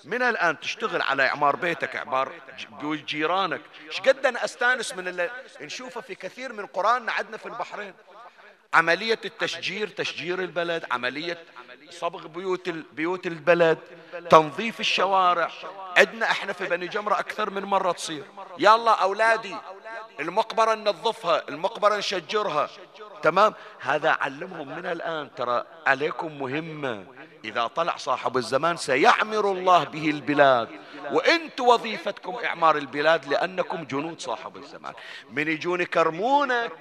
من 0.05 0.23
الآن 0.23 0.61
تشتغل 0.61 1.03
على 1.03 1.27
إعمار 1.27 1.57
بيتك 1.57 1.97
إعمار 1.97 2.33
بيوت 2.81 2.99
جيرانك. 2.99 3.61
إيش 3.87 4.01
قد 4.01 4.27
أنا 4.27 4.45
أستانس 4.45 4.95
من 4.95 5.09
اللي 5.09 5.31
نشوفه 5.61 6.01
في 6.01 6.15
كثير 6.15 6.53
من 6.53 6.67
قرآننا 6.67 7.13
عندنا 7.13 7.37
في 7.37 7.47
البحرين. 7.47 7.95
عملية 8.75 9.21
التشجير 9.25 9.89
تشجير 9.89 10.39
البلد 10.39 10.85
عملية 10.91 11.39
صبغ 11.91 12.27
بيوت 12.27 12.69
بيوت 12.69 13.27
البلد 13.27 13.79
تنظيف 14.31 14.81
الشوارع. 14.81 15.51
عندنا 15.97 16.31
إحنا 16.31 16.53
في 16.53 16.67
بني 16.67 16.89
جمرة 16.89 17.19
أكثر 17.19 17.51
من 17.51 17.65
مرة 17.65 17.93
تصير. 17.93 18.25
يلا 18.59 19.03
أولادي 19.03 19.57
المقبرة 20.21 20.75
ننظفها 20.75 21.49
المقبرة 21.49 21.97
نشجرها. 21.97 22.71
تمام؟ 23.23 23.55
هذا 23.81 24.11
علمهم 24.11 24.69
من 24.69 24.87
الآن. 24.87 25.35
ترى 25.35 25.65
عليكم 25.87 26.39
مهمة. 26.39 27.05
إذا 27.45 27.67
طلع 27.67 27.97
صاحب 27.97 28.37
الزمان 28.37 28.77
سيعمر 28.77 29.53
الله 29.53 29.85
به 29.85 30.11
البلاد. 30.11 30.69
وانت 31.13 31.61
وظيفتكم 31.61 32.37
إعمار 32.45 32.77
البلاد 32.77 33.29
لأنكم 33.29 33.85
جنود 33.85 34.21
صاحب 34.21 34.57
الزمان. 34.57 34.93
من 35.31 35.49
يجون 35.49 35.81
يكرمونك 35.81 36.73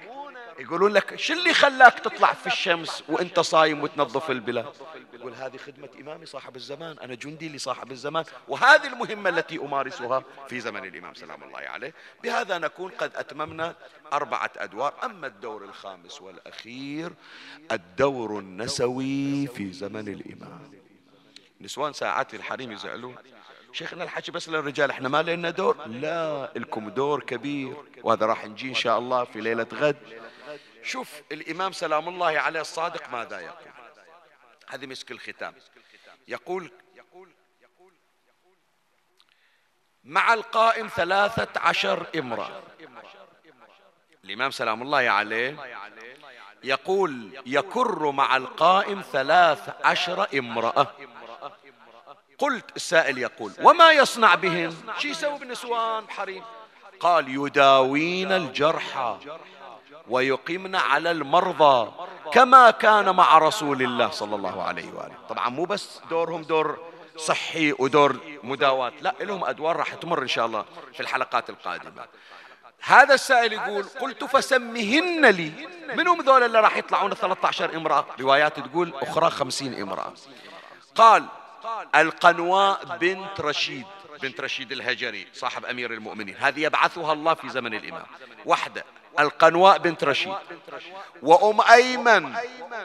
يقولون 0.58 0.92
لك 0.92 1.16
شو 1.16 1.32
اللي 1.32 1.54
خلاك 1.54 1.98
تطلع 1.98 2.32
في 2.32 2.46
الشمس 2.46 3.04
وانت 3.08 3.40
صايم 3.40 3.82
وتنظف 3.82 4.30
البلاد؟ 4.30 4.66
يقول 5.12 5.34
هذه 5.34 5.56
خدمة 5.56 5.88
إمامي 6.00 6.26
صاحب 6.26 6.56
الزمان 6.56 6.98
أنا 6.98 7.14
جندي 7.14 7.48
لصاحب 7.48 7.92
الزمان 7.92 8.24
وهذه 8.48 8.86
المهمة 8.86 9.30
التي 9.30 9.58
أمارسها 9.58 10.24
في 10.48 10.60
زمن 10.60 10.84
الإمام 10.84 11.14
سلام 11.14 11.42
الله 11.42 11.58
عليه. 11.58 11.94
بهذا 12.22 12.58
نكون 12.58 12.90
قد 12.90 13.12
أتممنا 13.16 13.74
أربعة 14.12 14.50
أدوار. 14.56 14.94
أما 15.04 15.26
الدور 15.26 15.64
الخامس 15.64 16.22
والأخير 16.22 17.12
الدور 17.72 18.38
النسوي 18.38 19.46
في 19.46 19.72
زمن 19.72 20.08
الإمام. 20.08 20.72
نسوان 21.60 21.92
ساعات 21.92 22.34
الحريم 22.34 22.72
يزعلون 22.72 23.14
شيخنا 23.72 24.04
الحكي 24.04 24.32
بس 24.32 24.48
للرجال 24.48 24.90
إحنا 24.90 25.08
ما 25.08 25.22
لنا 25.22 25.50
دور؟ 25.50 25.86
لا 25.86 26.52
لكم 26.56 26.88
دور 26.88 27.22
كبير 27.22 27.76
وهذا 28.02 28.26
راح 28.26 28.46
نجي 28.46 28.68
إن 28.68 28.74
شاء 28.74 28.98
الله 28.98 29.24
في 29.24 29.40
ليلة 29.40 29.66
غد. 29.74 29.96
شوف 30.88 31.22
الإمام 31.32 31.72
سلام 31.72 32.08
الله 32.08 32.40
عليه 32.40 32.60
الصادق 32.60 33.08
ماذا 33.08 33.40
يقول. 33.40 33.72
هذه 34.68 34.86
مسك 34.86 35.10
الختام. 35.10 35.54
يقول 36.28 36.70
مع 40.04 40.34
القائم 40.34 40.88
ثلاثة 40.88 41.60
عشر 41.60 42.06
امرأة. 42.18 42.62
الإمام 44.24 44.50
سلام 44.50 44.82
الله 44.82 44.98
عليه 44.98 45.56
يقول 46.64 47.42
يكر 47.46 48.10
مع 48.10 48.36
القائم 48.36 49.02
ثلاث 49.12 49.70
عشر 49.84 50.38
امرأة. 50.38 50.86
قلت 52.38 52.76
السائل 52.76 53.18
يقول 53.18 53.52
وما 53.62 53.92
يصنع 53.92 54.34
بهم؟ 54.34 54.92
شي 54.98 55.08
يسوي 55.08 55.38
بالنسوان 55.38 56.04
بحريم. 56.04 56.44
قال 57.00 57.28
يداوين 57.28 58.32
الجرحى. 58.32 59.18
ويقيمن 60.08 60.76
على 60.76 61.10
المرضى 61.10 61.92
كما 62.32 62.70
كان 62.70 63.16
مع 63.16 63.38
رسول 63.38 63.82
الله 63.82 64.10
صلى 64.10 64.36
الله 64.36 64.62
عليه 64.62 64.92
وآله. 64.92 65.14
طبعا 65.28 65.48
مو 65.48 65.64
بس 65.64 66.00
دورهم 66.10 66.42
دور 66.42 66.78
صحي 67.16 67.74
ودور 67.78 68.16
مداواة 68.42 68.92
لا 69.00 69.14
لهم 69.20 69.44
أدوار 69.44 69.76
راح 69.76 69.94
تمر 69.94 70.22
إن 70.22 70.28
شاء 70.28 70.46
الله 70.46 70.64
في 70.94 71.00
الحلقات 71.00 71.50
القادمة. 71.50 72.06
هذا 72.80 73.14
السائل 73.14 73.52
يقول 73.52 73.82
قلت 73.82 74.24
فسمهن 74.24 75.26
لي. 75.26 75.68
منهم 75.94 76.20
ذول 76.20 76.42
اللي 76.42 76.60
راح 76.60 76.76
يطلعون 76.76 77.14
13 77.14 77.76
امرأة؟ 77.76 78.06
روايات 78.20 78.60
تقول 78.60 78.94
أخرى 78.94 79.30
50 79.30 79.74
امرأة. 79.74 80.12
قال 80.94 81.24
القنواء 81.94 82.84
بنت 83.00 83.40
رشيد 83.40 83.86
بنت 84.22 84.40
رشيد 84.40 84.72
الهجري 84.72 85.26
صاحب 85.34 85.64
أمير 85.64 85.92
المؤمنين. 85.92 86.36
هذه 86.38 86.60
يبعثها 86.60 87.12
الله 87.12 87.34
في 87.34 87.48
زمن 87.48 87.74
الإمام. 87.74 88.06
واحدة. 88.44 88.84
القنواء 89.18 89.78
بنت 89.78 90.04
رشيد. 90.04 90.34
وأم 91.22 91.60
أيمن 91.60 92.34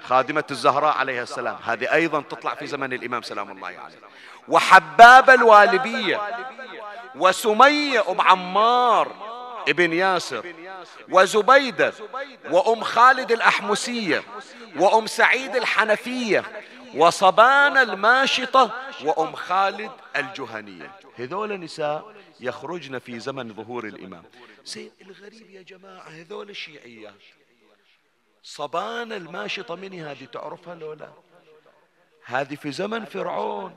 خادمة 0.07 0.43
الزهراء 0.51 0.97
عليها 0.97 1.23
السلام. 1.23 1.57
هذه 1.65 1.93
أيضا 1.93 2.21
تطلع 2.21 2.55
في 2.55 2.67
زمن 2.67 2.93
الإمام 2.93 3.21
سلام 3.21 3.51
الله 3.51 3.67
عليه. 3.67 3.77
يعني. 3.77 3.95
وحباب 4.47 5.29
الوالبية 5.29 6.21
وسمية 7.15 8.11
أم 8.11 8.21
عمار 8.21 9.11
ابن 9.69 9.93
ياسر 9.93 10.53
وزبيدة 11.09 11.93
وأم 12.51 12.83
خالد 12.83 13.31
الأحمسية 13.31 14.23
وأم 14.79 15.07
سعيد 15.07 15.55
الحنفية 15.55 16.43
وصبان 16.95 17.77
الماشطة 17.77 18.71
وأم 19.03 19.35
خالد 19.35 19.91
الجهنية. 20.15 20.91
هذول 21.17 21.59
نساء 21.59 22.15
يخرجن 22.39 22.99
في 22.99 23.19
زمن 23.19 23.53
ظهور 23.53 23.87
الإمام. 23.87 24.23
زين 24.65 24.91
الغريب 25.01 25.49
يا 25.49 25.61
جماعة 25.61 26.07
هذول 26.07 26.49
الشيعيات 26.49 27.21
صبان 28.43 29.13
الماشطة 29.13 29.75
من 29.75 29.99
هذه 29.99 30.25
تعرفها 30.25 30.75
لو 30.75 30.93
لا؟ 30.93 31.13
هذه 32.25 32.55
في 32.55 32.71
زمن 32.71 33.05
فرعون. 33.05 33.75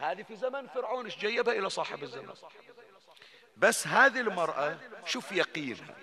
هذه 0.00 0.22
في 0.22 0.36
زمن 0.36 0.66
فرعون 0.66 1.04
إيش 1.04 1.18
جيبها 1.18 1.58
إلى 1.58 1.70
صاحب 1.70 2.02
الزمن؟ 2.02 2.34
بس 3.56 3.86
هذه 3.86 4.20
المرأة 4.20 4.78
شوف 5.04 5.32
يقينها. 5.32 5.96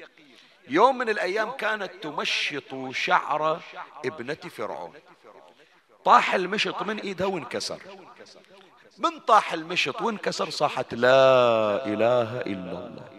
يوم 0.67 0.97
من 0.97 1.09
الأيام 1.09 1.51
كانت 1.51 1.91
تمشط 2.01 2.91
شعر 2.91 3.61
ابنة 4.05 4.33
فرعون. 4.33 4.93
طاح 6.05 6.33
المشط 6.33 6.83
من 6.83 6.99
إيدها 6.99 7.27
وانكسر. 7.27 7.81
من 8.97 9.19
طاح 9.19 9.53
المشط 9.53 10.01
وانكسر 10.01 10.49
صاحت 10.49 10.93
لا 10.93 11.85
إله 11.85 12.41
إلا 12.41 12.71
الله. 12.71 13.09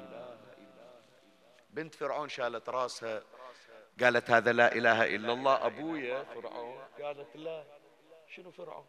بنت 1.70 1.95
فرعون 1.95 2.29
شالت 2.29 2.68
راسها 2.68 3.22
قالت 4.01 4.31
هذا 4.31 4.53
لا 4.53 4.75
إله 4.75 5.14
إلا 5.14 5.33
الله. 5.33 5.66
أبويا 5.66 6.25
فرعون 6.35 6.79
قالت 7.03 7.37
لا. 7.37 7.64
شنو 8.37 8.51
فرعون؟ 8.51 8.85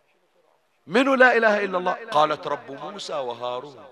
منو 0.88 1.16
لا 1.16 1.38
إله 1.38 1.64
إلا 1.64 1.78
الله؟ 1.78 1.94
قالت 2.12 2.48
رب 2.48 2.72
موسى 2.72 3.14
وهارون. 3.14 3.86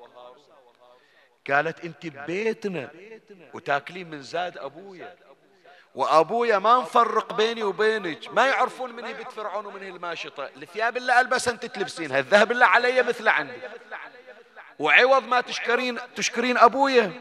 قالت 1.50 1.86
انت 1.86 2.08
ببيتنا 2.08 2.92
وتاكلين 3.54 4.10
من 4.10 4.22
زاد 4.22 4.58
أبويا. 4.58 5.16
وأبويا 5.96 6.60
ما 6.60 6.80
نفرق 6.80 7.34
بيني 7.34 7.64
وبينك. 7.64 8.34
ما 8.34 8.46
يعرفون 8.48 8.94
من 8.94 9.06
هي 9.06 9.14
بنت 9.14 9.32
فرعون 9.32 9.66
ومن 9.66 9.84
هي 9.84 9.90
الماشطة. 9.90 10.50
الثياب 10.58 10.98
اللي 10.98 11.22
البسها 11.22 11.54
أنت 11.54 11.66
تلبسينها 11.66 12.20
الذهب 12.20 12.52
اللي 12.52 12.66
علي 12.66 13.04
مثل 13.04 13.28
عندي. 13.28 13.62
وعوض 14.80 15.28
ما 15.28 15.42
تشكرين 15.42 16.00
تشكرين 16.16 16.58
أبويا. 16.58 17.12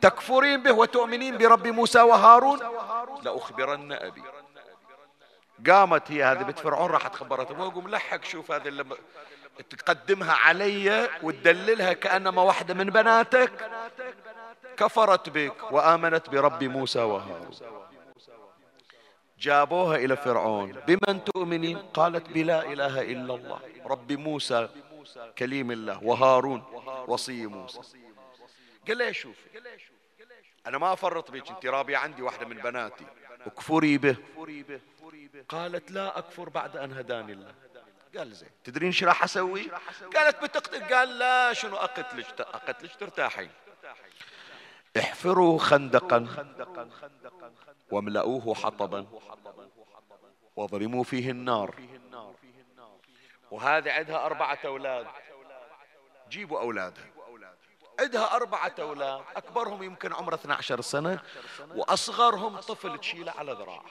تكفرين 0.00 0.62
به 0.62 0.72
وتؤمنين 0.72 1.38
برب 1.38 1.66
موسى 1.66 2.00
وهارون. 2.00 2.58
لأخبرن 3.22 3.92
أبي. 3.92 4.22
قامت 5.70 6.10
هي 6.10 6.24
هذه 6.24 6.42
بنت 6.42 6.58
فرعون 6.58 6.90
راحت 6.90 7.14
خبرت 7.14 7.50
ابوها 7.50 7.68
قوم 7.68 7.88
لحق 7.88 8.24
شوف 8.24 8.52
هذه 8.52 8.68
اللي 8.68 8.84
تقدمها 9.70 10.32
علي 10.32 11.08
وتدللها 11.22 11.92
كأنما 11.92 12.42
واحدة 12.42 12.74
من 12.74 12.84
بناتك. 12.84 13.70
كفرت 14.76 15.28
بك 15.28 15.72
وآمنت 15.72 16.30
برب 16.30 16.64
موسى 16.64 16.98
وهارون. 16.98 17.79
جابوها 19.40 19.96
إلى 19.96 20.16
فرعون. 20.16 20.72
بمن 20.72 21.24
تؤمنين 21.24 21.78
قالت 21.78 22.28
بلا 22.28 22.72
إله 22.72 23.00
إلا 23.00 23.34
الله. 23.34 23.60
رب 23.86 24.12
موسى 24.12 24.68
كليم 25.38 25.70
الله. 25.70 26.04
وهارون 26.04 26.62
وصي 27.06 27.46
موسى. 27.46 27.80
قال 28.88 28.98
لها 28.98 29.12
شوف 29.12 29.36
أنا 30.66 30.78
ما 30.78 30.92
أفرط 30.92 31.30
بك 31.30 31.50
أنت 31.50 31.66
رابية 31.66 31.96
عندي 31.96 32.22
واحدة 32.22 32.46
من 32.46 32.56
بناتي. 32.56 33.04
اكفري 33.46 33.98
به. 33.98 34.16
قالت 35.48 35.90
لا 35.90 36.18
أكفر 36.18 36.48
بعد 36.48 36.76
أن 36.76 36.92
هداني 36.92 37.32
الله. 37.32 37.54
قال 38.16 38.32
زين 38.32 38.48
تدرين 38.64 38.92
شو 38.92 39.06
راح 39.06 39.24
أسوي؟ 39.24 39.70
قالت 40.16 40.42
بتقتل. 40.42 40.94
قال 40.94 41.18
لا 41.18 41.52
شنو 41.52 41.76
أقتلك؟ 41.76 42.40
أقتلك 42.40 42.96
ترتاحين. 42.96 43.50
احفروا 44.96 45.58
خندقا. 45.58 46.26
واملؤوه 47.92 48.54
حطبا 48.54 49.06
واضرموا 50.56 51.04
فيه 51.04 51.30
النار. 51.30 51.74
وهذه 53.50 53.92
عندها 53.92 54.26
أربعة 54.26 54.58
أولاد. 54.64 55.06
جيبوا 56.30 56.60
أولادها 56.60 57.04
عندها 58.00 58.36
أربعة 58.36 58.74
أولاد. 58.78 59.22
أكبرهم 59.36 59.82
يمكن 59.82 60.12
عمره 60.12 60.34
12 60.34 60.80
سنة 60.80 61.20
وأصغرهم 61.74 62.60
طفل 62.60 62.98
تشيله 62.98 63.32
على 63.32 63.52
ذراعه 63.52 63.84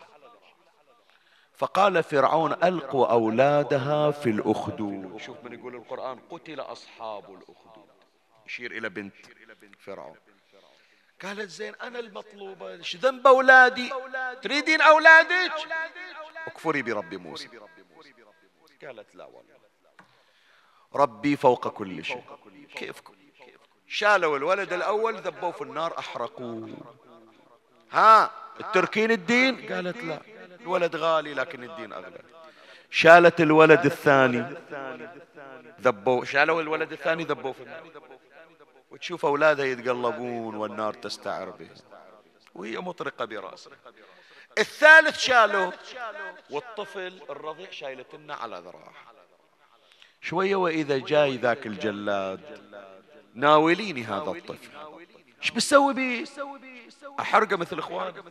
فقال 1.53 2.03
فرعون 2.03 2.53
ألقوا 2.53 3.11
أولادها 3.11 4.11
في 4.11 4.29
الأخدود. 4.29 5.17
شوف 5.17 5.43
من 5.43 5.59
يقول 5.59 5.75
القرآن 5.75 6.19
قتل 6.29 6.59
أصحاب 6.59 7.23
الأخدود. 7.23 7.89
يشير 8.45 8.71
إلى 8.71 8.89
بنت 8.89 9.15
فرعون. 9.79 10.15
قالت 11.23 11.49
زين 11.49 11.73
أنا 11.75 11.99
المطلوبة 11.99 12.71
إيش 12.71 12.95
ذنب 12.95 13.27
أولادي؟ 13.27 13.89
تريدين 14.41 14.81
أولادك؟ 14.81 15.51
اكفري 16.47 16.81
برب 16.81 17.13
موسى. 17.13 17.49
قالت 18.83 19.15
لا 19.15 19.25
والله. 19.25 19.59
ربي 20.95 21.35
فوق 21.35 21.67
كل 21.67 22.05
شيء. 22.05 22.23
كيفكم؟ 22.75 23.13
شالوا 23.87 24.37
الولد 24.37 24.73
الأول 24.73 25.15
ذبوه 25.15 25.51
في 25.51 25.61
النار 25.61 25.99
أحرقوه. 25.99 26.77
ها 27.91 28.31
التركين 28.59 29.11
الدين؟ 29.11 29.73
قالت 29.73 30.03
لا. 30.03 30.21
الولد 30.61 30.95
غالي 30.95 31.33
لكن 31.33 31.63
الدين 31.63 31.93
أغلى. 31.93 32.21
شالت 32.89 33.41
الولد 33.41 33.85
الثاني. 33.85 34.55
ذبوه. 35.81 36.25
شالوا 36.25 36.61
الولد 36.61 36.91
الثاني 36.91 37.23
ذبوه 37.23 37.51
في 37.51 37.63
النار. 37.63 37.83
وتشوف 38.91 39.25
أولادها 39.25 39.65
يتقلبون 39.65 40.55
والنار 40.55 40.93
تستعر 40.93 41.49
به. 41.49 41.69
وهي 42.55 42.77
مطرقة 42.77 43.25
برأسها 43.25 43.73
الثالث 44.57 45.19
شالوه 45.19 45.73
والطفل 46.49 47.21
الرضيع 47.29 47.71
شايلتنا 47.71 48.33
على 48.33 48.57
ذراعه. 48.57 48.93
شوية 50.21 50.55
وإذا 50.55 50.97
جاي 50.97 51.37
ذاك 51.37 51.67
الجلاد 51.67 52.41
ناوليني 53.33 54.03
هذا 54.03 54.31
الطفل. 54.31 54.69
إيش 55.41 55.51
بتسوي 55.51 55.93
بيه؟ 55.93 56.25
أحرقه 57.19 57.55
مثل 57.55 57.79
إخوانه. 57.79 58.23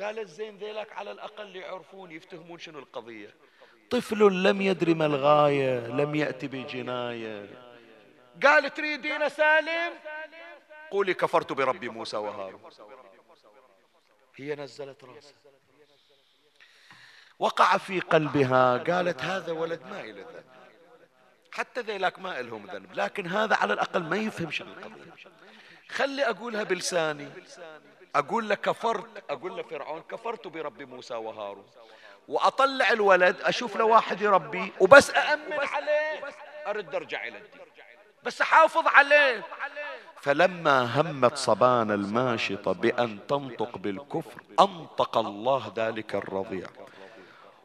قالت 0.00 0.28
زين 0.28 0.58
ذيلك 0.58 0.92
على 0.92 1.10
الأقل 1.10 1.56
يعرفون 1.56 2.10
يفتهمون 2.10 2.58
شنو 2.58 2.78
القضية. 2.78 3.34
طفل 3.90 4.42
لم 4.42 4.60
يدري 4.60 4.94
ما 4.94 5.06
الغاية 5.06 5.86
لم 5.86 6.14
يأتي 6.14 6.46
بجناية. 6.46 7.63
قال 8.42 8.74
تريدين 8.74 9.28
سالم؟ 9.28 9.92
قولي 10.90 11.14
كفرت 11.14 11.52
برب 11.52 11.84
موسى 11.84 12.16
وهارون. 12.16 12.70
هي 14.36 14.54
نزلت 14.54 15.04
راسها. 15.04 15.32
وقع 17.38 17.78
في 17.78 18.00
قلبها 18.00 18.78
قالت 18.78 19.22
هذا 19.22 19.52
ولد 19.52 19.82
ما 19.82 20.00
إلى 20.00 20.22
ذنب. 20.22 20.44
حتى 21.52 21.80
ذيلاك 21.80 22.18
ما 22.18 22.40
إلهم 22.40 22.66
ذنب 22.66 22.92
لكن 22.92 23.26
هذا 23.26 23.56
على 23.56 23.72
الأقل 23.72 24.02
ما 24.02 24.16
يفهم 24.16 24.50
شنو 24.50 24.72
القضية 24.72 25.14
خلي 25.88 26.24
أقولها 26.30 26.62
بلساني. 26.62 27.28
أقول 28.14 28.48
له 28.48 28.54
كفرت 28.54 29.30
أقول 29.30 29.56
له 29.56 29.62
فرعون 29.62 30.02
كفرت 30.02 30.46
برب 30.46 30.82
موسى 30.82 31.14
وهارون. 31.14 31.66
وأطلع 32.28 32.90
الولد 32.90 33.40
أشوف 33.40 33.76
له 33.76 33.84
واحد 33.84 34.20
يربيه 34.20 34.70
وبس 34.80 35.10
أأمن 35.10 35.52
عليه. 35.52 36.24
أرد 36.66 36.94
أرجع 36.94 37.24
إلى 37.24 37.38
الدين. 37.38 37.60
بس 38.24 38.42
حافظ 38.42 38.86
عليه. 38.86 39.44
فلما 40.22 41.00
همت 41.00 41.36
صبان 41.36 41.90
الماشطة 41.90 42.72
بأن 42.72 43.26
تنطق 43.26 43.78
بالكفر 43.78 44.42
أنطق 44.60 45.18
الله 45.18 45.72
ذلك 45.76 46.14
الرضيع. 46.14 46.66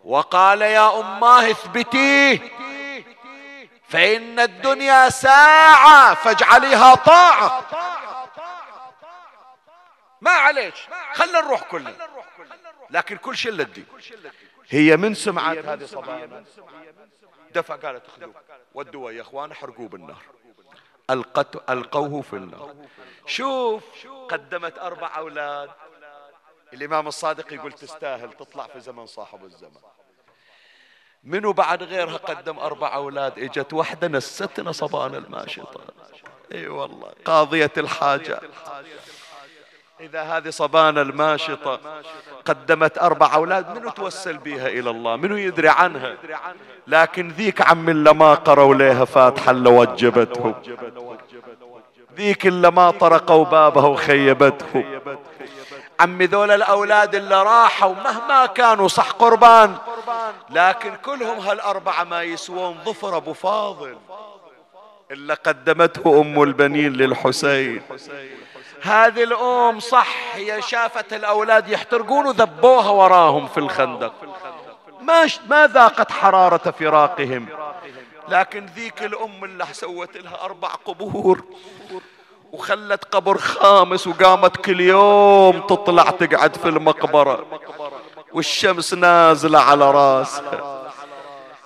وقال 0.04 0.62
يا 0.62 1.00
أماه 1.00 1.52
اثبتيه 1.52 2.52
فإن 3.90 4.40
الدنيا 4.40 5.10
ساعة 5.10 6.14
فاجعليها 6.14 6.96
طاعة. 6.96 7.66
ما 10.22 10.32
عليك 10.32 10.74
خلنا 11.14 11.42
نروح 11.42 11.64
كلنا. 11.64 11.94
لكن 12.90 13.18
كل 13.18 13.38
شيء 13.38 13.52
للدين 13.52 13.86
هي 14.70 14.98
من 14.98 15.14
سمعت 15.14 15.58
هذه 15.58 15.86
صبايا 15.86 16.44
دفع 17.56 17.76
قالت 17.76 18.08
خذوه 18.08 18.34
ودوه 18.74 19.14
يا 19.14 19.22
إخوان 19.22 19.52
احرقوه 19.52 19.88
بالنار. 19.88 20.22
ألقت 21.10 21.70
ألقوه 21.70 22.22
في 22.22 22.34
النار. 22.34 22.76
شوف 23.26 23.84
قدمت 24.30 24.80
أربع 24.80 25.18
أولاد. 25.18 25.70
الإمام 26.74 27.08
الصادق 27.08 27.54
يقول 27.54 27.72
تستاهل 27.72 28.34
تطلع 28.34 28.68
في 28.68 28.80
زمن 28.80 29.06
صاحب 29.06 29.46
الزمن 29.46 29.82
منو 31.24 31.54
بعد 31.54 31.84
غيرها 31.84 32.18
قدم 32.18 32.60
أربع 32.60 32.96
أولاد؟ 32.96 33.40
إجت 33.40 33.74
واحدة 33.74 34.08
نستنا 34.08 34.72
صبان 34.72 35.16
الماشطة 35.16 35.82
إي 36.52 36.68
والله 36.68 37.14
قاضية 37.26 37.72
الحاجة. 37.78 38.42
إذا 40.02 40.22
هذه 40.22 40.50
صبان 40.50 40.98
الماشطة 40.98 41.80
قدمت 42.46 42.98
أربع 42.98 43.34
أولاد 43.34 43.78
منو 43.78 43.90
توسل 43.90 44.38
بها 44.38 44.68
إلى 44.68 44.90
الله؟ 44.90 45.16
منو 45.16 45.36
يدري 45.36 45.70
عنها؟ 45.70 46.16
لكن 46.88 47.28
ذيك 47.30 47.62
عم 47.62 47.90
اللي 47.90 48.14
ما 48.14 48.34
قروا 48.34 48.76
لها 48.76 49.06
فاتحة 49.06 49.52
اللي 49.52 49.70
وجبتهم 49.70 50.56
ذيك 52.16 52.48
اللي 52.48 52.72
ما 52.72 52.92
طرقوا 52.92 53.46
بابها 53.46 53.88
وخيبتهم 53.88 55.00
عمي 56.00 56.26
ذول 56.26 56.52
الأولاد 56.52 57.16
اللي 57.16 57.44
راحوا 57.44 57.96
مهما 57.96 58.46
كانوا 58.46 58.88
صح 58.88 59.12
قربان 59.12 59.76
لكن 60.50 60.96
كلهم 60.96 61.40
هالأربعة 61.40 62.04
ما 62.04 62.24
يسوون 62.24 62.78
ظفر 62.86 63.18
أبو 63.18 63.34
فاضل. 63.34 63.98
إلا 65.12 65.34
قدمته 65.34 66.22
أم 66.22 66.44
البنين 66.44 66.94
للحسين. 66.94 67.82
هذه 68.82 69.24
الأم 69.24 69.80
صح 69.80 70.08
هي 70.34 70.62
شافت 70.62 71.14
الأولاد 71.14 71.68
يحترقون 71.68 72.28
وذبوها 72.28 72.90
وراهم 72.90 73.48
في 73.48 73.58
الخندق. 73.58 74.14
ما, 75.02 75.28
ما 75.50 75.68
ذاقت 75.68 76.12
حرارة 76.12 76.74
فراقهم. 76.80 77.46
لكن 78.30 78.66
ذيك 78.66 79.04
الأم 79.04 79.44
اللي 79.44 79.66
سوت 79.72 80.18
لها 80.18 80.46
أربع 80.46 80.68
قبور 80.86 81.44
وخلت 82.52 83.04
قبر 83.06 83.38
خامس 83.38 84.08
وقامت 84.08 84.58
كل 84.58 84.80
يوم 84.80 85.60
تطلع 85.60 86.04
تقعد 86.04 86.56
في 86.56 86.66
المقبرة. 86.70 87.46
والشمس 88.34 88.94
نازلة 88.94 89.60
على 89.60 89.92
راسها. 89.92 90.80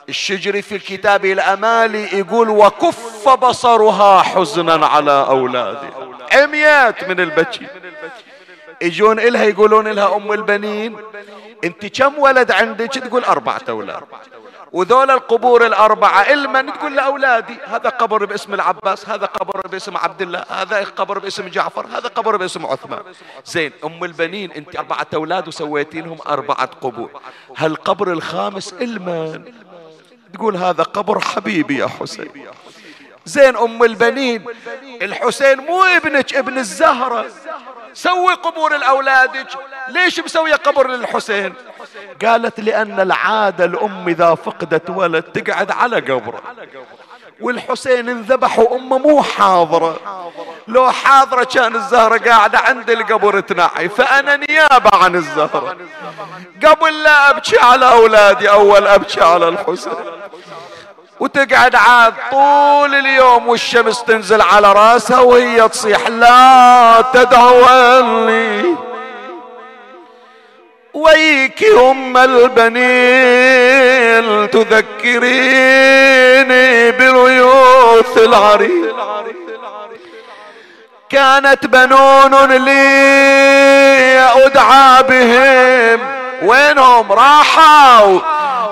الشجري 0.10 0.62
في 0.62 0.76
الكتاب 0.76 1.26
الأمالي 1.26 2.20
يقول 2.20 2.50
وكف 2.50 3.30
بصرها 3.30 4.22
حزنا 4.22 4.86
على 4.86 5.26
أولادها. 5.30 6.13
عميات 6.34 7.04
من 7.04 7.20
البكي. 7.20 7.68
يجون 8.82 9.20
إلها 9.20 9.44
يقولون 9.44 9.88
لها 9.88 10.16
أم 10.16 10.32
البنين. 10.32 10.98
أنت 11.64 11.86
كم 11.86 12.20
ولد 12.20 12.52
عندك؟ 12.52 12.94
تقول 12.94 13.24
أربعة 13.24 13.62
أولاد. 13.70 14.04
وذول 14.72 15.12
القبور 15.12 15.66
الأربعة 15.66 16.22
المن 16.34 16.74
تقول 16.74 16.96
لأولادي 16.96 17.58
هذا 17.66 17.90
قبر 17.90 18.26
باسم 18.26 18.54
العباس 18.54 19.10
هذا 19.10 19.26
قبر 19.26 19.68
باسم 19.68 19.98
عبد 19.98 20.22
الله 20.22 20.46
هذا 20.50 20.84
قبر 20.84 21.20
باسم 21.20 21.48
جعفر 21.48 21.88
هذا 21.88 22.08
قبر 22.08 22.38
باسم 22.38 22.66
عثمان. 22.66 23.00
زين 23.46 23.72
أم 23.84 24.04
البنين 24.04 24.52
أنت 24.52 24.76
أربعة 24.76 25.08
أولاد 25.14 25.48
وسويتين 25.48 26.06
لهم 26.06 26.18
أربعة 26.28 26.70
قبور. 26.82 27.22
هالقبر 27.58 28.12
الخامس 28.12 28.74
المن 28.74 29.54
تقول 30.34 30.56
هذا 30.56 30.84
قبر 30.84 31.20
حبيبي 31.20 31.78
يا 31.78 31.88
حسين. 31.88 32.32
زين 33.26 33.58
أم 33.58 33.84
البنين. 33.84 34.46
الحسين 35.02 35.58
مو 35.58 35.84
ابنك 35.84 36.36
ابن 36.36 36.58
الزهرة. 36.58 37.26
سوي 37.94 38.34
قبور 38.34 38.76
الأولادك. 38.76 39.48
ليش 39.88 40.20
مسوية 40.20 40.56
قبر 40.56 40.88
للحسين؟ 40.88 41.54
قالت 42.26 42.60
لأن 42.60 43.00
العادة 43.00 43.66
الأم 43.66 44.08
إذا 44.08 44.36
فقدت 44.36 44.90
ولد 44.90 45.24
تقعد 45.24 45.72
على 45.72 45.96
قبره. 45.96 46.42
والحسين 47.42 48.10
انذبح 48.10 48.60
وأمه 48.60 48.98
مو 48.98 49.24
حاضرة. 49.24 50.00
لو 50.68 50.92
حاضرة 50.92 51.44
كان 51.44 51.76
الزهرة 51.76 52.18
قاعدة 52.18 52.60
عند 52.60 52.90
القبر 52.90 53.40
تنعي 53.40 53.90
فأنا 53.90 54.36
نيابة 54.36 54.98
عن 54.98 55.16
الزهرة. 55.16 55.78
قبل 56.66 57.04
لا 57.04 57.30
أبكي 57.30 57.60
على 57.60 57.92
أولادي 57.92 58.50
أول 58.50 58.88
أبكي 58.88 59.22
على 59.24 59.48
الحسين. 59.48 59.94
وتقعد 61.20 61.76
عاد 61.76 62.14
طول 62.32 62.96
اليوم 62.96 63.48
والشمس 63.48 64.04
تنزل 64.04 64.42
على 64.42 64.74
راسها 64.74 65.20
وهي 65.20 65.70
تصيح 65.70 66.08
لا 66.08 67.04
تدعوني 67.14 68.76
ويك 70.94 71.64
أم 71.64 72.18
البنين 72.18 73.64
تذكريني 74.50 75.82
بريوث 76.92 78.18
العريق 78.18 78.96
كانت 81.10 81.66
بنون 81.66 82.52
لي 82.52 84.20
أدعى 84.36 85.04
بهم 85.04 86.13
وينهم 86.44 87.12
راحوا 87.12 88.20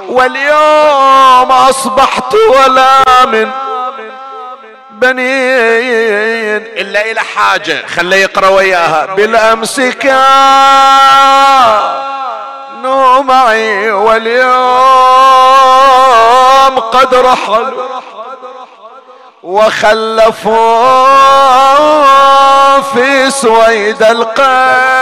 واليوم 0.07 1.51
أصبحت 1.51 2.34
ولا 2.49 3.03
من 3.26 3.51
بنين. 4.91 6.61
إلا 6.78 7.11
إلى 7.11 7.22
حاجة 7.22 7.88
خليه 7.88 8.17
يقرأ 8.17 8.47
وياها. 8.47 9.05
بالأمس 9.05 9.82
كانوا 9.82 10.11
معي 13.22 13.91
واليوم 13.91 14.51
قد 16.80 17.15
رحلوا 17.15 17.88
وخلفوا 19.43 20.82
في 22.82 23.32
سويد 23.32 24.03
القلب 24.03 25.01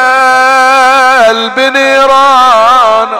نيران. 1.59 3.19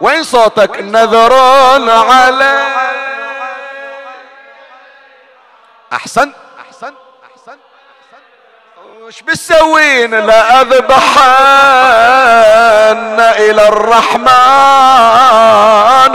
وين 0.00 0.22
صوتك؟ 0.22 0.80
نذرون 0.80 1.90
علي. 1.90 2.66
أحسن؟ 5.92 6.32
احسن 6.60 6.94
احسن 7.30 7.56
وش 9.02 9.22
بتسوين؟ 9.22 10.26
لا 10.26 10.60
أذبحن 10.60 10.90
إلى 13.20 13.68
الرحمن 13.68 14.30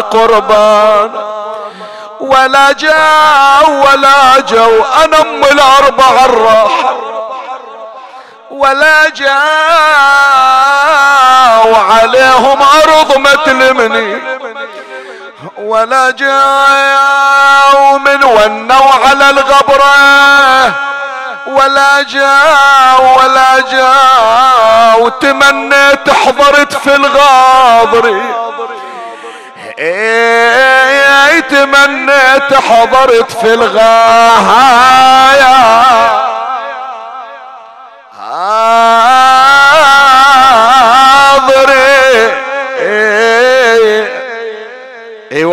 قربان. 0.01 1.11
ولا 2.19 2.71
جاء 2.71 3.69
ولا 3.69 4.39
جو 4.39 4.83
أنا 4.83 5.21
أم 5.21 5.43
الأربع 5.43 6.25
الراحة 6.25 7.04
ولا 8.55 9.09
جاء 9.09 9.35
وعليهم 11.67 12.61
ارض 12.61 13.17
متلمني 13.17 14.21
ولا 15.57 16.11
جاء 16.11 17.97
من 17.97 18.23
ونوا 18.23 18.91
على 19.05 19.29
الغبرة. 19.29 20.85
ولا 21.47 22.01
جاء 22.01 23.17
ولا 23.19 23.59
جاء 23.71 25.01
وتمنيت 25.01 26.09
حضرت 26.09 26.73
في 26.73 26.95
الغاضري 26.95 28.21
إيه 29.79 31.39
تمنيت 31.39 32.53
حضرت 32.53 33.31
في 33.31 33.53
الغاية. 33.53 34.95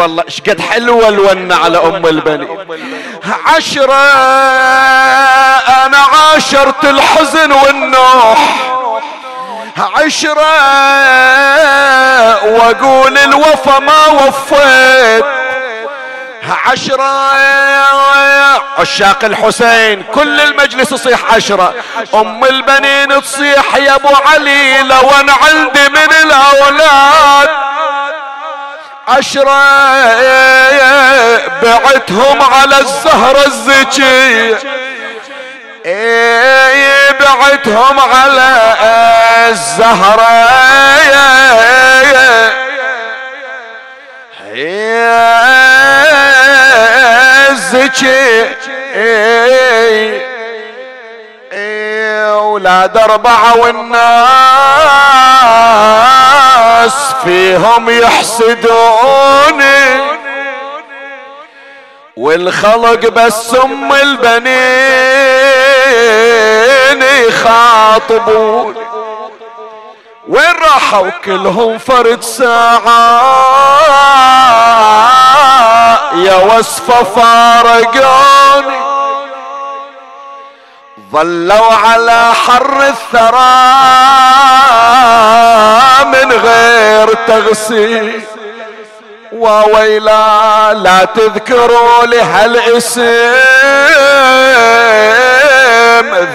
والله 0.03 0.25
إيش 0.29 0.41
قد 0.41 0.61
حلوة 0.61 1.09
الونة 1.09 1.55
على 1.57 1.79
أم 1.79 2.07
البني. 2.07 2.49
عشرة 3.47 3.95
أنا 5.85 5.99
عاشرت 5.99 6.85
الحزن 6.85 7.53
والنوح. 7.53 8.39
عشرة 9.79 10.53
وأقول 12.45 13.19
الوفا 13.19 13.79
ما 13.79 14.07
وفيت. 14.07 15.25
عشرة 16.67 17.33
عشاق 18.79 19.25
الحسين 19.25 20.03
كل 20.03 20.41
المجلس 20.41 20.93
يصيح 20.93 21.35
عشرة. 21.35 21.75
أم 22.15 22.45
البنين 22.45 23.23
تصيح 23.23 23.77
يا 23.77 23.95
أبو 23.95 24.09
علي 24.27 24.83
لو 24.83 25.11
أنا 25.21 25.33
عندي 25.33 25.89
من 25.89 26.13
الأولاد. 26.23 27.49
عشرة 29.17 29.63
بعتهم 31.63 32.43
على 32.43 32.79
الزهرة 32.81 33.47
الزكية 33.47 34.59
بعتهم 37.21 38.01
على 38.01 38.75
الزهرة 39.51 40.53
الزكية 47.51 48.59
أولاد 52.43 52.97
اربعة 52.97 53.57
والناس 53.57 53.93
فيهم 57.25 57.91
يحسدوني 57.91 59.43
والخلق 62.17 63.09
بس 63.09 63.55
أم 63.65 63.93
البنين 63.93 64.63
يخاطبون. 67.29 68.75
وين 70.29 70.55
راحوا؟ 70.63 71.11
كلهم 71.25 71.79
فرد 71.79 72.23
ساعة. 72.23 73.23
يا 76.15 76.35
وصفة 76.35 77.03
فارقوني 77.03 78.52
ظلوا 81.13 81.75
على 81.75 82.33
حر 82.47 82.83
الثرى 82.89 83.53
من 86.05 86.33
غير 86.33 87.15
تغسيل. 87.27 88.23
وويلا 89.33 90.75
لا 90.75 91.05
تذكروا 91.05 92.07
لي 92.07 92.21
هالاسم 92.21 93.03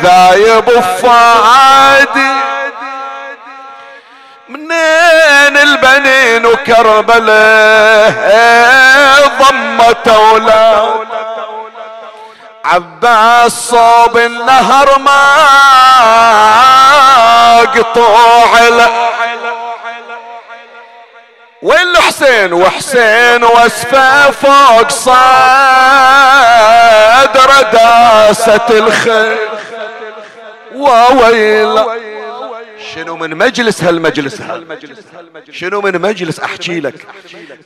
ذايب 0.04 0.70
فادي 0.80 2.38
منين 4.50 5.58
البنين 5.58 6.46
وكربلاء 6.46 8.18
ضمت 9.40 10.08
أولاد 10.08 11.08
عباس 12.68 13.52
صوب 13.70 14.18
النهر 14.18 15.00
ما 15.00 15.22
قطوع 17.62 18.60
وين 21.62 21.88
الحسين 21.98 22.54
وحسين 22.54 23.44
واسفة 23.44 24.32
فوق 24.32 24.90
صدر 24.90 25.12
داسة 27.74 28.66
الخير 28.70 29.50
وويل 30.76 31.80
شنو 32.94 33.16
من 33.16 33.36
مجلس 33.36 33.84
هالمجلس 33.84 34.42
شنو 35.52 35.82
من 35.82 36.02
مجلس؟ 36.02 36.40
أحكي 36.40 36.80
لك. 36.80 37.08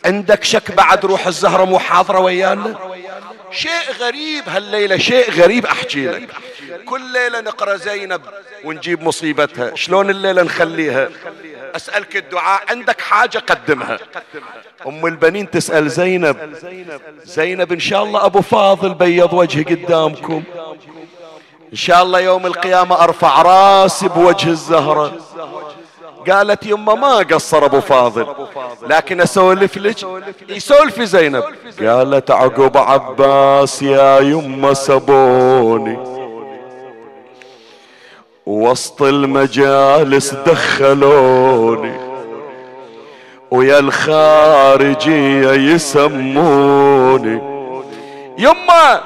عندك 0.06 0.44
شك 0.44 0.72
بعد 0.72 1.06
روح 1.06 1.28
الزهرة 1.28 1.66
مو 1.66 1.80
حاضرة 1.80 2.20
ويانا؟ 2.20 2.76
شيء 3.52 3.92
غريب 4.00 4.50
هالليلة 4.50 4.98
شيء 4.98 5.32
غريب 5.32 5.66
أحكي 5.66 6.08
لك. 6.08 6.30
كل 6.86 7.14
ليلة 7.14 7.42
نقرأ 7.42 7.76
زينب 7.76 8.22
ونجيب 8.64 9.04
مصيبتها. 9.04 9.76
شلون 9.76 10.10
الليلة 10.10 10.44
نخليها؟ 10.44 11.10
أسألك 11.76 12.16
الدعاء. 12.18 12.64
عندك 12.70 13.02
حاجة 13.02 13.38
قدمها. 13.38 14.00
أم 14.88 15.06
البنين 15.06 15.50
تسأل 15.52 15.90
زينب. 15.90 16.56
زينب 17.24 17.72
إن 17.72 17.80
شاء 17.80 18.04
الله 18.04 18.26
أبو 18.26 18.42
فاضل 18.42 18.94
بيض 18.94 19.34
وجهي 19.34 19.64
قدامكم. 19.64 20.44
إن 21.72 21.78
شاء 21.78 22.04
الله 22.04 22.20
يوم 22.20 22.46
القيامة 22.46 23.04
أرفع 23.04 23.42
راسي 23.42 24.08
بوجه 24.08 24.50
الزهرة. 24.50 25.18
قالت 26.30 26.66
يما 26.66 26.96
ما 26.96 27.18
قصر 27.18 27.66
أبو 27.66 27.80
فاضل. 27.80 28.28
لكن 28.88 29.22
أسولف 29.22 29.78
لك؟ 29.78 29.98
يسولف 30.50 31.02
زينب. 31.02 31.44
قالت 31.80 32.32
عقب 32.32 32.78
عباس 32.78 33.82
يا 33.82 34.20
يما 34.20 34.74
سبوني. 34.74 35.98
وسط 38.46 39.02
المجالس 39.02 40.34
دخلوني. 40.34 41.98
ويا 43.52 43.80
الخارجية 43.80 45.52
يسموني. 45.52 47.51
يما 48.38 49.02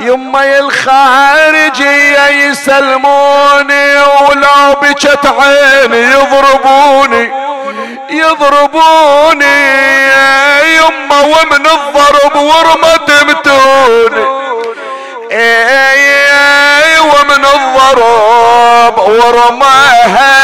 يما 0.00 0.58
الخارجية 0.58 2.26
يسلموني 2.28 3.96
ولو 3.96 4.74
بجت 4.82 5.26
عيني 5.26 6.02
يضربوني 6.12 7.32
يضربوني 8.10 9.60
يما 10.76 11.20
ومن 11.20 11.66
الضرب 11.66 12.36
ورمة 12.36 13.24
متوني. 13.24 14.40
ومن 17.00 17.44
الضرب 17.44 18.98
ورماها 18.98 20.40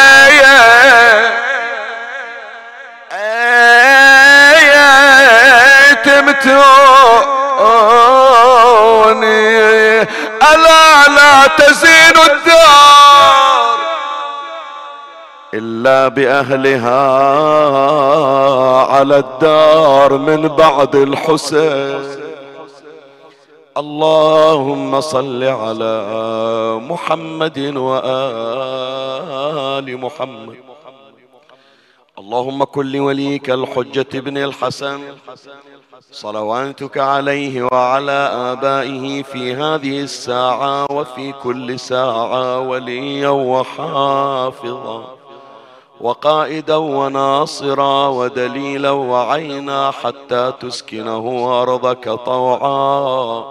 تمتوني 9.06 10.00
ألا 10.54 11.08
لا 11.08 11.46
تزين 11.46 12.16
الدار 12.30 13.76
إلا 15.54 16.08
بأهلها 16.08 17.02
على 18.94 19.18
الدار 19.18 20.12
من 20.18 20.48
بعد 20.48 20.96
الحسين. 20.96 22.16
اللهم 23.76 25.00
صل 25.00 25.44
على 25.44 26.04
محمد 26.82 27.58
وآل 27.76 28.76
محمد. 30.00 30.56
اللهم 32.26 32.64
كن 32.64 32.86
لوليك 32.86 33.50
الحجة 33.50 34.06
ابن 34.14 34.38
الحسن. 34.38 35.00
صلواتك 36.12 36.98
عليه 36.98 37.68
وعلى 37.72 38.30
آبائه 38.52 39.22
في 39.22 39.54
هذه 39.54 40.00
الساعة 40.00 40.86
وفي 40.90 41.32
كل 41.32 41.78
ساعة 41.78 42.60
وليا 42.60 43.28
وحافظا. 43.28 45.04
وقائدا 46.00 46.76
وناصرا 46.76 48.08
ودليلا 48.08 48.90
وعينا 48.90 49.90
حتى 49.90 50.52
تسكنه 50.60 51.48
أرضك 51.62 52.10
طوعا. 52.10 53.44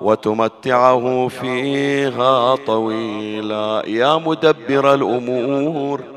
وتمتعه 0.00 1.28
فيها 1.28 2.56
طويلا. 2.56 3.82
يا 3.86 4.16
مدبر 4.16 4.94
الأمور. 4.94 6.13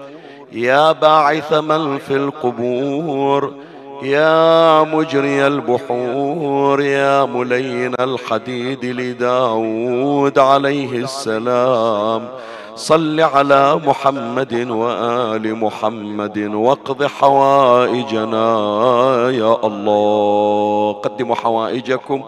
يا 0.52 0.92
باعث 0.92 1.54
من 1.54 1.98
في 1.98 2.16
القبور 2.16 3.54
يا 4.04 4.84
مجري 4.84 5.48
البحور 5.48 6.82
يا 6.82 7.26
ملين 7.26 7.94
الحديد 8.00 8.86
لداود 8.86 10.40
عليه 10.40 10.92
السلام. 10.92 12.30
صل 12.76 13.22
على 13.22 13.76
محمد 13.76 14.54
وآل 14.70 15.56
محمد 15.56 16.38
واقض 16.38 17.04
حوائجنا 17.04 18.50
يا 19.30 19.58
الله. 19.68 20.94
قدموا 20.94 21.36
حوائجكم. 21.36 22.24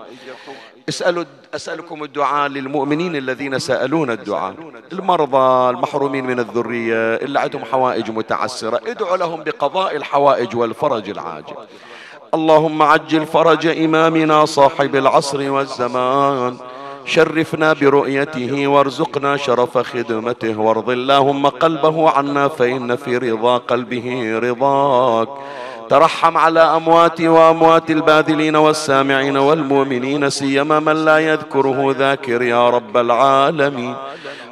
اسألوا 0.90 1.24
أسألكم 1.56 2.04
الدعاء 2.04 2.50
للمؤمنين 2.50 3.16
الذين 3.16 3.60
سألون 3.60 4.12
الدعاء. 4.12 4.54
المرضى 4.92 5.70
المحرومين 5.70 6.26
من 6.26 6.40
الذرية 6.40 7.16
اللي 7.16 7.40
عندهم 7.40 7.66
حوائج 7.72 8.12
متعسرة 8.12 8.80
ادعوا 8.88 9.18
لهم 9.18 9.44
بقضاء 9.44 9.96
الحوائج 9.96 10.56
والفرج 10.56 11.10
العاجل. 11.10 11.56
اللهم 12.34 12.82
عجل 12.82 13.26
فرج 13.26 13.68
إمامنا 13.68 14.46
صاحب 14.46 14.96
العصر 14.96 15.52
والزمان. 15.52 16.58
شرفنا 17.06 17.74
برؤيته 17.74 18.68
وارزقنا 18.68 19.38
شرف 19.38 19.78
خدمته. 19.78 20.60
وارض 20.60 20.90
اللهم 20.90 21.48
قلبه 21.48 22.10
عنا 22.10 22.48
فإن 22.48 22.96
في 22.96 23.18
رضا 23.18 23.58
قلبه 23.58 24.40
رضاك. 24.40 25.30
ترحم 25.90 26.38
على 26.38 26.60
أموات 26.60 27.22
وأموات 27.22 27.92
الباذلين 27.92 28.56
والسامعين 28.56 29.38
والمؤمنين 29.38 30.30
سيما 30.30 30.80
من 30.80 31.06
لا 31.06 31.18
يذكره 31.20 31.96
ذاكر 32.00 32.42
يا 32.42 32.70
رب 32.70 32.98
العالمين. 32.98 33.96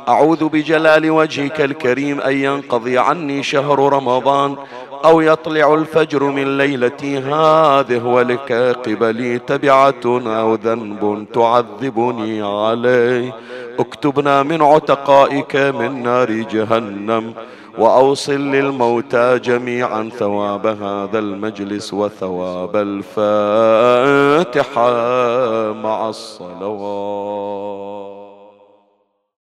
أعوذ 0.08 0.50
بجلال 0.50 1.12
وجهك 1.12 1.62
الكريم 1.62 2.22
أن 2.22 2.34
ينقضي 2.34 2.98
عني 2.98 3.44
شهر 3.44 3.94
رمضان 3.94 4.56
أو 5.06 5.22
يطلع 5.22 5.74
الفجر 5.74 6.24
من 6.24 6.58
ليلتي 6.58 7.18
هذه 7.18 8.04
ولك 8.06 8.52
قبلي 8.86 9.40
تبعة 9.40 10.06
أو 10.06 10.56
ذنب 10.56 11.26
تعذبني 11.34 12.42
عليه. 12.42 13.36
اكتبنا 13.80 14.44
من 14.44 14.62
عتقائك 14.62 15.56
من 15.56 16.04
نار 16.04 16.32
جهنم. 16.32 17.34
وأوصل 17.78 18.52
للموتى 18.52 19.40
جميعا 19.40 20.10
ثواب 20.10 20.68
هذا 20.68 21.20
المجلس 21.20 21.94
وثواب 21.94 22.76
الفاتحة 22.76 23.24
مع 25.74 26.10
الصلوات. 26.10 28.17